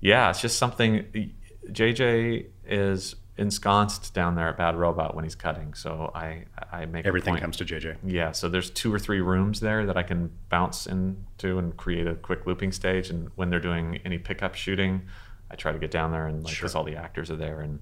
yeah, 0.00 0.30
it's 0.30 0.40
just 0.40 0.58
something. 0.58 1.32
JJ 1.70 2.46
is 2.66 3.16
ensconced 3.36 4.12
down 4.14 4.34
there 4.34 4.48
at 4.48 4.56
Bad 4.56 4.76
Robot 4.76 5.14
when 5.14 5.24
he's 5.24 5.34
cutting, 5.34 5.74
so 5.74 6.10
I 6.14 6.44
I 6.72 6.86
make 6.86 7.06
everything 7.06 7.36
comes 7.36 7.56
to 7.58 7.64
JJ. 7.64 7.98
yeah, 8.04 8.32
so 8.32 8.48
there's 8.48 8.70
two 8.70 8.92
or 8.92 8.98
three 8.98 9.20
rooms 9.20 9.60
there 9.60 9.86
that 9.86 9.96
I 9.96 10.02
can 10.02 10.30
bounce 10.48 10.86
into 10.86 11.58
and 11.58 11.76
create 11.76 12.06
a 12.06 12.14
quick 12.14 12.46
looping 12.46 12.72
stage. 12.72 13.10
And 13.10 13.30
when 13.36 13.50
they're 13.50 13.60
doing 13.60 14.00
any 14.04 14.18
pickup 14.18 14.54
shooting, 14.54 15.02
I 15.50 15.56
try 15.56 15.72
to 15.72 15.78
get 15.78 15.90
down 15.90 16.10
there 16.12 16.26
and 16.26 16.44
like 16.44 16.54
because 16.54 16.74
all 16.74 16.84
the 16.84 16.96
actors 16.96 17.30
are 17.30 17.36
there, 17.36 17.60
and 17.60 17.80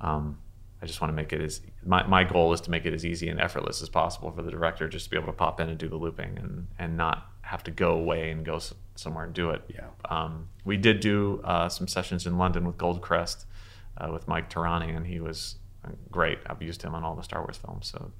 um, 0.00 0.38
I 0.82 0.86
just 0.86 1.00
want 1.00 1.10
to 1.10 1.14
make 1.14 1.32
it 1.32 1.40
as 1.40 1.60
my, 1.84 2.06
my 2.06 2.22
goal 2.24 2.52
is 2.52 2.60
to 2.62 2.70
make 2.70 2.84
it 2.84 2.92
as 2.92 3.04
easy 3.04 3.28
and 3.28 3.40
effortless 3.40 3.80
as 3.82 3.88
possible 3.88 4.30
for 4.30 4.42
the 4.42 4.50
director 4.50 4.88
just 4.88 5.06
to 5.06 5.10
be 5.10 5.16
able 5.16 5.28
to 5.28 5.32
pop 5.32 5.58
in 5.60 5.68
and 5.70 5.78
do 5.78 5.88
the 5.88 5.96
looping 5.96 6.36
and 6.38 6.66
and 6.78 6.96
not 6.96 7.30
have 7.42 7.62
to 7.64 7.70
go 7.70 7.92
away 7.92 8.30
and 8.30 8.44
go 8.44 8.56
s- 8.56 8.74
somewhere 8.96 9.24
and 9.24 9.32
do 9.32 9.50
it. 9.50 9.62
Yeah. 9.72 9.86
Um, 10.10 10.48
we 10.64 10.76
did 10.76 11.00
do 11.00 11.40
uh, 11.44 11.68
some 11.68 11.86
sessions 11.88 12.26
in 12.26 12.36
London 12.38 12.66
with 12.66 12.76
Goldcrest 12.76 13.44
uh, 13.98 14.10
with 14.12 14.26
Mike 14.28 14.50
Tarani, 14.50 14.94
and 14.96 15.06
he 15.06 15.20
was 15.20 15.56
great. 16.10 16.38
I've 16.46 16.60
used 16.60 16.82
him 16.82 16.94
on 16.94 17.04
all 17.04 17.14
the 17.14 17.22
Star 17.22 17.40
Wars 17.40 17.56
films, 17.56 17.88
so 17.90 18.10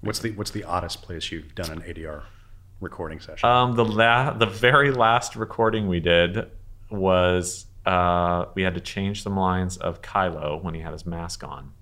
What's 0.00 0.18
the 0.18 0.32
what's 0.32 0.50
the 0.50 0.64
oddest 0.64 1.02
place 1.02 1.30
you've 1.30 1.54
done 1.54 1.70
an 1.70 1.82
ADR 1.82 2.22
recording 2.80 3.20
session? 3.20 3.48
Um, 3.48 3.76
the 3.76 3.84
la- 3.84 4.32
the 4.32 4.46
very 4.46 4.90
last 4.90 5.36
recording 5.36 5.86
we 5.86 6.00
did 6.00 6.50
was 6.90 7.66
uh, 7.86 8.46
we 8.54 8.62
had 8.62 8.74
to 8.74 8.80
change 8.80 9.22
some 9.22 9.36
lines 9.36 9.76
of 9.76 10.02
Kylo 10.02 10.60
when 10.62 10.74
he 10.74 10.80
had 10.80 10.92
his 10.92 11.06
mask 11.06 11.44
on, 11.44 11.72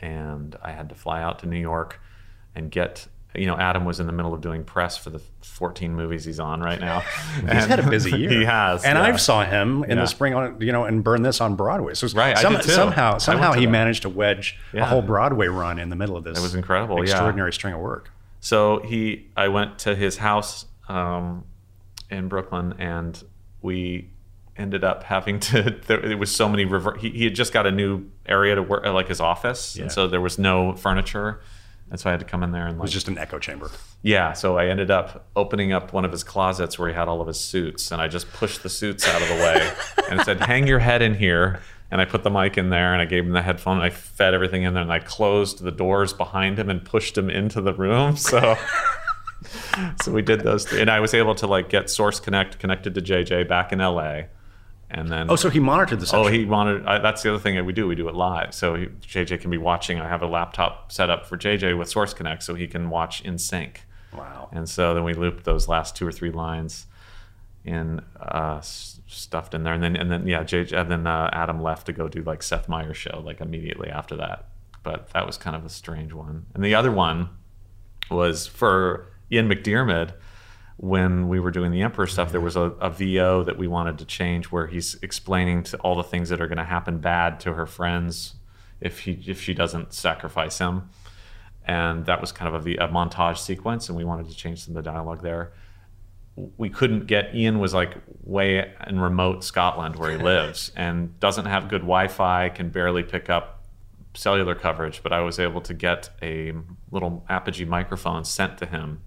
and 0.00 0.56
I 0.62 0.72
had 0.72 0.88
to 0.90 0.94
fly 0.94 1.22
out 1.22 1.38
to 1.40 1.46
New 1.46 1.58
York 1.60 2.00
and 2.54 2.70
get. 2.70 3.06
You 3.36 3.46
know, 3.46 3.56
Adam 3.58 3.84
was 3.84 3.98
in 3.98 4.06
the 4.06 4.12
middle 4.12 4.32
of 4.32 4.42
doing 4.42 4.62
press 4.62 4.96
for 4.96 5.10
the 5.10 5.18
14 5.42 5.92
movies 5.92 6.24
he's 6.24 6.38
on 6.38 6.60
right 6.60 6.78
now. 6.78 7.00
He's 7.40 7.66
had 7.66 7.80
a 7.80 7.90
busy 7.90 8.10
year. 8.16 8.30
he 8.30 8.44
has, 8.44 8.84
and 8.84 8.96
yeah. 8.96 9.02
I've 9.02 9.20
saw 9.20 9.44
him 9.44 9.82
in 9.82 9.90
Yeah. 9.90 10.02
the 10.02 10.06
spring 10.06 10.34
on 10.34 10.60
you 10.60 10.70
know 10.70 10.84
and 10.84 11.02
burn 11.02 11.22
this 11.22 11.40
on 11.40 11.56
Broadway. 11.56 11.94
So 11.94 12.06
Right, 12.16 12.36
I 12.38 12.42
some-. 12.42 12.62
Somehow 12.62 13.18
somehow 13.18 13.52
he 13.54 13.64
that. 13.64 13.72
managed 13.72 14.02
to 14.02 14.08
wedge 14.08 14.56
a 14.72 14.84
whole 14.84 15.02
Broadway 15.02 15.48
run 15.48 15.80
in 15.80 15.88
the 15.88 15.96
middle 15.96 16.16
of 16.16 16.22
this. 16.22 16.38
It 16.38 16.42
was 16.42 16.54
incredible, 16.54 16.98
yeah. 16.98 17.10
extraordinary 17.10 17.52
string 17.52 17.74
of 17.74 17.80
work. 17.80 18.08
So 18.38 18.78
he, 18.84 19.26
I 19.36 19.48
went 19.48 19.80
to 19.80 19.96
his 19.96 20.18
house 20.18 20.66
um, 20.88 21.44
in 22.10 22.28
Brooklyn, 22.28 22.74
and 22.78 23.20
we 23.62 24.10
ended 24.56 24.84
up 24.84 25.04
having 25.04 25.40
to. 25.40 25.76
There, 25.86 26.00
it 26.04 26.18
was 26.18 26.34
so 26.34 26.48
many. 26.48 26.64
Rever- 26.64 26.96
he, 26.96 27.10
he 27.10 27.24
had 27.24 27.34
just 27.34 27.52
got 27.52 27.66
a 27.66 27.70
new 27.70 28.06
area 28.26 28.54
to 28.54 28.62
work, 28.62 28.84
like 28.86 29.08
his 29.08 29.20
office, 29.20 29.76
Yeah. 29.76 29.82
and 29.84 29.92
so 29.92 30.06
there 30.08 30.20
was 30.20 30.38
no 30.38 30.74
furniture, 30.74 31.40
and 31.90 31.98
so 32.00 32.08
I 32.08 32.12
had 32.12 32.20
to 32.20 32.26
come 32.26 32.42
in 32.42 32.52
there 32.52 32.66
and 32.66 32.78
It 32.78 32.82
was 32.82 32.92
just 32.92 33.08
an 33.08 33.18
echo 33.18 33.38
chamber. 33.38 33.70
yeah. 34.02 34.32
So 34.32 34.56
I 34.56 34.66
ended 34.66 34.90
up 34.90 35.26
opening 35.36 35.72
up 35.72 35.92
one 35.92 36.04
of 36.04 36.12
his 36.12 36.22
closets 36.24 36.78
where 36.78 36.88
he 36.88 36.94
had 36.94 37.08
all 37.08 37.20
of 37.20 37.26
his 37.26 37.38
suits, 37.40 37.90
and 37.92 38.00
I 38.00 38.08
just 38.08 38.32
pushed 38.32 38.62
the 38.62 38.68
suits 38.70 39.06
out 39.08 39.20
of 39.22 39.28
the 39.28 39.34
way 39.34 39.72
and 40.10 40.20
said, 40.22 40.40
"Hang 40.40 40.66
your 40.66 40.78
head 40.80 41.02
in 41.02 41.14
here." 41.14 41.60
And 41.90 42.00
I 42.00 42.06
put 42.06 42.24
the 42.24 42.30
mic 42.30 42.58
in 42.58 42.70
there, 42.70 42.92
and 42.92 43.00
I 43.00 43.04
gave 43.04 43.24
him 43.24 43.30
the 43.32 43.42
headphone. 43.42 43.76
And 43.76 43.84
I 43.84 43.90
fed 43.90 44.34
everything 44.34 44.64
in 44.64 44.74
there, 44.74 44.82
and 44.82 44.92
I 44.92 44.98
closed 44.98 45.62
the 45.62 45.70
doors 45.70 46.12
behind 46.12 46.58
him 46.58 46.68
and 46.68 46.84
pushed 46.84 47.16
him 47.16 47.28
into 47.30 47.60
the 47.60 47.74
room. 47.74 48.16
So, 48.34 48.56
so 50.02 50.10
we 50.12 50.22
did 50.22 50.40
those, 50.40 50.64
th- 50.64 50.80
and 50.80 50.90
I 50.90 51.00
was 51.00 51.12
able 51.14 51.34
to 51.36 51.46
like 51.46 51.68
get 51.68 51.90
Source 51.90 52.18
Connect 52.18 52.58
connected 52.58 52.94
to 52.94 53.00
JJ 53.02 53.46
back 53.48 53.72
in 53.72 53.78
LA, 53.80 54.22
and 54.94 55.08
then 55.08 55.30
Oh, 55.30 55.36
so 55.36 55.50
he 55.50 55.60
monitored 55.60 56.00
the 56.00 56.06
session. 56.06 56.24
Oh, 56.26 56.28
he 56.28 56.44
wanted. 56.44 56.86
I, 56.86 56.98
that's 56.98 57.22
the 57.22 57.30
other 57.30 57.38
thing 57.40 57.56
that 57.56 57.64
we 57.64 57.72
do. 57.72 57.86
We 57.86 57.94
do 57.94 58.08
it 58.08 58.14
live, 58.14 58.54
so 58.54 58.76
he, 58.76 58.86
JJ 58.86 59.40
can 59.40 59.50
be 59.50 59.58
watching. 59.58 60.00
I 60.00 60.08
have 60.08 60.22
a 60.22 60.26
laptop 60.26 60.92
set 60.92 61.10
up 61.10 61.26
for 61.26 61.36
JJ 61.36 61.76
with 61.78 61.88
Source 61.88 62.14
Connect, 62.14 62.42
so 62.42 62.54
he 62.54 62.66
can 62.66 62.88
watch 62.90 63.20
in 63.22 63.36
sync. 63.38 63.82
wow. 64.12 64.48
And 64.52 64.68
so 64.68 64.94
then 64.94 65.04
we 65.04 65.12
looped 65.12 65.44
those 65.44 65.68
last 65.68 65.96
two 65.96 66.06
or 66.06 66.12
three 66.12 66.30
lines 66.30 66.86
in 67.64 68.00
uh, 68.20 68.60
stuffed 68.62 69.54
in 69.54 69.64
there, 69.64 69.74
and 69.74 69.82
then 69.82 69.96
and 69.96 70.10
then 70.10 70.26
yeah, 70.26 70.44
JJ, 70.44 70.78
and 70.80 70.90
then 70.90 71.06
uh, 71.06 71.28
Adam 71.32 71.60
left 71.62 71.86
to 71.86 71.92
go 71.92 72.08
do 72.08 72.22
like 72.22 72.42
Seth 72.42 72.68
Meyers 72.68 72.96
show 72.96 73.20
like 73.24 73.40
immediately 73.40 73.90
after 73.90 74.16
that. 74.16 74.48
But 74.82 75.08
that 75.10 75.26
was 75.26 75.36
kind 75.38 75.56
of 75.56 75.64
a 75.64 75.70
strange 75.70 76.12
one. 76.12 76.46
And 76.54 76.62
the 76.62 76.74
other 76.74 76.92
one 76.92 77.30
was 78.10 78.46
for 78.46 79.06
Ian 79.32 79.48
McDiarmid. 79.48 80.12
When 80.76 81.28
we 81.28 81.38
were 81.38 81.50
doing 81.50 81.70
the 81.70 81.82
Emperor 81.82 82.06
stuff, 82.06 82.32
there 82.32 82.40
was 82.40 82.56
a, 82.56 82.62
a 82.80 82.90
VO 82.90 83.44
that 83.44 83.56
we 83.56 83.68
wanted 83.68 83.98
to 83.98 84.04
change 84.04 84.46
where 84.46 84.66
he's 84.66 84.96
explaining 85.02 85.62
to 85.64 85.76
all 85.78 85.94
the 85.94 86.02
things 86.02 86.28
that 86.30 86.40
are 86.40 86.48
going 86.48 86.58
to 86.58 86.64
happen 86.64 86.98
bad 86.98 87.38
to 87.40 87.54
her 87.54 87.66
friends 87.66 88.34
if 88.80 89.00
he 89.00 89.22
if 89.26 89.40
she 89.40 89.54
doesn't 89.54 89.92
sacrifice 89.92 90.58
him, 90.58 90.90
and 91.64 92.06
that 92.06 92.20
was 92.20 92.32
kind 92.32 92.54
of 92.54 92.66
a 92.66 92.88
montage 92.88 93.38
sequence, 93.38 93.88
and 93.88 93.96
we 93.96 94.04
wanted 94.04 94.28
to 94.28 94.34
change 94.34 94.64
some 94.64 94.76
of 94.76 94.84
the 94.84 94.90
dialogue 94.90 95.22
there. 95.22 95.52
We 96.56 96.68
couldn't 96.68 97.06
get 97.06 97.34
Ian 97.34 97.60
was 97.60 97.72
like 97.72 97.94
way 98.24 98.74
in 98.88 98.98
remote 98.98 99.44
Scotland 99.44 99.94
where 99.94 100.10
he 100.10 100.16
lives 100.22 100.72
and 100.74 101.18
doesn't 101.20 101.46
have 101.46 101.68
good 101.68 101.82
Wi-Fi, 101.82 102.48
can 102.48 102.70
barely 102.70 103.04
pick 103.04 103.30
up 103.30 103.64
cellular 104.14 104.56
coverage, 104.56 105.02
but 105.04 105.12
I 105.12 105.20
was 105.20 105.38
able 105.38 105.60
to 105.60 105.74
get 105.74 106.10
a 106.20 106.52
little 106.90 107.24
Apogee 107.28 107.64
microphone 107.64 108.24
sent 108.24 108.58
to 108.58 108.66
him 108.66 109.02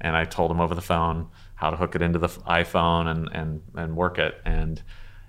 and 0.00 0.16
I 0.16 0.24
told 0.24 0.50
him 0.50 0.60
over 0.60 0.74
the 0.74 0.82
phone 0.82 1.28
how 1.56 1.70
to 1.70 1.76
hook 1.76 1.94
it 1.94 2.02
into 2.02 2.18
the 2.18 2.28
iPhone 2.28 3.06
and 3.08 3.28
and 3.32 3.62
and 3.74 3.96
work 3.96 4.18
it. 4.18 4.40
And 4.44 4.82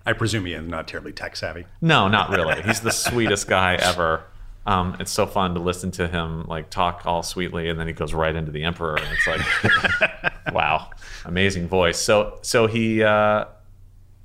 I 0.06 0.13
presume 0.13 0.45
he 0.45 0.53
is 0.53 0.67
not 0.67 0.88
terribly 0.88 1.13
tech 1.13 1.36
savvy. 1.36 1.65
No, 1.82 2.08
not 2.08 2.30
really. 2.30 2.62
He's 2.62 2.82
the 2.82 2.91
sweetest 2.91 3.47
guy 3.47 3.75
ever. 3.75 4.23
Um, 4.65 4.97
it's 4.99 5.12
so 5.12 5.25
fun 5.25 5.53
to 5.53 5.62
listen 5.62 5.91
to 5.91 6.10
him 6.10 6.45
like 6.45 6.69
talk 6.69 7.03
all 7.06 7.23
sweetly, 7.23 7.69
and 7.69 7.80
then 7.80 7.88
he 7.88 7.93
goes 7.93 8.13
right 8.13 8.36
into 8.36 8.51
the 8.51 8.63
emperor, 8.63 8.97
and 8.97 9.08
it's 9.13 9.25
like, 9.25 10.53
wow, 10.53 10.89
amazing 11.25 11.67
voice. 11.67 11.99
So 11.99 12.39
so 12.41 12.67
he. 12.67 13.03
Uh, 13.03 13.45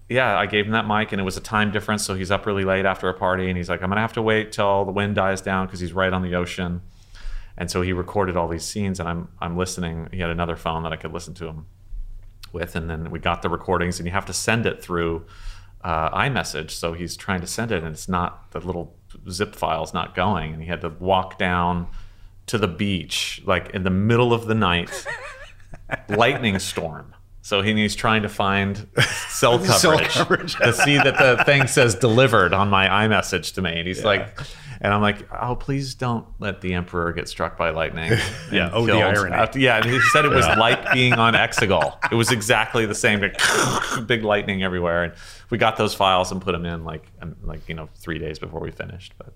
yeah, 0.08 0.36
I 0.36 0.44
gave 0.44 0.66
him 0.66 0.72
that 0.72 0.86
mic, 0.86 1.12
and 1.12 1.20
it 1.20 1.24
was 1.24 1.38
a 1.38 1.40
time 1.40 1.70
difference, 1.70 2.04
so 2.04 2.14
he's 2.14 2.30
up 2.30 2.44
really 2.44 2.64
late 2.64 2.84
after 2.84 3.08
a 3.08 3.14
party, 3.14 3.48
and 3.48 3.56
he's 3.56 3.70
like, 3.70 3.82
"I'm 3.82 3.88
gonna 3.88 4.02
have 4.02 4.12
to 4.14 4.22
wait 4.22 4.52
till 4.52 4.84
the 4.84 4.92
wind 4.92 5.14
dies 5.14 5.40
down 5.40 5.66
because 5.66 5.80
he's 5.80 5.92
right 5.92 6.12
on 6.12 6.22
the 6.22 6.34
ocean." 6.34 6.82
And 7.56 7.70
so 7.70 7.82
he 7.82 7.92
recorded 7.92 8.36
all 8.36 8.48
these 8.48 8.64
scenes, 8.64 8.98
and 9.00 9.08
I'm 9.08 9.28
I'm 9.40 9.56
listening. 9.56 10.08
He 10.12 10.20
had 10.20 10.30
another 10.30 10.56
phone 10.56 10.82
that 10.84 10.92
I 10.92 10.96
could 10.96 11.12
listen 11.12 11.34
to 11.34 11.46
him 11.46 11.66
with, 12.52 12.76
and 12.76 12.88
then 12.88 13.10
we 13.10 13.18
got 13.18 13.42
the 13.42 13.48
recordings, 13.48 13.98
and 13.98 14.06
you 14.06 14.12
have 14.12 14.26
to 14.26 14.32
send 14.32 14.66
it 14.66 14.82
through 14.82 15.26
uh, 15.82 16.10
iMessage. 16.16 16.70
So 16.70 16.92
he's 16.92 17.16
trying 17.16 17.40
to 17.40 17.46
send 17.46 17.72
it, 17.72 17.82
and 17.82 17.92
it's 17.92 18.08
not 18.08 18.50
the 18.52 18.60
little 18.60 18.96
zip 19.30 19.54
file's 19.54 19.92
not 19.92 20.14
going, 20.14 20.54
and 20.54 20.62
he 20.62 20.68
had 20.68 20.80
to 20.80 20.88
walk 20.88 21.38
down 21.38 21.88
to 22.46 22.58
the 22.58 22.68
beach 22.68 23.42
like 23.44 23.70
in 23.70 23.84
the 23.84 23.90
middle 23.90 24.32
of 24.32 24.46
the 24.46 24.54
night, 24.54 25.06
lightning 26.08 26.58
storm. 26.58 27.14
So 27.42 27.60
he, 27.60 27.74
he's 27.74 27.96
trying 27.96 28.22
to 28.22 28.28
find 28.28 28.86
cell 29.28 29.58
coverage, 29.58 29.80
cell 29.80 29.98
coverage. 29.98 30.54
to 30.56 30.72
see 30.72 30.96
that 30.96 31.18
the 31.18 31.42
thing 31.44 31.66
says 31.66 31.96
delivered 31.96 32.54
on 32.54 32.70
my 32.70 32.86
iMessage 32.86 33.54
to 33.54 33.62
me. 33.62 33.78
And 33.78 33.86
he's 33.86 33.98
yeah. 33.98 34.06
like, 34.06 34.38
and 34.80 34.94
I'm 34.94 35.02
like, 35.02 35.28
oh, 35.32 35.56
please 35.56 35.96
don't 35.96 36.24
let 36.38 36.60
the 36.60 36.74
Emperor 36.74 37.12
get 37.12 37.28
struck 37.28 37.58
by 37.58 37.70
lightning. 37.70 38.12
yeah. 38.52 38.70
Oh, 38.72 38.86
the 38.86 38.92
irony. 38.92 39.34
After, 39.34 39.58
yeah. 39.58 39.78
And 39.78 39.86
he 39.86 40.00
said 40.12 40.24
it 40.24 40.30
was 40.30 40.46
yeah. 40.46 40.58
like 40.58 40.92
being 40.92 41.14
on 41.14 41.34
Exegol. 41.34 41.96
It 42.12 42.14
was 42.14 42.30
exactly 42.32 42.86
the 42.86 42.94
same. 42.94 43.20
Big 44.06 44.22
lightning 44.22 44.62
everywhere. 44.62 45.04
And 45.04 45.14
we 45.50 45.58
got 45.58 45.76
those 45.76 45.94
files 45.94 46.30
and 46.30 46.40
put 46.40 46.52
them 46.52 46.64
in 46.64 46.84
like, 46.84 47.06
um, 47.20 47.34
like 47.42 47.68
you 47.68 47.74
know, 47.74 47.88
three 47.96 48.20
days 48.20 48.38
before 48.38 48.60
we 48.60 48.70
finished. 48.70 49.14
But 49.18 49.34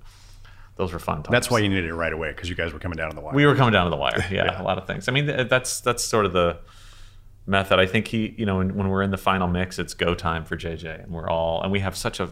those 0.76 0.92
were 0.92 1.00
fun 1.00 1.24
times. 1.24 1.32
That's 1.32 1.50
why 1.50 1.58
you 1.58 1.68
needed 1.68 1.86
it 1.86 1.94
right 1.94 2.12
away 2.12 2.30
because 2.30 2.48
you 2.48 2.54
guys 2.54 2.72
were 2.72 2.78
coming 2.78 2.96
down 2.96 3.10
to 3.10 3.16
the 3.16 3.22
wire. 3.22 3.34
We 3.34 3.46
were 3.46 3.56
coming 3.56 3.72
down 3.72 3.86
to 3.86 3.90
the 3.90 3.96
wire. 3.96 4.24
Yeah, 4.30 4.44
yeah. 4.44 4.62
a 4.62 4.64
lot 4.64 4.78
of 4.78 4.86
things. 4.86 5.08
I 5.08 5.12
mean, 5.12 5.26
that's 5.26 5.80
that's 5.80 6.04
sort 6.04 6.24
of 6.24 6.32
the 6.32 6.58
method. 7.46 7.78
I 7.78 7.86
think 7.86 8.08
he, 8.08 8.34
you 8.36 8.46
know, 8.46 8.58
when, 8.58 8.74
when 8.74 8.88
we're 8.88 9.02
in 9.02 9.10
the 9.10 9.16
final 9.16 9.48
mix, 9.48 9.78
it's 9.78 9.94
go 9.94 10.14
time 10.14 10.44
for 10.44 10.56
JJ, 10.56 11.04
and 11.04 11.12
we're 11.12 11.28
all, 11.28 11.62
and 11.62 11.72
we 11.72 11.80
have 11.80 11.96
such 11.96 12.20
a 12.20 12.30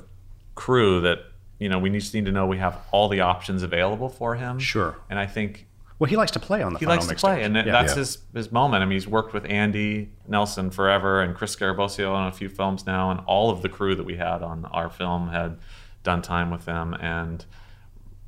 crew 0.55 1.01
that 1.03 1.21
you 1.59 1.69
know, 1.69 1.79
we 1.79 1.91
just 1.91 2.13
need 2.15 2.27
to 2.27 2.33
know 2.33 2.47
we 2.47 2.59
have 2.59 2.79
all 2.91 3.09
the 3.09 3.21
options 3.21 3.63
available 3.63 4.09
for 4.09 4.35
him. 4.35 4.59
Sure. 4.59 4.97
And 5.09 5.19
I 5.19 5.27
think 5.27 5.67
well, 5.99 6.11
he 6.11 6.17
likes 6.17 6.33
to 6.33 6.41
play 6.41 6.61
on 6.63 6.73
the. 6.73 6.81
He 6.81 6.87
likes 6.87 7.07
to 7.07 7.15
play, 7.15 7.45
and 7.45 7.55
yeah. 7.55 7.63
that's 7.63 7.93
yeah. 7.93 7.99
his 7.99 8.19
his 8.35 8.53
moment. 8.53 8.83
I 8.83 8.87
mean, 8.87 8.97
he's 8.97 9.07
worked 9.07 9.33
with 9.33 9.47
Andy 9.49 10.11
Nelson 10.27 10.71
forever, 10.71 11.23
and 11.23 11.37
Chris 11.37 11.55
Scarabosio 11.55 12.13
on 12.13 12.27
a 12.27 12.33
few 12.33 12.49
films 12.49 12.85
now, 12.85 13.13
and 13.13 13.21
all 13.27 13.51
of 13.51 13.63
the 13.63 13.69
crew 13.69 13.95
that 13.95 14.05
we 14.05 14.17
had 14.17 14.43
on 14.43 14.65
our 14.67 14.91
film 14.91 15.29
had 15.29 15.59
done 16.03 16.21
time 16.21 16.51
with 16.51 16.65
them 16.65 16.95
and 16.95 17.47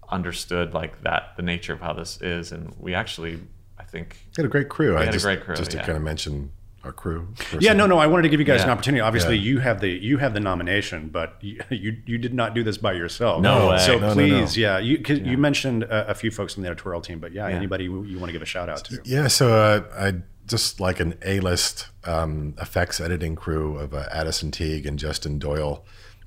understood 0.09 0.72
like 0.72 1.03
that 1.03 1.37
the 1.37 1.42
nature 1.42 1.72
of 1.72 1.81
how 1.81 1.92
this 1.92 2.22
is, 2.22 2.53
and 2.53 2.72
we 2.79 2.94
actually, 2.94 3.40
I 3.77 3.83
think, 3.83 4.16
he 4.35 4.37
had 4.37 4.46
a 4.46 4.49
great 4.49 4.68
crew. 4.68 4.96
I 4.96 5.05
had 5.05 5.12
just, 5.12 5.25
a 5.25 5.29
great 5.29 5.42
crew. 5.42 5.57
Just 5.57 5.72
to 5.72 5.79
yeah. 5.79 5.85
kind 5.85 5.96
of 5.96 6.05
mention 6.05 6.53
our 6.87 6.92
crew. 6.92 7.29
Yeah, 7.61 7.75
no, 7.75 7.87
no. 7.87 7.99
I 7.99 8.07
wanted 8.07 8.22
to 8.22 8.29
give 8.29 8.40
you 8.40 8.46
guys 8.46 8.61
yeah. 8.61 8.66
an 8.66 8.70
opportunity. 8.70 9.01
Obviously, 9.01 9.37
yeah. 9.37 9.42
you 9.42 9.59
have 9.59 9.81
the 9.81 9.90
you 9.90 10.18
have 10.18 10.33
the 10.33 10.40
nomination, 10.40 11.09
but 11.09 11.37
you 11.42 11.61
you, 11.70 11.96
you 12.07 12.16
did 12.16 12.33
not 12.33 12.55
do 12.55 12.64
this 12.64 12.79
by 12.79 12.94
yourself. 12.94 13.42
No 13.42 13.70
way. 13.70 13.79
So 13.79 13.99
no, 13.99 14.14
please, 14.14 14.57
no, 14.57 14.62
no. 14.62 14.79
yeah, 14.79 14.79
you 14.79 15.03
yeah. 15.07 15.14
you 15.16 15.37
mentioned 15.37 15.83
a, 15.83 16.11
a, 16.11 16.14
few 16.14 16.31
folks 16.31 16.55
from 16.55 16.62
the 16.62 16.68
editorial 16.70 17.03
team, 17.03 17.18
but 17.18 17.33
yeah, 17.33 17.49
anybody 17.49 17.85
you, 17.85 18.05
you 18.05 18.18
want 18.18 18.29
to 18.29 18.33
give 18.33 18.42
a 18.42 18.46
shout 18.46 18.68
out 18.68 18.85
to? 18.87 19.01
Yeah, 19.05 19.29
so 19.29 19.53
uh, 19.53 19.83
I 19.99 20.14
just 20.46 20.81
like 20.81 21.01
an 21.01 21.18
A 21.25 21.40
list 21.40 21.88
um, 22.05 22.55
effects 22.61 23.01
editing 23.01 23.37
crew 23.37 23.77
of 23.79 23.92
uh, 23.92 24.07
Addison 24.11 24.51
Teague 24.51 24.87
and 24.87 24.99
Justin 24.99 25.38
Doyle, 25.38 25.85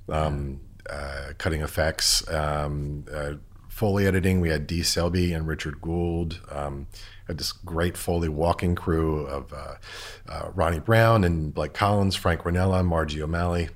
um, 0.09 0.59
uh, 0.89 1.33
cutting 1.37 1.61
effects. 1.61 2.29
Um, 2.29 3.05
uh, 3.11 3.33
Foley 3.69 4.05
editing, 4.05 4.41
we 4.41 4.49
had 4.49 4.67
Dee 4.67 4.83
Selby 4.83 5.31
and 5.31 5.47
Richard 5.47 5.79
Gould. 5.79 6.41
Had 7.29 7.37
this 7.37 7.51
great 7.51 7.95
Foley 7.95 8.27
walking 8.27 8.73
crew 8.73 9.27
of 9.27 9.53
uh, 9.53 9.75
uh, 10.27 10.49
Ronnie 10.55 10.79
Brown 10.79 11.23
and 11.23 11.53
Blake 11.53 11.73
Collins, 11.73 12.15
Frank 12.15 12.41
Rinella, 12.41 12.83
Margie 12.83 13.21
O'Malley, 13.21 13.69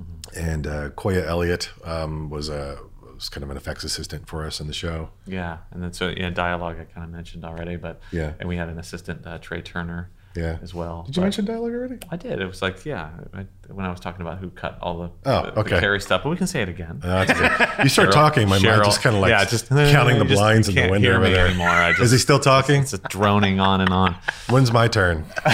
mm-hmm. 0.00 0.38
and 0.38 0.66
uh, 0.66 0.88
Koya 0.90 1.26
Elliott 1.26 1.68
um, 1.84 2.30
was 2.30 2.48
a 2.48 2.78
was 3.14 3.28
kind 3.28 3.44
of 3.44 3.50
an 3.50 3.58
effects 3.58 3.84
assistant 3.84 4.26
for 4.26 4.46
us 4.46 4.58
in 4.58 4.68
the 4.68 4.72
show. 4.72 5.10
Yeah, 5.26 5.58
and 5.70 5.82
then 5.82 5.92
so 5.92 6.08
yeah, 6.08 6.30
dialogue 6.30 6.76
I 6.80 6.84
kind 6.84 7.04
of 7.04 7.10
mentioned 7.10 7.44
already, 7.44 7.76
but 7.76 8.00
yeah, 8.10 8.32
and 8.40 8.48
we 8.48 8.56
had 8.56 8.70
an 8.70 8.78
assistant 8.78 9.26
uh, 9.26 9.36
Trey 9.36 9.60
Turner 9.60 10.08
yeah. 10.34 10.58
as 10.62 10.74
well. 10.74 11.02
Did 11.04 11.16
you 11.16 11.20
but 11.20 11.26
mention 11.26 11.44
dialogue 11.44 11.72
already? 11.72 11.98
I 12.10 12.16
did. 12.16 12.40
It 12.40 12.46
was 12.46 12.62
like, 12.62 12.84
yeah, 12.84 13.10
I, 13.34 13.46
when 13.68 13.84
I 13.84 13.90
was 13.90 14.00
talking 14.00 14.22
about 14.22 14.38
who 14.38 14.50
cut 14.50 14.78
all 14.80 14.98
the, 14.98 15.10
oh, 15.26 15.42
the, 15.42 15.58
okay. 15.60 15.74
the 15.74 15.80
Carrie 15.80 16.00
stuff, 16.00 16.22
but 16.22 16.30
we 16.30 16.36
can 16.36 16.46
say 16.46 16.62
it 16.62 16.68
again. 16.68 17.00
Uh, 17.02 17.24
you 17.82 17.88
start 17.88 18.08
Cheryl, 18.08 18.12
talking, 18.12 18.48
my 18.48 18.58
Cheryl, 18.58 18.78
mind 18.78 18.84
just 18.84 19.02
kind 19.02 19.16
of 19.16 19.22
like 19.22 19.30
yeah, 19.30 19.44
just 19.44 19.68
counting 19.68 20.18
the 20.18 20.24
blinds 20.24 20.68
in 20.68 20.74
the 20.74 20.88
window 20.88 21.16
over 21.16 21.28
there. 21.28 21.48
Anymore. 21.48 21.68
I 21.68 21.90
just, 21.90 22.02
Is 22.02 22.10
he 22.12 22.18
still 22.18 22.38
talking? 22.38 22.82
It's, 22.82 22.92
it's 22.92 23.08
droning 23.08 23.60
on 23.60 23.80
and 23.80 23.90
on. 23.90 24.16
When's 24.48 24.72
my 24.72 24.88
turn? 24.88 25.24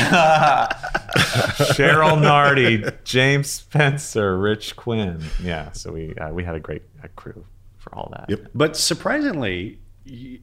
Cheryl 1.75 2.21
Nardi, 2.21 2.85
James 3.05 3.51
Spencer, 3.51 4.39
Rich 4.39 4.77
Quinn. 4.77 5.23
Yeah, 5.43 5.73
so 5.73 5.93
we 5.93 6.15
uh, 6.17 6.31
we 6.33 6.45
had 6.45 6.55
a 6.55 6.61
great 6.61 6.83
uh, 7.03 7.09
crew 7.17 7.45
for 7.79 7.95
all 7.95 8.11
that. 8.13 8.29
Yep. 8.29 8.51
But 8.55 8.77
surprisingly, 8.77 9.79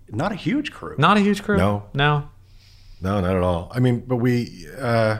not 0.09 0.31
a 0.31 0.35
huge 0.35 0.71
crew. 0.71 0.95
Not 0.97 1.17
a 1.17 1.19
huge 1.19 1.43
crew. 1.43 1.57
No. 1.57 1.83
No. 1.93 2.29
No, 3.01 3.19
not 3.19 3.35
at 3.35 3.41
all. 3.41 3.71
I 3.73 3.79
mean, 3.79 4.03
but 4.05 4.17
we. 4.17 4.67
Uh, 4.79 5.19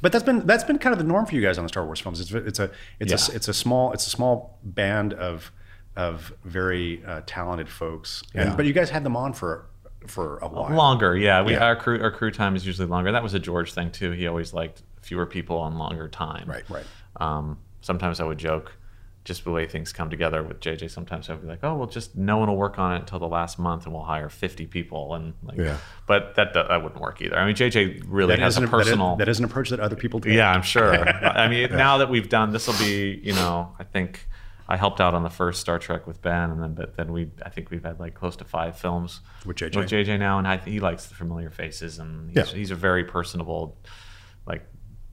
but 0.00 0.12
that's 0.12 0.24
been 0.24 0.46
that's 0.46 0.64
been 0.64 0.78
kind 0.78 0.92
of 0.92 0.98
the 0.98 1.04
norm 1.04 1.26
for 1.26 1.34
you 1.34 1.42
guys 1.42 1.58
on 1.58 1.64
the 1.64 1.68
Star 1.68 1.84
Wars 1.84 2.00
films. 2.00 2.20
It's 2.20 2.30
it's 2.32 2.58
a 2.58 2.70
it's 3.00 3.10
yeah. 3.10 3.34
a 3.34 3.36
it's 3.36 3.48
a 3.48 3.54
small 3.54 3.92
it's 3.92 4.06
a 4.06 4.10
small 4.10 4.58
band 4.62 5.12
of 5.12 5.50
of 5.96 6.32
very 6.44 7.04
uh, 7.04 7.22
talented 7.26 7.68
folks. 7.68 8.22
And, 8.34 8.50
yeah. 8.50 8.56
But 8.56 8.66
you 8.66 8.72
guys 8.72 8.90
had 8.90 9.02
them 9.04 9.16
on 9.16 9.32
for 9.32 9.66
for 10.06 10.38
a 10.38 10.48
while. 10.48 10.74
Longer, 10.74 11.16
yeah. 11.16 11.42
We 11.42 11.52
yeah. 11.52 11.64
our 11.64 11.76
crew 11.76 12.00
our 12.00 12.12
crew 12.12 12.30
time 12.30 12.54
is 12.54 12.64
usually 12.64 12.86
longer. 12.86 13.10
That 13.10 13.22
was 13.22 13.34
a 13.34 13.40
George 13.40 13.72
thing 13.72 13.90
too. 13.90 14.12
He 14.12 14.26
always 14.28 14.54
liked 14.54 14.82
fewer 15.02 15.26
people 15.26 15.58
on 15.58 15.76
longer 15.78 16.08
time. 16.08 16.48
Right, 16.48 16.64
right. 16.70 16.86
Um, 17.16 17.58
sometimes 17.80 18.20
I 18.20 18.24
would 18.24 18.38
joke 18.38 18.72
just 19.28 19.44
the 19.44 19.50
way 19.50 19.66
things 19.66 19.92
come 19.92 20.08
together 20.08 20.42
with 20.42 20.58
JJ, 20.58 20.90
sometimes 20.90 21.28
I'll 21.28 21.36
be 21.36 21.46
like, 21.46 21.58
oh, 21.62 21.74
well, 21.76 21.86
just 21.86 22.16
no 22.16 22.38
one 22.38 22.48
will 22.48 22.56
work 22.56 22.78
on 22.78 22.94
it 22.94 23.00
until 23.00 23.18
the 23.18 23.28
last 23.28 23.58
month, 23.58 23.84
and 23.84 23.92
we'll 23.92 24.02
hire 24.02 24.30
50 24.30 24.66
people, 24.66 25.14
and 25.14 25.34
like, 25.42 25.58
yeah. 25.58 25.76
but 26.06 26.34
that 26.36 26.54
that 26.54 26.82
wouldn't 26.82 27.00
work 27.00 27.20
either. 27.20 27.36
I 27.36 27.46
mean, 27.46 27.54
JJ 27.54 28.04
really 28.06 28.34
that 28.34 28.38
has 28.38 28.56
a 28.56 28.66
personal. 28.66 29.16
That 29.16 29.24
is, 29.24 29.26
that 29.26 29.30
is, 29.32 29.38
an 29.40 29.44
approach 29.44 29.68
that 29.68 29.80
other 29.80 29.96
people 29.96 30.18
do. 30.18 30.32
Yeah, 30.32 30.50
I'm 30.50 30.62
sure. 30.62 30.94
I 31.24 31.46
mean, 31.46 31.68
yeah. 31.68 31.76
now 31.76 31.98
that 31.98 32.08
we've 32.08 32.30
done, 32.30 32.52
this 32.52 32.66
will 32.66 32.78
be, 32.78 33.20
you 33.22 33.34
know, 33.34 33.76
I 33.78 33.84
think 33.84 34.26
I 34.66 34.78
helped 34.78 34.98
out 34.98 35.12
on 35.12 35.22
the 35.22 35.30
first 35.30 35.60
Star 35.60 35.78
Trek 35.78 36.06
with 36.06 36.22
Ben, 36.22 36.50
and 36.50 36.62
then 36.62 36.72
but 36.72 36.96
then 36.96 37.12
we 37.12 37.30
I 37.44 37.50
think 37.50 37.70
we've 37.70 37.84
had 37.84 38.00
like 38.00 38.14
close 38.14 38.34
to 38.36 38.46
five 38.46 38.78
films 38.78 39.20
with 39.44 39.58
JJ 39.58 39.76
with 39.76 39.90
JJ 39.90 40.18
now, 40.18 40.38
and 40.38 40.48
I, 40.48 40.56
he 40.56 40.80
likes 40.80 41.04
the 41.04 41.14
familiar 41.14 41.50
faces, 41.50 41.98
and 41.98 42.30
he's, 42.30 42.36
yeah. 42.36 42.44
he's 42.44 42.70
a 42.70 42.74
very 42.74 43.04
personable, 43.04 43.76
like 44.46 44.66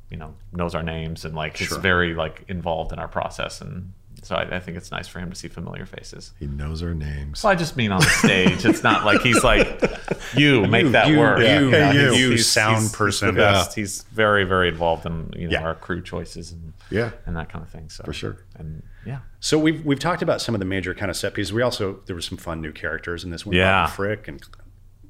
you 0.09 0.17
know 0.17 0.33
knows 0.53 0.75
our 0.75 0.83
names 0.83 1.25
and 1.25 1.35
like 1.35 1.57
sure. 1.57 1.67
he's 1.67 1.77
very 1.77 2.13
like 2.13 2.43
involved 2.47 2.91
in 2.91 2.99
our 2.99 3.07
process 3.07 3.61
and 3.61 3.91
so 4.25 4.35
I, 4.35 4.55
I, 4.55 4.59
think 4.59 4.75
it's 4.75 4.91
nice 4.91 5.07
for 5.07 5.19
him 5.19 5.29
to 5.29 5.35
see 5.35 5.47
familiar 5.47 5.85
faces. 5.85 6.33
He 6.39 6.47
knows 6.47 6.81
our 6.81 6.95
names. 6.95 7.43
Well, 7.43 7.51
I 7.51 7.55
just 7.55 7.77
mean 7.77 7.91
on 7.91 7.99
the 7.99 8.07
stage. 8.07 8.65
it's 8.65 8.81
not 8.81 9.05
like 9.05 9.21
he's 9.21 9.43
like, 9.43 9.83
you 10.35 10.65
make 10.65 10.87
that 10.93 11.09
you, 11.09 11.19
work. 11.19 11.39
You, 11.39 11.69
yeah. 11.69 11.91
you, 11.91 12.09
he's, 12.09 12.19
you 12.19 12.31
he's, 12.31 12.51
sound 12.51 12.81
he's, 12.83 12.91
person. 12.91 13.29
He's, 13.35 13.37
yeah. 13.37 13.65
he's 13.75 14.01
very, 14.03 14.43
very 14.43 14.69
involved 14.69 15.05
in 15.05 15.31
you 15.35 15.47
know 15.47 15.59
yeah. 15.59 15.63
our 15.63 15.75
crew 15.75 16.01
choices 16.01 16.51
and 16.51 16.73
yeah 16.89 17.11
and 17.27 17.35
that 17.35 17.49
kind 17.49 17.63
of 17.63 17.69
thing. 17.69 17.89
So 17.89 18.03
for 18.03 18.13
sure. 18.13 18.37
And 18.55 18.81
yeah. 19.05 19.19
So 19.41 19.59
we've 19.59 19.85
we've 19.85 19.99
talked 19.99 20.23
about 20.23 20.41
some 20.41 20.55
of 20.55 20.59
the 20.59 20.65
major 20.65 20.95
kind 20.95 21.11
of 21.11 21.17
set 21.17 21.35
pieces. 21.35 21.53
We 21.53 21.61
also 21.61 21.99
there 22.07 22.15
were 22.15 22.21
some 22.21 22.37
fun 22.37 22.61
new 22.61 22.71
characters 22.71 23.23
in 23.23 23.29
this 23.29 23.45
one. 23.45 23.55
Yeah. 23.55 23.85
Frick 23.87 24.27
and 24.27 24.41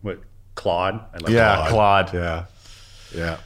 what 0.02 0.20
Klaud. 0.56 0.96
I 1.14 1.18
like 1.20 1.30
yeah, 1.30 1.68
Klaud. 1.70 2.08
Klaud. 2.10 2.14
Yeah. 2.14 2.46
Yeah. 3.16 3.38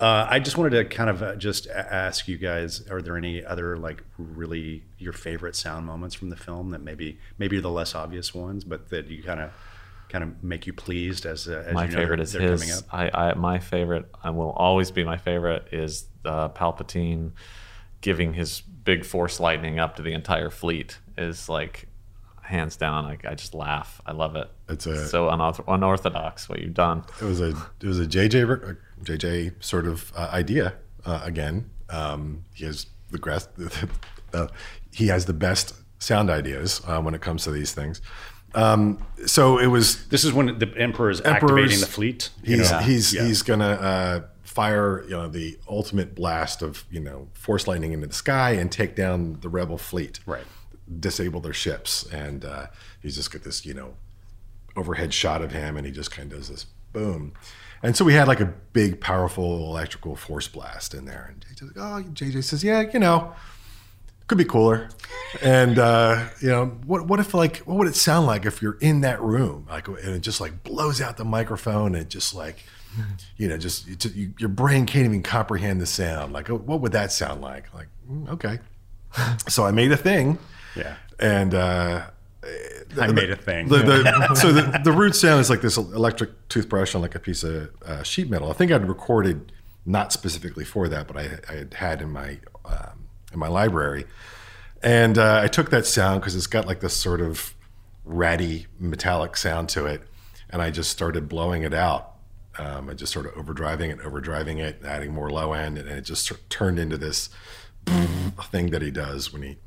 Uh, 0.00 0.26
I 0.30 0.38
just 0.38 0.56
wanted 0.56 0.70
to 0.70 0.84
kind 0.86 1.10
of 1.10 1.22
uh, 1.22 1.36
just 1.36 1.66
ask 1.68 2.26
you 2.26 2.38
guys: 2.38 2.88
Are 2.90 3.02
there 3.02 3.16
any 3.16 3.44
other 3.44 3.76
like 3.76 4.02
really 4.16 4.82
your 4.98 5.12
favorite 5.12 5.54
sound 5.54 5.84
moments 5.86 6.14
from 6.14 6.30
the 6.30 6.36
film 6.36 6.70
that 6.70 6.80
maybe 6.80 7.18
maybe 7.38 7.58
are 7.58 7.60
the 7.60 7.70
less 7.70 7.94
obvious 7.94 8.34
ones, 8.34 8.64
but 8.64 8.88
that 8.90 9.08
you 9.08 9.22
kind 9.22 9.40
of 9.40 9.50
kind 10.08 10.24
of 10.24 10.42
make 10.42 10.66
you 10.66 10.72
pleased 10.72 11.24
as, 11.26 11.46
uh, 11.46 11.62
as 11.66 11.74
my 11.74 11.84
you 11.84 11.90
know 11.90 11.96
favorite 11.98 12.16
they're, 12.16 12.22
is 12.24 12.32
they're 12.32 12.40
coming 12.56 12.68
his. 12.68 12.78
up? 12.78 12.94
I, 12.94 13.10
I 13.12 13.34
my 13.34 13.58
favorite 13.58 14.06
and 14.24 14.36
will 14.36 14.50
always 14.52 14.90
be 14.90 15.04
my 15.04 15.18
favorite 15.18 15.68
is 15.70 16.06
uh, 16.24 16.48
Palpatine 16.48 17.32
giving 18.00 18.32
his 18.34 18.60
big 18.62 19.04
Force 19.04 19.38
lightning 19.38 19.78
up 19.78 19.96
to 19.96 20.02
the 20.02 20.12
entire 20.14 20.48
fleet 20.50 20.98
is 21.18 21.48
like 21.48 21.86
hands 22.42 22.76
down. 22.76 23.04
I, 23.04 23.18
I 23.28 23.34
just 23.34 23.54
laugh. 23.54 24.00
I 24.04 24.12
love 24.12 24.34
it. 24.34 24.48
It's 24.68 24.86
a- 24.86 25.06
so 25.08 25.28
unorth- 25.28 25.62
unorthodox 25.68 26.48
what 26.48 26.60
you've 26.60 26.74
done. 26.74 27.04
it 27.20 27.24
was 27.24 27.40
a 27.40 27.50
it 27.80 27.86
was 27.86 28.00
a 28.00 28.06
JJ 28.06 28.48
re- 28.48 28.70
a 28.72 28.76
JJ 29.02 29.52
sort 29.62 29.86
of 29.86 30.12
uh, 30.16 30.28
idea 30.32 30.74
uh, 31.04 31.20
again. 31.24 31.70
Um, 31.88 32.44
he 32.54 32.64
has 32.66 32.86
the 33.10 33.18
grass. 33.18 33.48
Uh, 34.32 34.46
he 34.92 35.08
has 35.08 35.26
the 35.26 35.32
best 35.32 35.74
sound 35.98 36.30
ideas 36.30 36.80
uh, 36.86 37.00
when 37.00 37.14
it 37.14 37.20
comes 37.20 37.42
to 37.42 37.50
these 37.50 37.72
things. 37.72 38.00
Um, 38.54 39.04
so 39.26 39.58
it 39.58 39.66
was 39.66 40.06
This 40.06 40.22
is 40.24 40.32
when 40.32 40.56
the 40.56 40.72
emperor 40.76 41.10
is 41.10 41.20
Emperor's- 41.20 41.42
activating 41.42 41.80
the 41.80 41.86
fleet. 41.86 42.30
he's 42.44 42.70
know? 42.70 42.78
he's 42.78 43.12
Yeah. 43.12 43.24
he's 43.24 43.42
gonna 43.42 43.64
uh, 43.70 44.20
fire 44.44 45.02
you 45.04 45.10
know 45.10 45.26
the 45.26 45.58
ultimate 45.68 46.14
blast 46.14 46.62
of 46.62 46.84
you 46.92 47.00
know 47.00 47.26
force 47.32 47.66
lightning 47.66 47.92
into 47.92 48.06
the 48.06 48.14
sky 48.14 48.52
and 48.52 48.70
take 48.70 48.94
down 48.94 49.38
the 49.40 49.48
rebel 49.48 49.78
fleet 49.78 50.20
Right. 50.26 50.44
disable 51.00 51.40
their 51.40 51.52
ships 51.52 52.04
and 52.12 52.44
uh, 52.44 52.66
he's 53.02 53.16
just 53.16 53.32
got 53.32 53.42
this 53.42 53.66
you 53.66 53.74
know 53.74 53.94
overhead 54.76 55.12
shot 55.12 55.42
of 55.42 55.50
him 55.50 55.76
and 55.76 55.84
he 55.86 55.92
just 55.92 56.12
kind 56.12 56.30
of 56.32 56.38
does 56.38 56.48
this 56.50 56.66
boom 56.92 57.32
and 57.82 57.96
so 57.96 58.04
we 58.04 58.14
had 58.14 58.28
like 58.28 58.40
a 58.40 58.52
big 58.72 59.00
powerful 59.00 59.66
electrical 59.66 60.16
force 60.16 60.48
blast 60.48 60.94
in 60.94 61.04
there 61.04 61.32
and 61.32 61.44
JJ's 61.56 61.62
like, 61.62 61.76
oh 61.76 62.02
JJ 62.10 62.44
says 62.44 62.62
yeah 62.64 62.82
you 62.92 62.98
know 62.98 63.32
could 64.26 64.38
be 64.38 64.44
cooler. 64.44 64.88
And 65.42 65.76
uh, 65.76 66.28
you 66.40 66.50
know, 66.50 66.66
what 66.86 67.08
what 67.08 67.18
if 67.18 67.34
like 67.34 67.56
what 67.66 67.76
would 67.78 67.88
it 67.88 67.96
sound 67.96 68.28
like 68.28 68.46
if 68.46 68.62
you're 68.62 68.78
in 68.80 69.00
that 69.00 69.20
room, 69.20 69.66
like, 69.68 69.88
and 69.88 69.98
it 69.98 70.20
just 70.20 70.40
like 70.40 70.62
blows 70.62 71.00
out 71.00 71.16
the 71.16 71.24
microphone 71.24 71.96
and 71.96 72.08
just 72.08 72.32
like, 72.32 72.62
you 73.36 73.48
know, 73.48 73.58
just, 73.58 73.88
you, 74.14 74.32
your 74.38 74.48
brain 74.48 74.86
can't 74.86 75.04
even 75.04 75.24
comprehend 75.24 75.80
the 75.80 75.86
sound. 75.86 76.32
Like, 76.32 76.46
what 76.46 76.80
would 76.80 76.92
that 76.92 77.10
sound 77.10 77.40
like? 77.42 77.74
Like, 77.74 77.88
mm, 78.08 78.28
okay. 78.28 78.60
so 79.48 79.64
I 79.66 79.72
made 79.72 79.90
a 79.90 79.96
thing, 79.96 80.38
Yeah. 80.76 80.94
and 81.18 81.52
uh, 81.52 82.06
I 82.98 83.12
made 83.12 83.30
a 83.30 83.36
thing. 83.36 83.68
the, 83.68 83.78
the, 83.78 84.34
so 84.40 84.52
the, 84.52 84.80
the 84.82 84.92
root 84.92 85.14
sound 85.14 85.40
is 85.40 85.50
like 85.50 85.60
this 85.60 85.76
electric 85.76 86.48
toothbrush 86.48 86.94
on 86.94 87.02
like 87.02 87.14
a 87.14 87.18
piece 87.18 87.42
of 87.42 87.70
uh, 87.84 88.02
sheet 88.02 88.30
metal. 88.30 88.50
I 88.50 88.54
think 88.54 88.72
I'd 88.72 88.88
recorded 88.88 89.52
not 89.84 90.12
specifically 90.12 90.64
for 90.64 90.88
that, 90.88 91.06
but 91.06 91.16
I, 91.16 91.38
I 91.48 91.52
had 91.52 91.74
had 91.74 92.02
in 92.02 92.10
my 92.10 92.38
um, 92.64 93.08
in 93.32 93.38
my 93.38 93.48
library, 93.48 94.06
and 94.82 95.18
uh, 95.18 95.40
I 95.42 95.48
took 95.48 95.70
that 95.70 95.86
sound 95.86 96.20
because 96.20 96.34
it's 96.34 96.46
got 96.46 96.66
like 96.66 96.80
this 96.80 96.96
sort 96.96 97.20
of 97.20 97.54
ratty 98.04 98.66
metallic 98.78 99.36
sound 99.36 99.68
to 99.70 99.86
it, 99.86 100.02
and 100.48 100.62
I 100.62 100.70
just 100.70 100.90
started 100.90 101.28
blowing 101.28 101.62
it 101.62 101.74
out. 101.74 102.14
Um, 102.58 102.90
I 102.90 102.94
just 102.94 103.12
sort 103.12 103.26
of 103.26 103.32
overdriving 103.34 103.90
it, 103.90 104.00
overdriving 104.00 104.58
it, 104.58 104.82
adding 104.84 105.12
more 105.12 105.30
low 105.30 105.52
end, 105.52 105.78
and 105.78 105.88
it 105.88 106.02
just 106.02 106.26
sort 106.26 106.40
of 106.40 106.48
turned 106.48 106.78
into 106.78 106.96
this 106.96 107.30
thing 108.50 108.70
that 108.70 108.82
he 108.82 108.90
does 108.90 109.32
when 109.32 109.42
he 109.42 109.58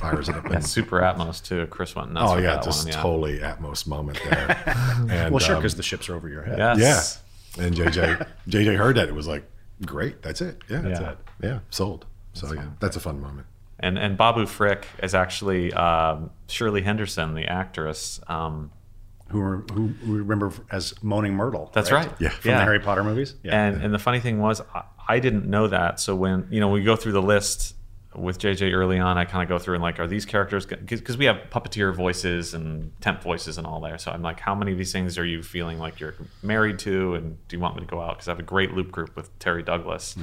fires 0.00 0.28
it 0.28 0.36
up. 0.36 0.44
And 0.46 0.64
Super 0.64 1.00
Atmos 1.00 1.42
too. 1.44 1.66
Chris 1.68 1.94
went 1.94 2.12
nuts 2.12 2.32
Oh 2.32 2.36
yeah, 2.36 2.54
that 2.54 2.64
just 2.64 2.84
one. 2.84 2.92
Yeah. 2.94 3.02
totally 3.02 3.38
Atmos 3.38 3.86
moment 3.86 4.20
there. 4.24 4.62
and, 5.10 5.30
well, 5.32 5.38
sure, 5.38 5.56
um, 5.56 5.62
because 5.62 5.76
the 5.76 5.82
ships 5.82 6.08
are 6.08 6.14
over 6.14 6.28
your 6.28 6.42
head. 6.42 6.58
Yes. 6.78 7.20
yeah, 7.56 7.64
and 7.64 7.74
JJ 7.76 8.26
JJ 8.48 8.76
heard 8.78 8.96
that 8.96 9.08
it 9.08 9.14
was 9.14 9.26
like, 9.26 9.44
great, 9.84 10.22
that's 10.22 10.40
it. 10.40 10.62
Yeah, 10.68 10.80
that's 10.80 11.00
Yeah. 11.00 11.10
it. 11.12 11.18
Yeah, 11.42 11.58
sold. 11.70 12.06
So 12.32 12.52
yeah, 12.52 12.66
that's 12.80 12.96
a 12.96 13.00
fun 13.00 13.20
moment. 13.20 13.46
And 13.80 13.98
and 13.98 14.16
Babu 14.16 14.46
Frick 14.46 14.86
is 15.02 15.14
actually 15.14 15.72
um, 15.72 16.30
Shirley 16.48 16.82
Henderson, 16.82 17.34
the 17.34 17.46
actress. 17.46 18.20
Um, 18.26 18.72
Who, 19.30 19.40
re- 19.40 19.62
who 19.72 19.94
we 20.04 20.18
remember 20.18 20.52
as 20.70 20.94
Moaning 21.02 21.34
Myrtle. 21.34 21.70
That's 21.74 21.92
right. 21.92 22.10
Yeah. 22.18 22.30
From 22.30 22.52
the 22.52 22.58
Harry 22.58 22.80
Potter 22.80 23.04
movies. 23.04 23.34
Yeah. 23.44 23.66
And 23.68 23.82
and 23.82 23.94
the 23.94 23.98
funny 23.98 24.18
thing 24.20 24.38
was, 24.40 24.60
I, 24.74 24.82
I 25.08 25.18
didn't 25.20 25.46
know 25.46 25.68
that. 25.68 26.00
So 26.00 26.16
when 26.16 26.48
you 26.50 26.58
know 26.60 26.70
we 26.70 26.82
go 26.82 26.96
through 26.96 27.12
the 27.12 27.22
list 27.22 27.74
with 28.14 28.38
JJ 28.38 28.72
early 28.72 28.98
on, 28.98 29.18
I 29.18 29.24
kind 29.24 29.42
of 29.42 29.48
go 29.48 29.58
through 29.58 29.74
and 29.74 29.82
like, 29.82 30.00
are 30.00 30.06
these 30.06 30.24
characters 30.24 30.64
because 30.64 31.18
we 31.18 31.26
have 31.26 31.36
puppeteer 31.50 31.94
voices 31.94 32.54
and 32.54 32.90
temp 33.00 33.22
voices 33.22 33.58
and 33.58 33.66
all 33.66 33.80
there. 33.80 33.98
So 33.98 34.10
I'm 34.10 34.22
like, 34.22 34.40
how 34.40 34.54
many 34.54 34.72
of 34.72 34.78
these 34.78 34.92
things 34.92 35.18
are 35.18 35.26
you 35.26 35.42
feeling 35.42 35.78
like 35.78 36.00
you're 36.00 36.14
married 36.42 36.78
to, 36.80 37.14
and 37.14 37.36
do 37.48 37.56
you 37.56 37.60
want 37.60 37.76
me 37.76 37.82
to 37.82 37.86
go 37.86 38.00
out? 38.00 38.16
Because 38.16 38.28
I 38.28 38.30
have 38.30 38.38
a 38.38 38.44
great 38.44 38.72
loop 38.72 38.90
group 38.90 39.14
with 39.14 39.36
Terri 39.38 39.64
Douglas, 39.64 40.16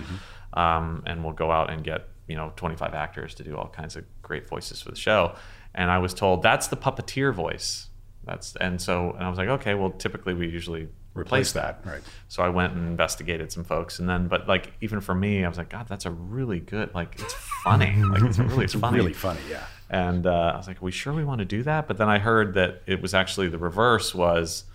um, 0.53 1.03
and 1.05 1.23
we'll 1.23 1.33
go 1.33 1.51
out 1.51 1.69
and 1.69 1.83
get 1.83 2.07
you 2.27 2.35
know 2.35 2.51
25 2.55 2.95
actors 2.95 3.35
to 3.35 3.43
do 3.43 3.55
all 3.55 3.67
kinds 3.67 3.95
of 3.95 4.03
great 4.23 4.47
voices 4.47 4.81
for 4.81 4.89
the 4.89 4.97
show. 4.97 5.35
And 5.75 5.91
I 5.91 5.99
was 5.99 6.13
told 6.13 6.41
that's 6.41 6.67
the 6.67 6.77
puppeteer 6.77 7.33
voice. 7.33 7.89
That's 8.23 8.55
and 8.55 8.81
so 8.81 9.11
and 9.11 9.23
I 9.23 9.29
was 9.29 9.37
like, 9.37 9.49
okay, 9.49 9.75
well, 9.75 9.91
typically 9.91 10.33
we 10.33 10.47
usually 10.47 10.87
replace 11.15 11.53
that. 11.53 11.81
Right. 11.85 12.01
So 12.27 12.43
I 12.43 12.49
went 12.49 12.73
and 12.73 12.87
investigated 12.87 13.51
some 13.51 13.63
folks, 13.63 13.99
and 13.99 14.07
then, 14.07 14.27
but 14.27 14.47
like 14.47 14.73
even 14.81 15.01
for 15.01 15.15
me, 15.15 15.43
I 15.43 15.47
was 15.49 15.57
like, 15.57 15.69
God, 15.69 15.87
that's 15.87 16.05
a 16.05 16.11
really 16.11 16.59
good. 16.59 16.93
Like 16.93 17.15
it's 17.19 17.33
funny. 17.63 17.95
Like 18.03 18.21
it's 18.21 18.37
really 18.37 18.65
It's 18.65 18.75
funny. 18.75 18.97
really 18.97 19.13
funny. 19.13 19.39
Yeah. 19.49 19.63
And 19.89 20.25
uh, 20.27 20.51
I 20.53 20.57
was 20.57 20.67
like, 20.67 20.81
are 20.81 20.85
we 20.85 20.91
sure 20.91 21.13
we 21.13 21.23
want 21.23 21.39
to 21.39 21.45
do 21.45 21.63
that? 21.63 21.87
But 21.87 21.97
then 21.97 22.09
I 22.09 22.19
heard 22.19 22.53
that 22.55 22.81
it 22.85 23.01
was 23.01 23.13
actually 23.13 23.47
the 23.49 23.57
reverse. 23.57 24.13
Was 24.13 24.65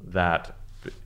that 0.00 0.56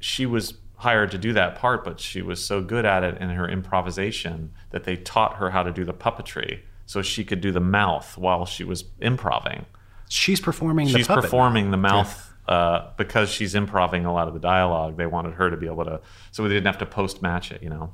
she 0.00 0.26
was 0.26 0.54
hired 0.76 1.10
to 1.12 1.18
do 1.18 1.32
that 1.34 1.54
part, 1.54 1.84
but 1.84 2.00
she 2.00 2.22
was 2.22 2.44
so 2.44 2.60
good 2.60 2.84
at 2.84 3.04
it 3.04 3.16
in 3.18 3.30
her 3.30 3.48
improvisation 3.48 4.52
that 4.70 4.84
they 4.84 4.96
taught 4.96 5.36
her 5.36 5.50
how 5.50 5.62
to 5.62 5.70
do 5.70 5.84
the 5.84 5.94
puppetry, 5.94 6.60
so 6.86 7.02
she 7.02 7.24
could 7.24 7.40
do 7.40 7.52
the 7.52 7.60
mouth 7.60 8.18
while 8.18 8.44
she 8.44 8.64
was 8.64 8.84
improvising. 9.00 9.64
She's 10.08 10.40
performing 10.40 10.88
the 10.88 10.98
she's 10.98 11.06
performing 11.06 11.70
the 11.70 11.76
mouth 11.76 12.31
uh, 12.48 12.90
because 12.96 13.30
she's 13.30 13.54
improving 13.54 14.04
a 14.04 14.12
lot 14.12 14.28
of 14.28 14.34
the 14.34 14.40
dialogue. 14.40 14.96
They 14.96 15.06
wanted 15.06 15.34
her 15.34 15.50
to 15.50 15.56
be 15.56 15.66
able 15.66 15.84
to, 15.84 16.00
so 16.30 16.42
we 16.42 16.48
didn't 16.48 16.66
have 16.66 16.78
to 16.78 16.86
post 16.86 17.22
match 17.22 17.52
it, 17.52 17.62
you 17.62 17.70
know. 17.70 17.92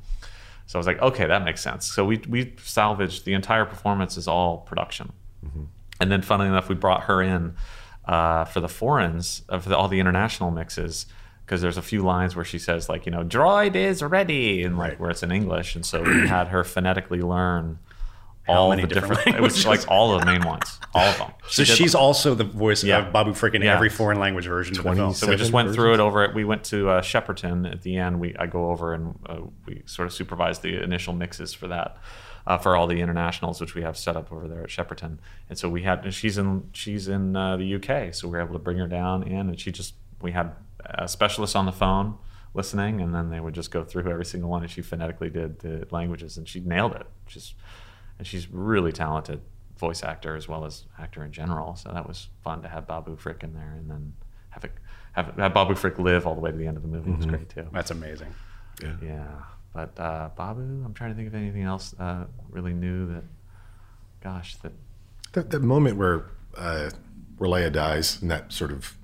So 0.67 0.79
I 0.79 0.81
was 0.81 0.87
like, 0.87 1.01
okay, 1.01 1.27
that 1.27 1.45
makes 1.45 1.61
sense. 1.61 1.87
So 1.91 2.05
we 2.05 2.19
we 2.29 2.55
salvaged 2.63 3.25
the 3.25 3.33
entire 3.35 3.65
performance 3.65 4.17
is 4.17 4.29
all 4.29 4.59
production, 4.59 5.13
and 6.01 6.11
then 6.13 6.23
funnily 6.23 6.49
enough, 6.49 6.69
we 6.69 6.75
brought 6.75 7.05
her 7.05 7.23
in 7.23 7.55
uh, 8.07 8.45
for 8.45 8.61
the 8.61 8.69
foreigns 8.69 9.43
for 9.49 9.69
the, 9.69 9.77
all 9.77 9.89
the 9.89 10.01
international 10.01 10.51
mixes. 10.51 11.07
Because 11.45 11.63
there's 11.63 11.79
a 11.79 11.83
few 11.83 12.03
lines 12.03 12.37
where 12.37 12.45
she 12.45 12.59
says 12.59 12.91
like 12.91 13.07
you 13.07 13.13
know 13.13 13.25
droid 13.25 13.75
is 13.75 14.03
ready 14.03 14.63
and 14.63 14.77
like 14.77 14.91
Right. 14.91 15.01
where 15.01 15.09
it's 15.11 15.23
in 15.23 15.33
English 15.33 15.75
and 15.77 15.87
so 15.87 16.03
we 16.03 16.29
had 16.29 16.49
her 16.49 16.63
phonetically 16.63 17.23
learn 17.23 17.79
all 18.49 18.71
many 18.71 18.83
the 18.83 18.89
different 18.89 19.17
different, 19.25 19.39
it 19.39 19.43
was 19.43 19.67
like 19.67 19.81
all 19.89 20.19
the 20.19 20.25
main 20.27 20.43
ones 20.45 20.79
all 20.95 21.05
of 21.07 21.19
them 21.19 21.31
So 21.49 21.65
She 21.65 21.71
did- 21.71 21.77
she's 21.79 21.95
also 21.95 22.35
the 22.35 22.45
voice 22.45 22.83
Yeah. 22.85 23.07
of 23.07 23.13
Babu 23.13 23.35
Frick 23.35 23.55
in 23.55 23.63
Yeah. 23.63 23.75
every 23.75 23.89
foreign 23.91 24.19
language 24.19 24.47
version 24.47 24.77
of 24.79 24.85
the 24.85 24.95
film. 24.95 25.13
So 25.15 25.27
we 25.29 25.33
just 25.37 25.51
Seven 25.51 25.53
went 25.67 25.75
through 25.75 25.95
it 25.95 26.01
over 26.01 26.25
it. 26.25 26.35
We 26.35 26.45
went 26.45 26.65
to 26.65 26.89
uh, 26.91 27.01
Shepperton 27.03 27.71
at 27.71 27.83
the 27.83 27.97
end. 27.97 28.21
We 28.21 28.35
I 28.39 28.47
go 28.47 28.71
over 28.71 28.95
and 28.95 29.19
uh, 29.27 29.41
we 29.67 29.83
sort 29.87 30.07
of 30.07 30.13
supervise 30.13 30.59
the 30.61 30.83
initial 30.83 31.13
mixes 31.15 31.53
for 31.55 31.69
that, 31.69 31.97
uh, 32.47 32.59
for 32.59 32.75
all 32.77 32.87
the 32.87 33.01
internationals 33.01 33.61
which 33.61 33.75
we 33.75 33.83
have 33.83 33.97
set 33.97 34.17
up 34.17 34.33
over 34.33 34.49
there 34.49 34.63
at 34.63 34.69
Shepperton. 34.71 35.19
And 35.49 35.59
so 35.59 35.69
we 35.69 35.83
had 35.83 36.13
she's 36.15 36.39
in 36.39 36.69
she's 36.73 37.09
in 37.09 37.37
uh, 37.37 37.57
the 37.57 37.75
UK, 37.75 38.15
so 38.15 38.29
we're 38.29 38.41
able 38.41 38.55
to 38.55 38.59
bring 38.59 38.79
her 38.79 38.89
down 38.89 39.23
in, 39.23 39.49
and 39.49 39.59
she 39.61 39.71
just 39.73 39.95
we 40.21 40.33
had 40.33 40.53
a 40.85 41.07
specialist 41.09 41.55
on 41.57 41.67
the 41.67 41.73
phone 41.73 42.17
listening, 42.55 43.01
and 43.01 43.15
then 43.15 43.31
they 43.31 43.41
would 43.41 43.55
just 43.55 43.71
go 43.71 43.85
through 43.85 44.09
every 44.11 44.25
single 44.25 44.49
one, 44.51 44.63
and 44.63 44.71
she 44.71 44.81
phonetically 44.83 45.29
did 45.31 45.59
the 45.61 45.87
languages, 45.91 46.37
and 46.39 46.49
she 46.49 46.61
nailed 46.61 46.93
it. 46.95 47.07
Just 47.27 47.55
and 48.19 48.27
she's 48.27 48.51
really 48.51 48.93
talented 48.93 49.41
voice 49.79 50.03
actor 50.03 50.35
as 50.37 50.49
well 50.49 50.65
as 50.65 50.85
actor 50.99 51.25
in 51.25 51.33
general. 51.33 51.77
So 51.77 51.91
that 51.93 52.07
was 52.07 52.29
fun 52.43 52.63
to 52.63 52.69
have 52.69 52.87
Babu 52.87 53.17
Frick 53.17 53.43
in 53.43 53.55
there, 53.55 53.75
and 53.79 53.91
then 53.91 54.13
have 54.51 54.65
it 54.65 54.73
have, 55.13 55.37
have 55.37 55.55
Babu 55.55 55.75
Frick 55.75 55.99
live 55.99 56.27
all 56.27 56.35
the 56.35 56.41
way 56.41 56.51
to 56.51 56.57
the 56.57 56.67
end 56.67 56.77
of 56.77 56.83
the 56.83 56.89
movie. 56.89 57.11
It 57.11 57.17
was 57.17 57.27
great 57.27 57.49
too. 57.49 57.67
That's 57.73 57.91
amazing. 57.91 58.35
Yeah. 58.83 58.97
Yeah, 59.03 59.27
but 59.73 59.99
uh, 59.99 60.31
Babu, 60.37 60.61
I'm 60.85 60.95
trying 60.95 61.11
to 61.11 61.17
think 61.17 61.29
of 61.29 61.35
anything 61.35 61.63
else 61.63 61.95
uh, 61.99 62.25
really 62.51 62.73
new 62.73 63.07
that, 63.13 63.25
gosh, 64.23 64.57
that 64.57 64.73
That, 65.33 65.51
that 65.51 65.63
moment 65.63 65.97
where 65.97 66.27
uh, 66.57 66.91
where 67.39 67.51
Leia 67.51 67.73
dies 67.73 68.21
and 68.23 68.31
that 68.31 68.53
sort 68.53 68.73
of 68.73 68.97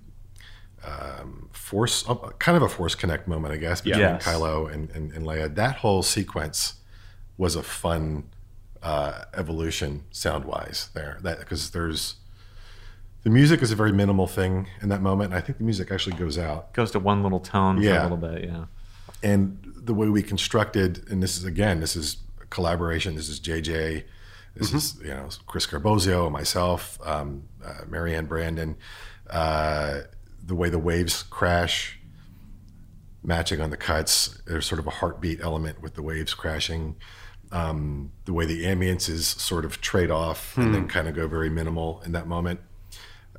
um, 0.86 1.48
force, 1.52 2.08
uh, 2.08 2.14
kind 2.38 2.56
of 2.56 2.62
a 2.62 2.68
force 2.68 2.94
connect 2.94 3.26
moment, 3.28 3.54
I 3.54 3.56
guess, 3.56 3.80
between 3.80 4.00
Yes. 4.00 4.24
Kylo 4.24 4.72
and, 4.72 4.90
and, 4.90 5.12
and 5.12 5.24
Leia. 5.24 5.54
That 5.54 5.76
whole 5.76 6.02
sequence 6.02 6.74
was 7.38 7.56
a 7.56 7.62
fun 7.62 8.24
uh, 8.84 9.24
evolution 9.34 10.04
sound 10.12 10.44
wise 10.44 10.90
there. 10.94 11.18
That 11.22 11.40
because 11.40 11.70
there's 11.70 12.16
the 13.24 13.30
music 13.30 13.62
is 13.62 13.72
a 13.72 13.76
very 13.76 13.92
minimal 13.92 14.28
thing 14.28 14.68
in 14.80 14.90
that 14.90 15.00
moment. 15.00 15.32
And 15.32 15.38
I 15.38 15.40
think 15.40 15.58
the 15.58 15.64
music 15.64 15.90
actually 15.90 16.16
goes 16.16 16.38
out. 16.38 16.72
goes 16.74 16.92
to 16.92 17.00
one 17.00 17.22
little 17.22 17.40
tone 17.40 17.82
for 17.82 17.88
a 17.88 18.02
little 18.02 18.16
bit. 18.16 18.44
Yeah, 18.44 18.66
and 19.24 19.58
the 19.84 19.94
way 19.94 20.08
we 20.08 20.22
constructed 20.22 21.04
and 21.10 21.22
this 21.22 21.36
is 21.36 21.44
again 21.44 21.80
this 21.80 21.96
is 21.96 22.18
collaboration 22.50 23.14
this 23.16 23.28
is 23.28 23.40
jj 23.40 24.04
this 24.54 24.72
is 24.72 25.00
you 25.02 25.08
know 25.08 25.28
chris 25.46 25.66
scarabosio 25.66 26.30
myself 26.30 26.98
um, 27.04 27.42
uh, 27.64 27.80
marianne 27.88 28.26
brandon 28.26 28.76
uh, 29.30 30.00
the 30.44 30.54
way 30.54 30.68
the 30.68 30.78
waves 30.78 31.22
crash 31.24 31.98
matching 33.22 33.60
on 33.60 33.70
the 33.70 33.76
cuts 33.76 34.40
there's 34.46 34.66
sort 34.66 34.78
of 34.78 34.86
a 34.86 34.90
heartbeat 34.90 35.40
element 35.40 35.82
with 35.82 35.94
the 35.94 36.02
waves 36.02 36.34
crashing 36.34 36.94
um, 37.54 38.10
the 38.24 38.32
way 38.32 38.44
the 38.46 38.64
ambiences 38.64 39.22
sort 39.38 39.64
of 39.64 39.80
trade 39.80 40.10
off 40.10 40.56
and 40.58 40.74
then 40.74 40.88
kind 40.88 41.06
of 41.08 41.14
go 41.14 41.26
very 41.28 41.48
minimal 41.50 42.02
in 42.04 42.12
that 42.12 42.26
moment 42.26 42.60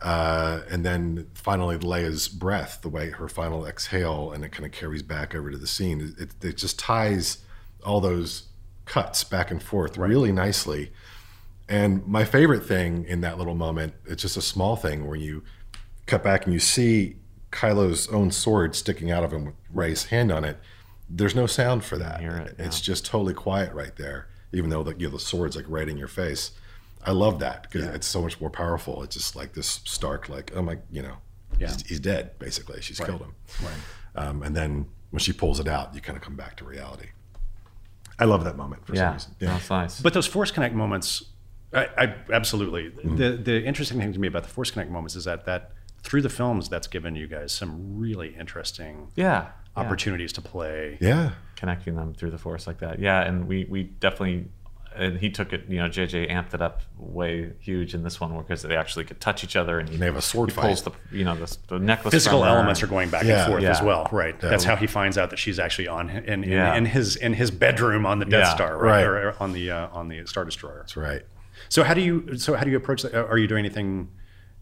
Uh, 0.01 0.61
and 0.69 0.83
then 0.85 1.25
finally 1.33 1.77
Leia's 1.77 2.27
breath, 2.27 2.79
the 2.81 2.89
way 2.89 3.09
her 3.11 3.27
final 3.29 3.65
exhale, 3.65 4.31
and 4.33 4.43
it 4.43 4.51
kind 4.51 4.65
of 4.65 4.71
carries 4.71 5.01
back 5.03 5.33
over 5.33 5.49
to 5.51 5.57
the 5.57 5.67
scene. 5.67 6.15
It, 6.19 6.31
it 6.43 6.57
just 6.57 6.77
ties 6.77 7.39
all 7.83 8.01
those 8.01 8.43
cuts 8.85 9.23
back 9.23 9.51
and 9.51 9.63
forth 9.63 9.97
really 9.97 10.31
nicely. 10.31 10.91
And 11.67 12.05
my 12.05 12.25
favorite 12.25 12.65
thing 12.65 13.05
in 13.07 13.21
that 13.21 13.37
little 13.37 13.55
moment, 13.55 13.93
it's 14.05 14.21
just 14.21 14.37
a 14.37 14.41
small 14.41 14.75
thing 14.75 15.07
where 15.07 15.17
you 15.17 15.43
cut 16.07 16.23
back 16.23 16.45
and 16.45 16.53
you 16.53 16.59
see 16.59 17.15
Kylo's 17.51 18.07
own 18.09 18.31
sword 18.31 18.75
sticking 18.75 19.09
out 19.11 19.23
of 19.23 19.31
him 19.31 19.45
with 19.45 19.55
Rey's 19.73 20.05
hand 20.05 20.31
on 20.31 20.43
it. 20.43 20.57
There's 21.09 21.35
no 21.35 21.45
sound 21.45 21.83
for 21.83 21.97
that. 21.97 22.21
it, 22.21 22.55
It's 22.57 22.81
just 22.81 23.05
totally 23.05 23.33
quiet 23.33 23.73
right 23.73 23.95
there, 23.95 24.27
even 24.53 24.69
though 24.69 24.83
the, 24.83 24.95
you 24.97 25.07
know, 25.07 25.13
the 25.13 25.19
sword's 25.19 25.55
like 25.55 25.65
right 25.67 25.87
in 25.87 25.97
your 25.97 26.07
face. 26.07 26.51
I 27.05 27.11
love 27.11 27.39
that 27.39 27.63
because 27.63 27.85
it's 27.85 28.07
so 28.07 28.21
much 28.21 28.41
more 28.41 28.49
powerful. 28.49 29.03
It's 29.03 29.15
just 29.15 29.35
like 29.35 29.53
this 29.53 29.81
stark, 29.85 30.27
like, 30.29 30.51
oh 30.55 30.61
my, 30.63 30.79
you 30.91 31.03
know, 31.03 31.17
he's, 31.59 31.85
he's 31.87 31.99
dead, 31.99 32.37
basically. 32.39 32.81
She's 32.81 32.99
killed 32.99 33.21
him. 33.21 33.35
Right. 33.63 34.23
Um, 34.25 34.41
and 34.41 34.55
then 34.55 34.87
when 35.11 35.19
she 35.19 35.31
pulls 35.31 35.59
it 35.59 35.67
out, 35.67 35.93
you 35.93 36.01
kind 36.01 36.17
of 36.17 36.23
come 36.23 36.35
back 36.35 36.55
to 36.57 36.65
reality. 36.65 37.09
I 38.17 38.25
love 38.25 38.43
that 38.45 38.57
moment 38.57 38.85
for 38.87 38.95
some 38.95 39.03
Yeah, 39.03 39.13
reason. 39.13 39.35
that's 39.39 39.69
nice. 39.69 39.99
But 40.01 40.13
those 40.13 40.25
Force 40.25 40.49
Connect 40.49 40.73
moments, 40.73 41.25
I, 41.73 41.89
I 41.97 42.15
absolutely. 42.31 42.89
The 42.89 43.31
the 43.35 43.63
interesting 43.65 43.99
thing 43.99 44.13
to 44.13 44.19
me 44.19 44.27
about 44.29 44.43
the 44.43 44.49
Force 44.49 44.71
Connect 44.71 44.89
moments 44.89 45.15
is 45.17 45.25
that 45.25 45.45
that 45.45 45.71
through 46.01 46.21
the 46.21 46.29
films, 46.29 46.69
that's 46.69 46.87
given 46.87 47.15
you 47.15 47.27
guys 47.27 47.51
some 47.51 47.97
really 47.99 48.33
interesting 48.39 49.09
yeah, 49.15 49.49
yeah. 49.75 49.83
opportunities 49.83 50.33
to 50.33 50.41
play. 50.41 50.97
Yeah. 51.01 51.31
connecting 51.55 51.95
them 51.95 52.13
through 52.13 52.31
the 52.31 52.37
force 52.37 52.67
like 52.67 52.79
that. 52.79 52.99
Yeah, 52.99 53.21
and 53.21 53.47
we 53.47 53.65
we 53.69 53.83
definitely 53.83 54.45
and 54.95 55.17
he 55.19 55.29
took 55.29 55.51
it. 55.51 55.65
You 55.67 55.77
know, 55.79 55.89
JJ 55.89 56.31
amped 56.31 56.53
it 56.53 56.61
up 56.61 56.81
way 56.97 57.51
huge 57.59 57.93
in 57.93 58.03
this 58.03 58.21
one 58.21 58.37
because 58.37 58.61
they 58.61 58.75
actually 58.77 59.03
could 59.05 59.19
touch 59.19 59.43
each 59.43 59.55
other 59.57 59.77
and 59.79 59.89
he, 59.89 59.97
They 59.97 60.05
have 60.05 60.15
a 60.15 60.21
sword 60.21 60.51
he 60.51 60.55
pulls 60.55 60.81
fight. 60.81 60.93
the 61.11 61.17
you 61.17 61.25
know 61.25 61.35
the, 61.35 61.57
the 61.67 61.79
necklace. 61.79 62.13
Physical 62.13 62.39
from 62.39 62.47
elements 62.49 62.81
are 62.83 62.87
going 62.87 63.09
back 63.09 63.23
Yeah. 63.25 63.43
and 63.43 63.51
forth 63.51 63.63
as 63.63 63.81
well, 63.81 64.07
right? 64.11 64.39
That's 64.39 64.63
how 64.63 64.75
he 64.77 64.87
finds 64.87 65.17
out 65.17 65.29
that 65.31 65.39
she's 65.39 65.59
actually 65.59 65.87
on 65.89 66.09
in, 66.09 66.43
in, 66.43 66.49
Yeah. 66.51 66.75
in 66.75 66.85
his 66.85 67.15
in 67.17 67.33
his 67.33 67.51
bedroom 67.51 68.05
on 68.05 68.19
the 68.19 68.25
Death 68.25 68.47
Yeah. 68.47 68.55
Star, 68.55 68.77
right? 68.77 69.05
Right. 69.05 69.23
Or 69.25 69.35
on 69.41 69.51
the 69.53 69.71
uh, 69.71 69.87
on 69.91 70.07
the 70.07 70.25
Star 70.25 70.45
Destroyer. 70.45 70.77
That's 70.79 70.95
right. 70.97 71.23
So 71.69 71.83
how 71.83 71.93
do 71.93 72.01
you 72.01 72.37
so 72.37 72.53
how 72.55 72.63
do 72.63 72.69
you 72.71 72.77
approach 72.77 73.01
that? 73.03 73.13
Are 73.15 73.37
you 73.37 73.47
doing 73.47 73.65
anything 73.65 74.09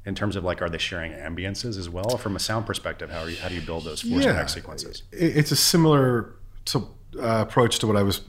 in 0.05 0.15
terms 0.15 0.35
of 0.35 0.43
like 0.43 0.61
are 0.61 0.69
they 0.69 0.77
sharing 0.77 1.13
ambiances 1.13 1.77
as 1.77 1.89
well 1.89 2.17
from 2.17 2.35
a 2.35 2.39
sound 2.39 2.65
perspective? 2.65 3.09
How 3.09 3.21
are 3.21 3.29
you 3.29 3.37
how 3.37 3.47
do 3.47 3.55
you 3.55 3.61
build 3.61 3.85
those 3.85 4.01
Force 4.01 4.25
Connect 4.25 4.49
sequences? 4.49 5.03
It's 5.11 5.51
a 5.51 5.55
similar 5.55 6.35
to, 6.65 6.79
uh, 7.17 7.45
approach 7.47 7.79
to 7.79 7.87
what 7.87 7.95
I 7.95 8.03
was 8.03 8.21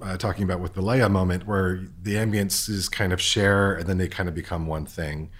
uh, 0.00 0.16
talking 0.16 0.44
about 0.44 0.60
with 0.60 0.74
the 0.74 0.82
Leia 0.82 1.10
moment, 1.10 1.46
where 1.46 1.80
the 2.02 2.14
ambiences 2.14 2.90
kind 2.90 3.12
of 3.12 3.20
share 3.20 3.74
and 3.74 3.88
then 3.88 3.98
they 3.98 4.08
kind 4.08 4.28
of 4.28 4.34
become 4.34 4.66
one 4.66 4.86
thing. 4.86 5.30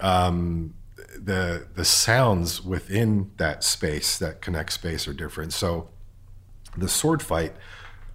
Um, 0.00 0.74
the 1.16 1.66
the 1.74 1.84
sounds 1.84 2.62
within 2.62 3.30
that 3.36 3.62
space, 3.62 4.18
that 4.18 4.40
connect 4.40 4.72
space, 4.72 5.06
are 5.06 5.12
different. 5.12 5.52
So 5.52 5.88
the 6.76 6.88
sword 6.88 7.22
fight, 7.22 7.54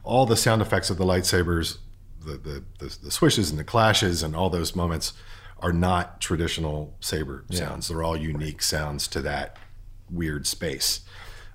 all 0.04 0.26
the 0.26 0.38
sound 0.38 0.62
effects 0.62 0.90
of 0.90 0.98
the 0.98 1.06
lightsabers, 1.06 1.78
the 2.20 2.34
the, 2.34 2.64
the, 2.80 2.98
the 3.04 3.12
swishes 3.12 3.50
and 3.50 3.58
the 3.58 3.64
clashes 3.64 4.24
and 4.24 4.36
all 4.36 4.50
those 4.50 4.76
moments 4.76 5.14
are 5.60 5.74
not 5.74 6.20
traditional 6.22 6.96
saber 7.00 7.46
sounds. 7.52 7.88
They're 7.88 8.04
all 8.04 8.18
unique 8.18 8.62
sounds 8.62 9.08
to 9.10 9.22
that 9.22 9.58
weird 10.12 10.46
space. 10.48 11.02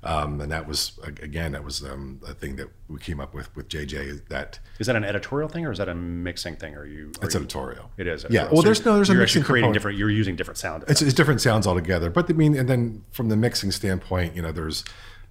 Um, 0.03 0.40
and 0.40 0.51
that 0.51 0.66
was 0.66 0.98
again, 1.05 1.53
that 1.53 1.62
was 1.62 1.84
um, 1.84 2.20
a 2.26 2.32
thing 2.32 2.57
that 2.57 2.68
we 2.88 2.98
came 2.98 3.20
up 3.20 3.34
with 3.34 3.55
with 3.55 3.68
JJ. 3.68 4.28
That 4.28 4.59
Is 4.78 4.86
that 4.86 4.96
an 4.96 5.05
editorial 5.05 5.46
thing 5.51 5.66
or 5.66 5.72
is 5.72 5.76
that 5.78 5.90
a 5.90 5.94
mixing 5.94 6.57
thing? 6.57 6.74
Are 6.74 6.86
you? 6.86 7.12
Are 7.20 7.26
it's 7.26 7.34
you 7.34 7.40
editorial. 7.40 7.90
it 7.98 8.07
is. 8.07 8.24
Yeah. 8.30 8.44
Well, 8.44 8.57
So 8.57 8.62
there's 8.62 8.84
no 8.86 8.94
there's 8.96 9.11
a 9.11 9.12
you're 9.12 9.20
mixing 9.20 9.42
actually 9.42 9.46
creating 9.46 9.64
component. 9.64 9.74
different. 9.74 9.98
You're 9.98 10.11
using 10.11 10.36
different 10.36 10.57
sound. 10.57 10.84
It's, 10.88 11.03
it's 11.03 11.12
different 11.12 11.42
sounds 11.42 11.66
altogether. 11.66 12.09
But 12.09 12.30
I 12.30 12.32
mean, 12.32 12.57
and 12.57 12.66
then 12.66 13.05
from 13.12 13.28
the 13.28 13.36
mixing 13.36 13.70
standpoint, 13.72 14.34
you 14.34 14.40
know, 14.40 14.53
there's 14.53 14.84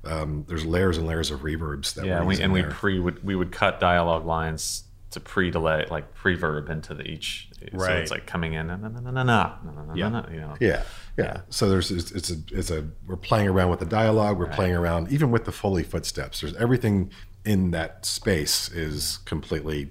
um, 0.03 0.45
there's 0.47 0.65
layers 0.67 0.97
and 0.99 1.07
layers 1.07 1.31
of 1.31 1.39
reverbs 1.39 1.95
that 1.95 2.05
Yeah, 2.05 2.11
we're 2.13 2.17
and 2.19 2.27
we 2.27 2.33
using 2.33 2.43
and 2.43 2.53
we 2.53 2.61
there. 2.61 2.69
pre 2.69 2.99
would 2.99 3.23
we 3.23 3.35
would 3.35 3.51
cut 3.51 3.79
dialogue 3.79 4.27
lines 4.27 4.83
it's 5.09 5.17
a 5.17 5.21
pre-delay 5.21 5.87
like 5.89 6.13
pre-verb 6.13 6.69
into 6.69 6.93
the 6.93 7.01
each. 7.01 7.49
Right. 7.73 7.87
so 7.87 7.93
it's 7.95 8.11
like 8.11 8.27
coming 8.27 8.53
in 8.53 8.69
and 8.69 8.83
na, 8.83 8.89
na, 8.89 8.99
na, 8.99 9.11
na, 9.11 9.23
na, 9.23 9.93
yeah. 9.95 10.07
na, 10.07 10.29
you 10.29 10.39
know. 10.39 10.55
yeah. 10.59 10.83
Yeah. 11.17 11.41
So 11.49 11.67
there's 11.67 11.89
it's, 11.89 12.11
it's 12.11 12.29
a 12.29 12.35
it's 12.51 12.69
a 12.69 12.87
we're 13.07 13.15
playing 13.15 13.47
around 13.47 13.71
with 13.71 13.79
the 13.79 13.87
dialogue. 13.87 14.37
We're 14.37 14.45
right. 14.45 14.53
playing 14.53 14.75
around 14.75 15.11
even 15.11 15.31
with 15.31 15.45
the 15.45 15.51
foley 15.51 15.81
footsteps. 15.81 16.41
There's 16.41 16.55
everything 16.57 17.09
in 17.43 17.71
that 17.71 18.05
space 18.05 18.69
is 18.69 19.17
completely 19.25 19.89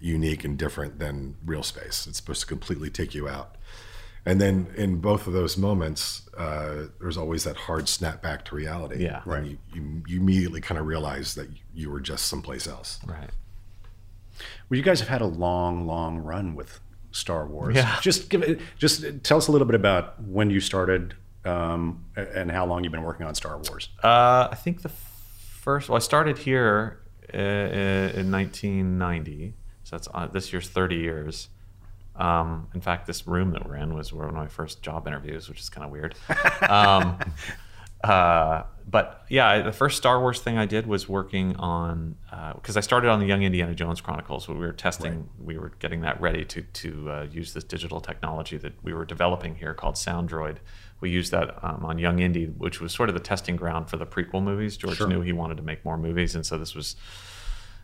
unique 0.00 0.44
and 0.44 0.58
different 0.58 0.98
than 0.98 1.36
real 1.46 1.62
space. 1.62 2.06
It's 2.06 2.18
supposed 2.18 2.42
to 2.42 2.46
completely 2.46 2.90
take 2.90 3.14
you 3.14 3.30
out. 3.30 3.56
And 4.26 4.38
then 4.38 4.66
in 4.76 5.00
both 5.00 5.26
of 5.26 5.32
those 5.32 5.56
moments 5.56 6.28
uh, 6.36 6.88
there's 7.00 7.16
always 7.16 7.44
that 7.44 7.56
hard 7.56 7.88
snap 7.88 8.20
back 8.20 8.44
to 8.46 8.54
reality. 8.54 9.02
Yeah. 9.02 9.22
Right. 9.24 9.44
you, 9.44 9.58
you, 9.72 10.02
you 10.06 10.20
immediately 10.20 10.60
kind 10.60 10.78
of 10.78 10.86
realize 10.86 11.36
that 11.36 11.48
you 11.74 11.90
were 11.90 12.00
just 12.00 12.26
someplace 12.26 12.66
else. 12.66 13.00
Right. 13.06 13.30
Well, 14.68 14.76
you 14.76 14.82
guys 14.82 15.00
have 15.00 15.08
had 15.08 15.20
a 15.20 15.26
long, 15.26 15.86
long 15.86 16.18
run 16.18 16.54
with 16.54 16.80
Star 17.10 17.46
Wars. 17.46 17.76
Yeah. 17.76 17.98
Just 18.00 18.28
give 18.30 18.42
it. 18.42 18.60
Just 18.78 19.04
tell 19.22 19.38
us 19.38 19.48
a 19.48 19.52
little 19.52 19.66
bit 19.66 19.74
about 19.74 20.20
when 20.22 20.50
you 20.50 20.60
started 20.60 21.14
um, 21.44 22.04
and 22.16 22.50
how 22.50 22.66
long 22.66 22.84
you've 22.84 22.92
been 22.92 23.02
working 23.02 23.26
on 23.26 23.34
Star 23.34 23.58
Wars. 23.58 23.88
Uh, 24.02 24.48
I 24.50 24.54
think 24.56 24.82
the 24.82 24.88
first. 24.88 25.88
Well, 25.88 25.96
I 25.96 26.00
started 26.00 26.38
here 26.38 27.00
uh, 27.32 27.38
in 27.38 28.30
1990, 28.30 29.54
so 29.84 29.96
that's 29.96 30.08
uh, 30.12 30.26
this 30.26 30.52
year's 30.52 30.68
30 30.68 30.96
years. 30.96 31.48
Um, 32.14 32.68
in 32.74 32.80
fact, 32.80 33.06
this 33.06 33.26
room 33.26 33.52
that 33.52 33.66
we're 33.66 33.76
in 33.76 33.94
was 33.94 34.12
one 34.12 34.28
of 34.28 34.34
my 34.34 34.46
first 34.46 34.82
job 34.82 35.06
interviews, 35.06 35.48
which 35.48 35.60
is 35.60 35.70
kind 35.70 35.84
of 35.84 35.90
weird. 35.90 36.14
um, 36.68 37.18
uh, 38.04 38.64
but 38.88 39.24
yeah, 39.28 39.48
I- 39.48 39.62
the 39.62 39.72
first 39.72 39.96
Star 39.96 40.20
Wars 40.20 40.40
thing 40.40 40.58
I 40.58 40.66
did 40.66 40.86
was 40.86 41.08
working 41.08 41.56
on 41.56 42.16
because 42.54 42.76
I 42.76 42.80
started 42.80 43.08
on 43.10 43.20
the 43.20 43.26
Young 43.26 43.42
Indiana 43.42 43.74
Jones 43.74 44.00
Chronicles. 44.00 44.48
We 44.48 44.54
were 44.54 44.72
testing, 44.72 45.28
we 45.38 45.58
were 45.58 45.72
getting 45.78 46.00
that 46.02 46.20
ready 46.20 46.44
to 46.46 46.62
to 46.62 47.10
uh, 47.10 47.26
use 47.30 47.52
this 47.54 47.64
digital 47.64 48.00
technology 48.00 48.56
that 48.58 48.72
we 48.82 48.92
were 48.92 49.04
developing 49.04 49.54
here 49.56 49.74
called 49.74 49.94
SoundDroid. 49.96 50.56
We 51.00 51.10
used 51.10 51.32
that 51.32 51.62
um, 51.64 51.84
on 51.84 51.98
Young 51.98 52.20
Indy, 52.20 52.46
which 52.46 52.80
was 52.80 52.92
sort 52.92 53.08
of 53.08 53.14
the 53.14 53.20
testing 53.20 53.56
ground 53.56 53.90
for 53.90 53.96
the 53.96 54.06
prequel 54.06 54.42
movies. 54.42 54.76
George 54.76 55.00
knew 55.08 55.20
he 55.20 55.32
wanted 55.32 55.56
to 55.56 55.62
make 55.62 55.84
more 55.84 55.98
movies, 55.98 56.34
and 56.34 56.46
so 56.46 56.56
this 56.58 56.74
was, 56.74 56.94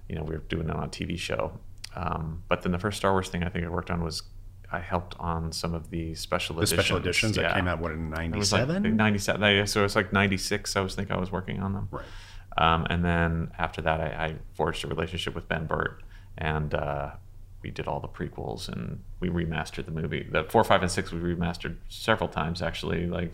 you 0.09 0.15
know, 0.15 0.23
we 0.23 0.35
were 0.35 0.43
doing 0.49 0.69
it 0.69 0.75
on 0.77 0.85
a 0.85 0.89
TV 0.89 1.19
show. 1.19 1.59
Um, 1.97 2.43
but 2.49 2.63
then 2.63 2.71
the 2.73 2.79
first 2.79 2.97
Star 2.99 3.13
Wars 3.13 3.29
thing 3.29 3.43
I 3.43 3.49
think 3.49 3.65
I 3.65 3.69
worked 3.69 3.91
on 3.91 4.05
was 4.05 4.23
I 4.71 4.81
helped 4.81 5.15
on 5.19 5.51
some 5.53 5.75
of 5.75 5.91
the 5.91 6.15
special 6.15 6.57
The 6.57 6.61
editions. 6.63 6.81
special 6.81 6.97
editions 6.99 7.37
that 7.37 7.55
came 7.55 7.67
out 7.69 7.81
what 7.81 7.93
in 7.93 8.09
It 8.13 8.17
'97. 8.19 8.97
97. 8.97 9.67
So 9.67 9.81
it 9.81 9.83
was 9.85 9.97
like 9.97 10.13
96. 10.13 10.77
I 10.77 10.81
was 10.81 10.95
think 10.95 11.11
I 11.11 11.17
was 11.17 11.33
working 11.33 11.61
on 11.61 11.73
them. 11.73 11.89
Right. 11.91 12.05
Um, 12.57 12.87
and 12.91 13.05
then 13.05 13.51
after 13.59 13.81
that, 13.83 14.01
I, 14.01 14.07
I 14.27 14.35
forged 14.55 14.85
a 14.85 14.89
relationship 14.89 15.35
with 15.35 15.49
Ben 15.49 15.67
Burtt, 15.67 16.03
and 16.37 16.75
uh, 16.75 17.11
we 17.63 17.71
did 17.71 17.87
all 17.87 18.01
the 18.01 18.09
prequels 18.09 18.69
and 18.69 19.03
we 19.21 19.29
remastered 19.29 19.85
the 19.87 19.91
movie. 19.93 20.27
The 20.31 20.45
four, 20.45 20.65
five, 20.65 20.83
and 20.83 20.91
six 20.91 21.13
we 21.13 21.21
remastered 21.21 21.77
several 21.89 22.29
times 22.29 22.61
actually, 22.63 23.07
like 23.07 23.33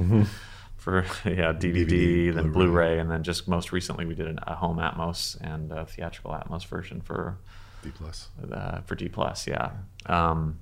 for 0.77 1.03
yeah 1.25 1.53
DVD, 1.53 1.87
DVD, 1.87 2.35
then 2.35 2.53
Blu-ray. 2.53 2.67
Blu-ray, 2.67 2.99
and 3.01 3.11
then 3.11 3.23
just 3.23 3.49
most 3.49 3.73
recently 3.73 4.05
we 4.05 4.15
did 4.15 4.27
an, 4.29 4.39
a 4.47 4.55
home 4.55 4.77
Atmos 4.79 5.41
and 5.41 5.73
a 5.73 5.85
theatrical 5.87 6.33
Atmos 6.33 6.65
version 6.67 7.01
for 7.01 7.39
D 7.83 7.91
plus. 7.95 8.29
uh, 8.53 8.81
for 8.83 8.95
D 8.95 9.09
plus, 9.09 9.47
yeah. 9.47 9.71
Um, 10.07 10.59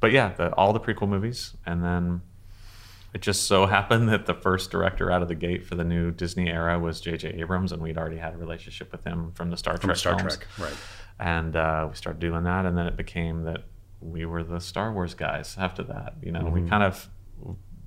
but 0.00 0.12
yeah, 0.12 0.32
the, 0.32 0.52
all 0.54 0.72
the 0.72 0.80
prequel 0.80 1.08
movies, 1.08 1.54
and 1.64 1.84
then 1.84 2.22
it 3.12 3.22
just 3.22 3.44
so 3.44 3.66
happened 3.66 4.08
that 4.08 4.26
the 4.26 4.34
first 4.34 4.70
director 4.70 5.10
out 5.10 5.22
of 5.22 5.28
the 5.28 5.34
gate 5.34 5.66
for 5.66 5.74
the 5.74 5.84
new 5.84 6.10
Disney 6.10 6.48
era 6.48 6.78
was 6.78 7.00
J.J. 7.00 7.34
Abrams, 7.40 7.72
and 7.72 7.82
we'd 7.82 7.98
already 7.98 8.18
had 8.18 8.34
a 8.34 8.36
relationship 8.36 8.92
with 8.92 9.04
him 9.04 9.32
from 9.32 9.50
the 9.50 9.56
Star 9.56 9.76
from 9.76 9.88
Trek 9.88 9.96
Star 9.96 10.18
films. 10.18 10.36
Trek, 10.36 10.48
right? 10.58 10.76
And 11.18 11.56
uh, 11.56 11.86
we 11.90 11.96
started 11.96 12.20
doing 12.20 12.44
that, 12.44 12.66
and 12.66 12.78
then 12.78 12.86
it 12.86 12.96
became 12.96 13.44
that 13.44 13.64
we 14.00 14.24
were 14.24 14.42
the 14.42 14.60
Star 14.60 14.92
Wars 14.92 15.14
guys. 15.14 15.56
After 15.58 15.82
that, 15.84 16.14
you 16.22 16.32
know, 16.32 16.44
we 16.44 16.68
kind 16.68 16.82
of 16.82 17.08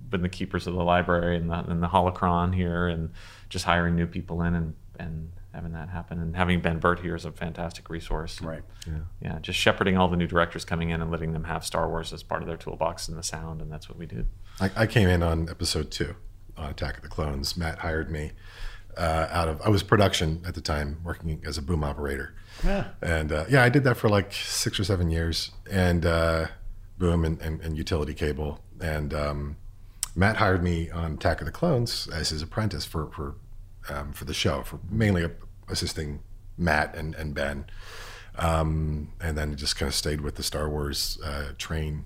been 0.09 0.21
the 0.21 0.29
keepers 0.29 0.67
of 0.67 0.75
the 0.75 0.83
library 0.83 1.37
and 1.37 1.49
the, 1.49 1.59
and 1.59 1.81
the 1.81 1.87
holocron 1.87 2.53
here, 2.53 2.87
and 2.87 3.11
just 3.49 3.65
hiring 3.65 3.95
new 3.95 4.07
people 4.07 4.41
in 4.43 4.55
and 4.55 4.75
and 4.99 5.31
having 5.53 5.71
that 5.73 5.89
happen, 5.89 6.19
and 6.19 6.35
having 6.35 6.61
Ben 6.61 6.79
Burtt 6.79 6.99
here 7.01 7.15
is 7.15 7.25
a 7.25 7.31
fantastic 7.31 7.89
resource. 7.89 8.41
Right. 8.41 8.63
Yeah, 9.21 9.39
just 9.41 9.59
shepherding 9.59 9.97
all 9.97 10.07
the 10.07 10.17
new 10.17 10.27
directors 10.27 10.65
coming 10.65 10.89
in 10.89 11.01
and 11.01 11.11
letting 11.11 11.33
them 11.33 11.43
have 11.45 11.63
Star 11.65 11.87
Wars 11.87 12.11
as 12.11 12.23
part 12.23 12.41
of 12.41 12.47
their 12.47 12.57
toolbox 12.57 13.07
and 13.07 13.17
the 13.17 13.23
sound, 13.23 13.61
and 13.61 13.71
that's 13.71 13.87
what 13.87 13.97
we 13.97 14.05
do. 14.05 14.25
I, 14.59 14.71
I 14.75 14.87
came 14.87 15.07
in 15.07 15.21
on 15.23 15.49
episode 15.49 15.91
two 15.91 16.15
on 16.57 16.69
Attack 16.71 16.97
of 16.97 17.03
the 17.03 17.09
Clones. 17.09 17.55
Matt 17.57 17.79
hired 17.79 18.09
me 18.11 18.31
uh, 18.97 19.27
out 19.31 19.47
of 19.47 19.61
I 19.61 19.69
was 19.69 19.83
production 19.83 20.41
at 20.45 20.53
the 20.55 20.61
time, 20.61 20.99
working 21.03 21.41
as 21.45 21.57
a 21.57 21.61
boom 21.61 21.83
operator, 21.83 22.35
Yeah. 22.63 22.85
and 23.01 23.31
uh, 23.31 23.45
yeah, 23.49 23.63
I 23.63 23.69
did 23.69 23.83
that 23.85 23.97
for 23.97 24.09
like 24.09 24.33
six 24.33 24.79
or 24.79 24.83
seven 24.83 25.09
years, 25.09 25.51
and 25.71 26.05
uh, 26.05 26.47
boom 26.97 27.25
and, 27.25 27.39
and, 27.41 27.61
and 27.61 27.77
utility 27.77 28.13
cable. 28.13 28.59
And 28.81 29.13
um, 29.13 29.57
Matt 30.15 30.37
hired 30.37 30.63
me 30.63 30.89
on 30.91 31.13
Attack 31.13 31.41
of 31.41 31.45
the 31.45 31.51
Clones 31.51 32.07
as 32.13 32.29
his 32.29 32.41
apprentice 32.41 32.85
for 32.85 33.07
for 33.11 33.35
um, 33.89 34.13
for 34.13 34.25
the 34.25 34.33
show, 34.33 34.63
for 34.63 34.79
mainly 34.89 35.29
assisting 35.69 36.21
Matt 36.57 36.95
and 36.95 37.15
and 37.15 37.33
Ben, 37.33 37.65
um, 38.37 39.11
and 39.21 39.37
then 39.37 39.55
just 39.55 39.75
kind 39.75 39.87
of 39.87 39.95
stayed 39.95 40.21
with 40.21 40.35
the 40.35 40.43
Star 40.43 40.69
Wars 40.69 41.19
uh, 41.23 41.49
train 41.57 42.05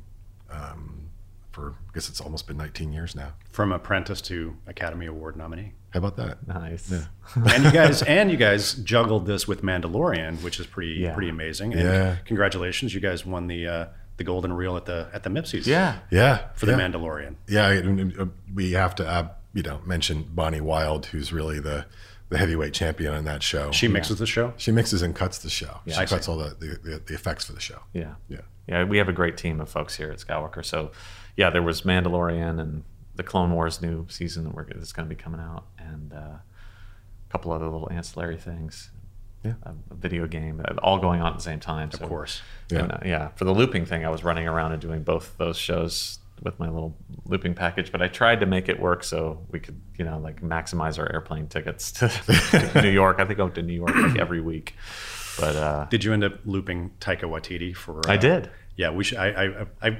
um, 0.50 1.10
for 1.52 1.72
I 1.72 1.94
guess 1.94 2.10
it's 2.10 2.22
almost 2.22 2.48
been 2.48 2.58
19 2.58 2.94
years 2.94 3.16
now. 3.16 3.34
From 3.52 3.72
apprentice 3.72 4.22
to 4.22 4.56
Academy 4.68 5.06
Award 5.08 5.36
nominee. 5.36 5.74
How 5.92 6.00
about 6.00 6.18
that? 6.18 6.46
Nice. 6.48 6.92
Yeah. 6.92 7.06
and 7.54 7.64
you 7.64 7.72
guys 7.72 8.02
and 8.04 8.30
you 8.30 8.38
guys 8.38 8.74
juggled 8.76 9.26
this 9.26 9.48
with 9.48 9.62
Mandalorian, 9.64 10.44
which 10.44 10.60
is 10.60 10.68
pretty 10.68 10.92
Yeah. 11.02 11.14
pretty 11.14 11.30
amazing. 11.30 11.74
And 11.74 11.82
Yeah. 11.82 12.16
congratulations, 12.26 12.94
you 12.94 13.00
guys 13.00 13.26
won 13.26 13.48
the 13.48 13.68
uh, 13.68 13.86
the 14.18 14.24
golden 14.24 14.52
reel 14.54 14.76
at 14.78 14.86
the 14.86 15.10
at 15.14 15.24
the 15.24 15.30
Mipsies. 15.30 15.66
Yeah. 15.66 16.00
Yeah, 16.12 16.50
For 16.56 16.66
the 16.66 16.74
yeah. 16.74 16.80
Mandalorian. 16.80 17.36
Yeah, 17.48 17.70
and, 17.70 18.00
and, 18.00 18.20
uh, 18.20 18.26
we 18.54 18.72
have 18.74 18.96
to, 18.96 19.08
uh, 19.08 19.30
you 19.58 19.64
know, 19.64 19.82
mention 19.88 20.22
Bonnie 20.22 20.62
Wild, 20.62 21.08
who's 21.08 21.34
really 21.34 21.60
the 21.60 21.88
the 22.30 22.38
heavyweight 22.38 22.76
champion 22.76 23.14
on 23.14 23.24
that 23.24 23.42
show. 23.42 23.72
She 23.72 23.88
mixes 23.88 24.20
the 24.20 24.28
show. 24.28 24.54
she 24.58 24.72
mixes 24.72 25.02
and 25.02 25.16
cuts 25.16 25.40
the 25.40 25.50
show. 25.50 25.80
I 25.88 25.90
she 25.90 25.94
see. 25.94 26.06
cuts 26.06 26.28
all 26.28 26.38
the, 26.38 26.50
the, 26.60 26.80
the, 26.84 27.02
the 27.08 27.14
effects 27.16 27.46
for 27.46 27.54
the 27.54 27.60
show. 27.60 27.80
Yeah. 27.94 28.16
Yeah. 28.28 28.42
Yeah, 28.68 28.84
we 28.84 28.98
have 28.98 29.08
a 29.10 29.14
great 29.14 29.38
team 29.38 29.62
of 29.62 29.70
folks 29.70 29.96
here 29.96 30.12
at 30.12 30.20
Skywalker. 30.20 30.64
So, 30.64 30.92
yeah, 31.38 31.50
there 31.50 31.62
was 31.64 31.84
Mandalorian 31.84 32.60
and 32.60 32.84
the 33.16 33.24
Clone 33.24 33.52
Wars 33.54 33.82
new 33.82 34.06
season 34.10 34.44
that 34.44 34.54
we're 34.54 34.66
that's 34.66 34.92
going 34.92 35.08
to 35.08 35.16
be 35.16 35.20
coming 35.20 35.40
out, 35.40 35.68
and 35.80 36.12
uh, 36.14 36.18
a 36.18 36.42
couple 37.30 37.52
other 37.54 37.66
little 37.66 37.90
ancillary 37.90 38.38
things. 38.38 38.92
Yeah. 39.44 39.54
a, 39.64 39.72
a 39.90 39.96
video 39.96 40.28
game, 40.28 40.62
uh, 40.64 40.74
all 40.84 41.00
going 41.00 41.22
on 41.22 41.32
at 41.32 41.38
the 41.38 41.44
same 41.44 41.62
time. 41.62 41.90
Of 41.94 42.02
course. 42.02 42.42
Yeah. 42.70 42.80
And, 42.80 42.92
uh, 42.92 42.98
yeah. 43.06 43.28
For 43.38 43.46
the 43.46 43.54
looping 43.54 43.86
thing, 43.86 44.06
I 44.06 44.10
was 44.10 44.24
running 44.24 44.48
around 44.48 44.74
and 44.74 44.82
doing 44.82 45.04
both 45.04 45.36
those 45.38 45.58
shows 45.58 46.20
with 46.44 46.60
my 46.60 46.70
little 46.70 46.96
looping 47.26 47.54
package, 47.54 47.92
but 47.92 48.02
I 48.02 48.08
tried 48.08 48.40
to 48.42 48.46
make 48.46 48.70
it 48.70 48.80
work 48.80 49.04
so 49.04 49.46
we 49.52 49.60
could, 49.60 49.80
you 49.98 50.06
know, 50.06 50.20
like 50.20 50.42
maximize 50.42 51.00
our 51.00 51.12
airplane 51.12 51.48
tickets 51.48 51.92
to, 51.94 52.08
to 52.72 52.82
New 52.82 52.92
York. 52.92 53.18
I 53.20 53.26
think 53.26 53.40
I 53.40 53.44
went 53.44 53.56
to 53.56 53.62
New 53.64 53.74
York 53.74 53.96
like 53.96 54.18
every 54.20 54.42
week, 54.42 54.76
but 55.40 55.56
uh, 55.56 55.86
Did 55.90 56.04
you 56.04 56.14
end 56.14 56.24
up 56.24 56.34
looping 56.46 56.92
Taika 57.00 57.24
Waititi 57.24 57.76
for? 57.76 58.00
Uh, 58.08 58.12
I 58.14 58.18
did. 58.18 58.50
Yeah, 58.76 58.92
we 58.92 59.04
should. 59.04 59.18
I, 59.18 59.28
I, 59.82 59.88
I, 59.90 59.98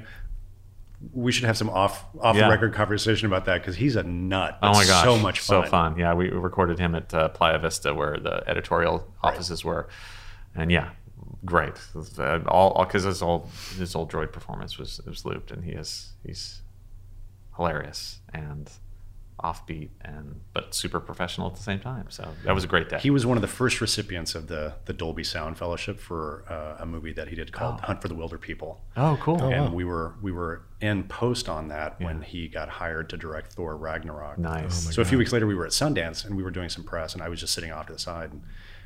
we 1.12 1.30
should 1.32 1.44
have 1.44 1.56
some 1.56 1.70
off 1.70 2.04
off 2.20 2.36
Yeah. 2.36 2.44
the 2.44 2.50
record 2.50 2.72
conversation 2.74 3.26
about 3.26 3.44
that 3.46 3.60
because 3.60 3.76
he's 3.76 3.96
a 3.96 4.02
nut. 4.02 4.58
Oh 4.62 4.72
my 4.72 4.84
gosh, 4.84 5.04
so 5.04 5.18
much 5.18 5.40
fun. 5.40 5.64
so 5.64 5.70
fun! 5.70 5.96
Yeah, 5.98 6.14
we 6.14 6.28
recorded 6.30 6.78
him 6.78 6.94
at 6.94 7.12
uh, 7.14 7.28
Playa 7.28 7.58
Vista, 7.58 7.94
where 7.94 8.16
the 8.18 8.42
editorial 8.48 9.06
offices 9.22 9.64
were, 9.64 9.88
and 10.56 10.70
yeah, 10.72 10.90
great. 11.44 11.74
All 12.48 12.84
because 12.84 13.04
his 13.04 13.22
old 13.22 13.48
his 13.76 13.94
old 13.94 14.10
droid 14.10 14.32
performance 14.32 14.78
was 14.78 15.00
was 15.06 15.24
looped, 15.24 15.50
and 15.50 15.64
he 15.64 15.72
is 15.72 16.12
he's 16.24 16.62
hilarious 17.56 18.20
and 18.32 18.70
offbeat 19.42 19.90
and 20.00 20.40
but 20.52 20.74
super 20.74 20.98
professional 20.98 21.46
at 21.46 21.54
the 21.54 21.62
same 21.62 21.78
time. 21.78 22.06
So 22.08 22.28
that 22.44 22.54
was 22.54 22.64
a 22.64 22.66
great 22.66 22.88
day. 22.88 22.98
He 22.98 23.10
was 23.10 23.24
one 23.24 23.36
of 23.36 23.40
the 23.42 23.48
first 23.48 23.80
recipients 23.80 24.34
of 24.34 24.48
the 24.48 24.74
the 24.86 24.92
Dolby 24.92 25.24
Sound 25.24 25.56
Fellowship 25.56 26.00
for 26.00 26.44
uh, 26.48 26.82
a 26.82 26.86
movie 26.86 27.12
that 27.12 27.28
he 27.28 27.36
did 27.36 27.52
called 27.52 27.80
Hunt 27.80 28.02
for 28.02 28.08
the 28.08 28.14
Wilderpeople. 28.14 28.76
oh, 28.96 29.18
cool! 29.20 29.40
and 29.42 29.74
we 29.74 29.84
were 29.84 30.14
we 30.20 30.32
were 30.32 30.62
in 30.80 31.04
post 31.04 31.48
on 31.48 31.68
that 31.68 32.00
when 32.00 32.22
he 32.22 32.48
got 32.48 32.68
hired 32.68 33.08
to 33.10 33.16
direct 33.16 33.52
Thor 33.52 33.76
Ragnarok. 33.76 34.38
Nice. 34.38 34.94
so 34.94 35.02
a 35.02 35.04
few 35.04 35.18
weeks 35.18 35.32
later, 35.32 35.46
we 35.46 35.54
were 35.54 35.66
at 35.66 35.72
Sundance 35.72 36.24
and 36.24 36.36
we 36.36 36.42
were 36.42 36.50
doing 36.50 36.68
some 36.68 36.84
press, 36.84 37.14
and 37.14 37.22
I 37.22 37.28
was 37.28 37.40
just 37.40 37.54
sitting 37.54 37.72
off 37.72 37.86
to 37.86 37.92
the 37.92 37.98
side, 37.98 38.32
and 38.32 38.42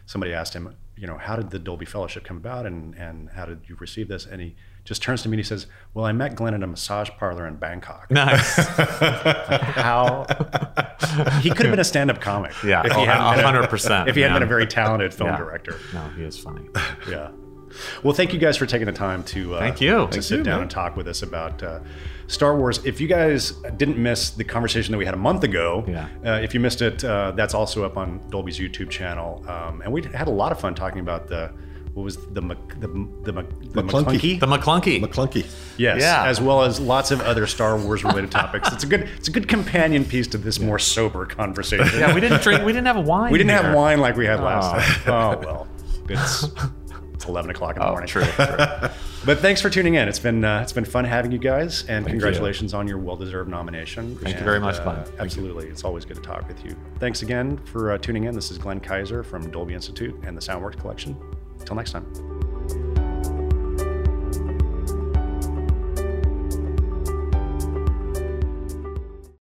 somebody 0.07 0.33
asked 0.35 0.55
him, 0.55 0.75
you 1.03 1.09
know, 1.09 1.19
how 1.19 1.35
did 1.35 1.51
the 1.51 1.59
Dolby 1.59 1.85
Fellowship 1.85 2.23
come 2.23 2.37
about, 2.37 2.65
and 2.65 2.95
and 2.95 3.29
how 3.31 3.45
did 3.45 3.63
you 3.67 3.75
receive 3.81 4.07
this? 4.07 4.25
And 4.25 4.41
he 4.41 4.55
just 4.85 5.03
turns 5.03 5.21
to 5.23 5.29
me 5.29 5.35
and 5.35 5.41
he 5.41 5.45
says, 5.45 5.67
"Well, 5.95 6.05
I 6.05 6.13
met 6.13 6.37
Glenn 6.37 6.55
at 6.55 6.63
a 6.63 6.67
massage 6.69 7.11
parlor 7.19 7.45
in 7.49 7.57
Bangkok. 7.57 8.09
Nice. 8.09 8.55
How 9.37 10.25
he 11.41 11.51
could 11.51 11.67
have 11.67 11.73
been 11.73 11.81
a 11.81 11.85
stand-up 11.85 12.21
comic, 12.21 12.53
Yeah, 12.63 12.83
if 12.87 12.93
he 12.93 12.99
oh, 13.01 13.05
hadn't 13.05 13.35
been 13.37 13.41
a- 13.45 13.47
hundred 13.53 13.69
percent. 13.69 14.09
if 14.09 14.15
he 14.15 14.21
hadn't 14.23 14.37
been 14.37 14.43
a 14.45 14.47
very 14.47 14.67
talented 14.67 15.13
film 15.13 15.31
Yeah. 15.31 15.37
director. 15.39 15.77
No, 15.93 16.09
he 16.11 16.23
is 16.23 16.39
funny. 16.39 16.69
Yeah. 17.09 17.31
Well, 18.03 18.13
thank 18.15 18.33
you 18.33 18.39
guys 18.39 18.57
for 18.57 18.67
taking 18.67 18.87
the 18.87 18.93
time 18.93 19.25
to 19.25 19.55
uh, 19.55 19.59
Thank 19.59 19.81
you. 19.81 19.93
to 20.07 20.07
Thank 20.09 20.23
sit 20.23 20.39
you, 20.39 20.45
down 20.45 20.55
man. 20.57 20.63
and 20.63 20.71
talk 20.71 20.95
with 20.97 21.09
us 21.09 21.23
about 21.23 21.63
uh, 21.63 21.81
Star 22.33 22.57
Wars. 22.57 22.85
If 22.85 23.01
you 23.01 23.07
guys 23.09 23.53
didn't 23.77 23.99
miss 23.99 24.31
the 24.31 24.45
conversation 24.45 24.93
that 24.93 24.99
we 24.99 25.05
had 25.05 25.15
a 25.15 25.19
month 25.19 25.45
ago, 25.45 25.85
Yeah. 25.87 26.09
uh, 26.25 26.41
if 26.43 26.55
you 26.55 26.61
missed 26.61 26.81
it, 26.83 27.05
uh, 27.05 27.33
that's 27.33 27.55
also 27.55 27.85
up 27.85 27.97
on 27.97 28.21
Dolby's 28.31 28.59
YouTube 28.59 28.91
channel. 28.91 29.45
Um, 29.49 29.83
and 29.83 29.93
we 29.93 30.03
had 30.03 30.29
a 30.29 30.31
lot 30.31 30.51
of 30.53 30.59
fun 30.61 30.75
talking 30.75 31.01
about 31.01 31.29
the 31.29 31.51
what 31.95 32.05
was 32.05 32.17
the 32.33 32.41
Mc- 32.41 32.81
the 32.81 32.87
the, 32.89 33.33
Mc- 33.35 33.73
the 33.75 33.83
McClunky. 33.83 34.39
McClunky? 34.39 34.41
The 34.41 34.47
McClunky. 34.47 35.03
McClunky. 35.05 35.47
Yes, 35.77 36.01
Yeah. 36.01 36.25
as 36.27 36.41
well 36.41 36.63
as 36.63 36.81
lots 36.81 37.11
of 37.11 37.21
other 37.21 37.47
Star 37.47 37.77
Wars 37.77 38.03
related 38.03 38.31
topics. 38.31 38.73
It's 38.73 38.83
a 38.83 38.87
good 38.87 39.09
it's 39.19 39.29
a 39.29 39.31
good 39.31 39.47
companion 39.47 40.07
piece 40.07 40.27
to 40.29 40.39
this 40.39 40.59
more 40.59 40.79
sober 40.79 41.27
conversation. 41.27 41.99
yeah, 42.01 42.15
we 42.15 42.21
didn't 42.23 42.41
drink. 42.43 42.65
We 42.65 42.73
didn't 42.73 42.87
have 42.87 43.05
wine. 43.07 43.31
We 43.33 43.37
didn't 43.37 43.51
have 43.51 43.75
wine 43.75 44.01
like 44.01 44.17
we 44.17 44.25
had 44.25 44.41
Oh. 44.41 44.45
last 44.45 44.71
time. 45.05 45.13
Oh 45.13 45.39
well, 45.45 45.69
it's 46.09 46.47
it's 47.23 47.29
eleven 47.29 47.51
o'clock 47.51 47.77
in 47.77 47.81
the 47.81 47.87
Oh, 47.87 47.91
morning. 47.93 48.09
true. 48.09 48.25
true. 48.25 48.47
But 49.25 49.39
thanks 49.39 49.61
for 49.61 49.71
tuning 49.71 49.95
in. 49.95 50.09
It's 50.09 50.19
been 50.19 50.45
uh, 50.45 50.63
it's 50.63 50.73
been 50.73 50.85
fun 50.85 51.05
having 51.05 51.31
you 51.31 51.39
guys, 51.39 51.85
and 51.89 52.05
you. 52.05 52.11
congratulations 52.11 52.75
on 52.75 52.89
your 52.89 52.99
well-deserved 52.99 53.49
nomination. 53.49 54.17
Thank 54.19 54.37
you 54.37 54.45
very 54.45 54.59
much, 54.59 54.81
uh. 54.81 55.05
Absolutely, 55.21 55.69
it's 55.69 55.85
always 55.85 56.05
good 56.05 56.17
to 56.17 56.23
talk 56.23 56.49
with 56.49 56.65
you. 56.65 56.75
Thanks 56.99 57.23
again 57.23 57.57
for 57.59 57.93
uh, 57.93 57.99
tuning 57.99 58.25
in. 58.25 58.35
This 58.35 58.51
is 58.51 58.59
Glenn 58.59 58.81
Kiser 58.81 59.25
from 59.25 59.49
Dolby 59.53 59.75
Institute 59.75 60.17
and 60.25 60.37
the 60.37 60.41
Soundworks 60.41 60.77
Collection. 60.77 61.17
Until 61.61 61.77
next 61.77 61.93
time. 61.93 62.42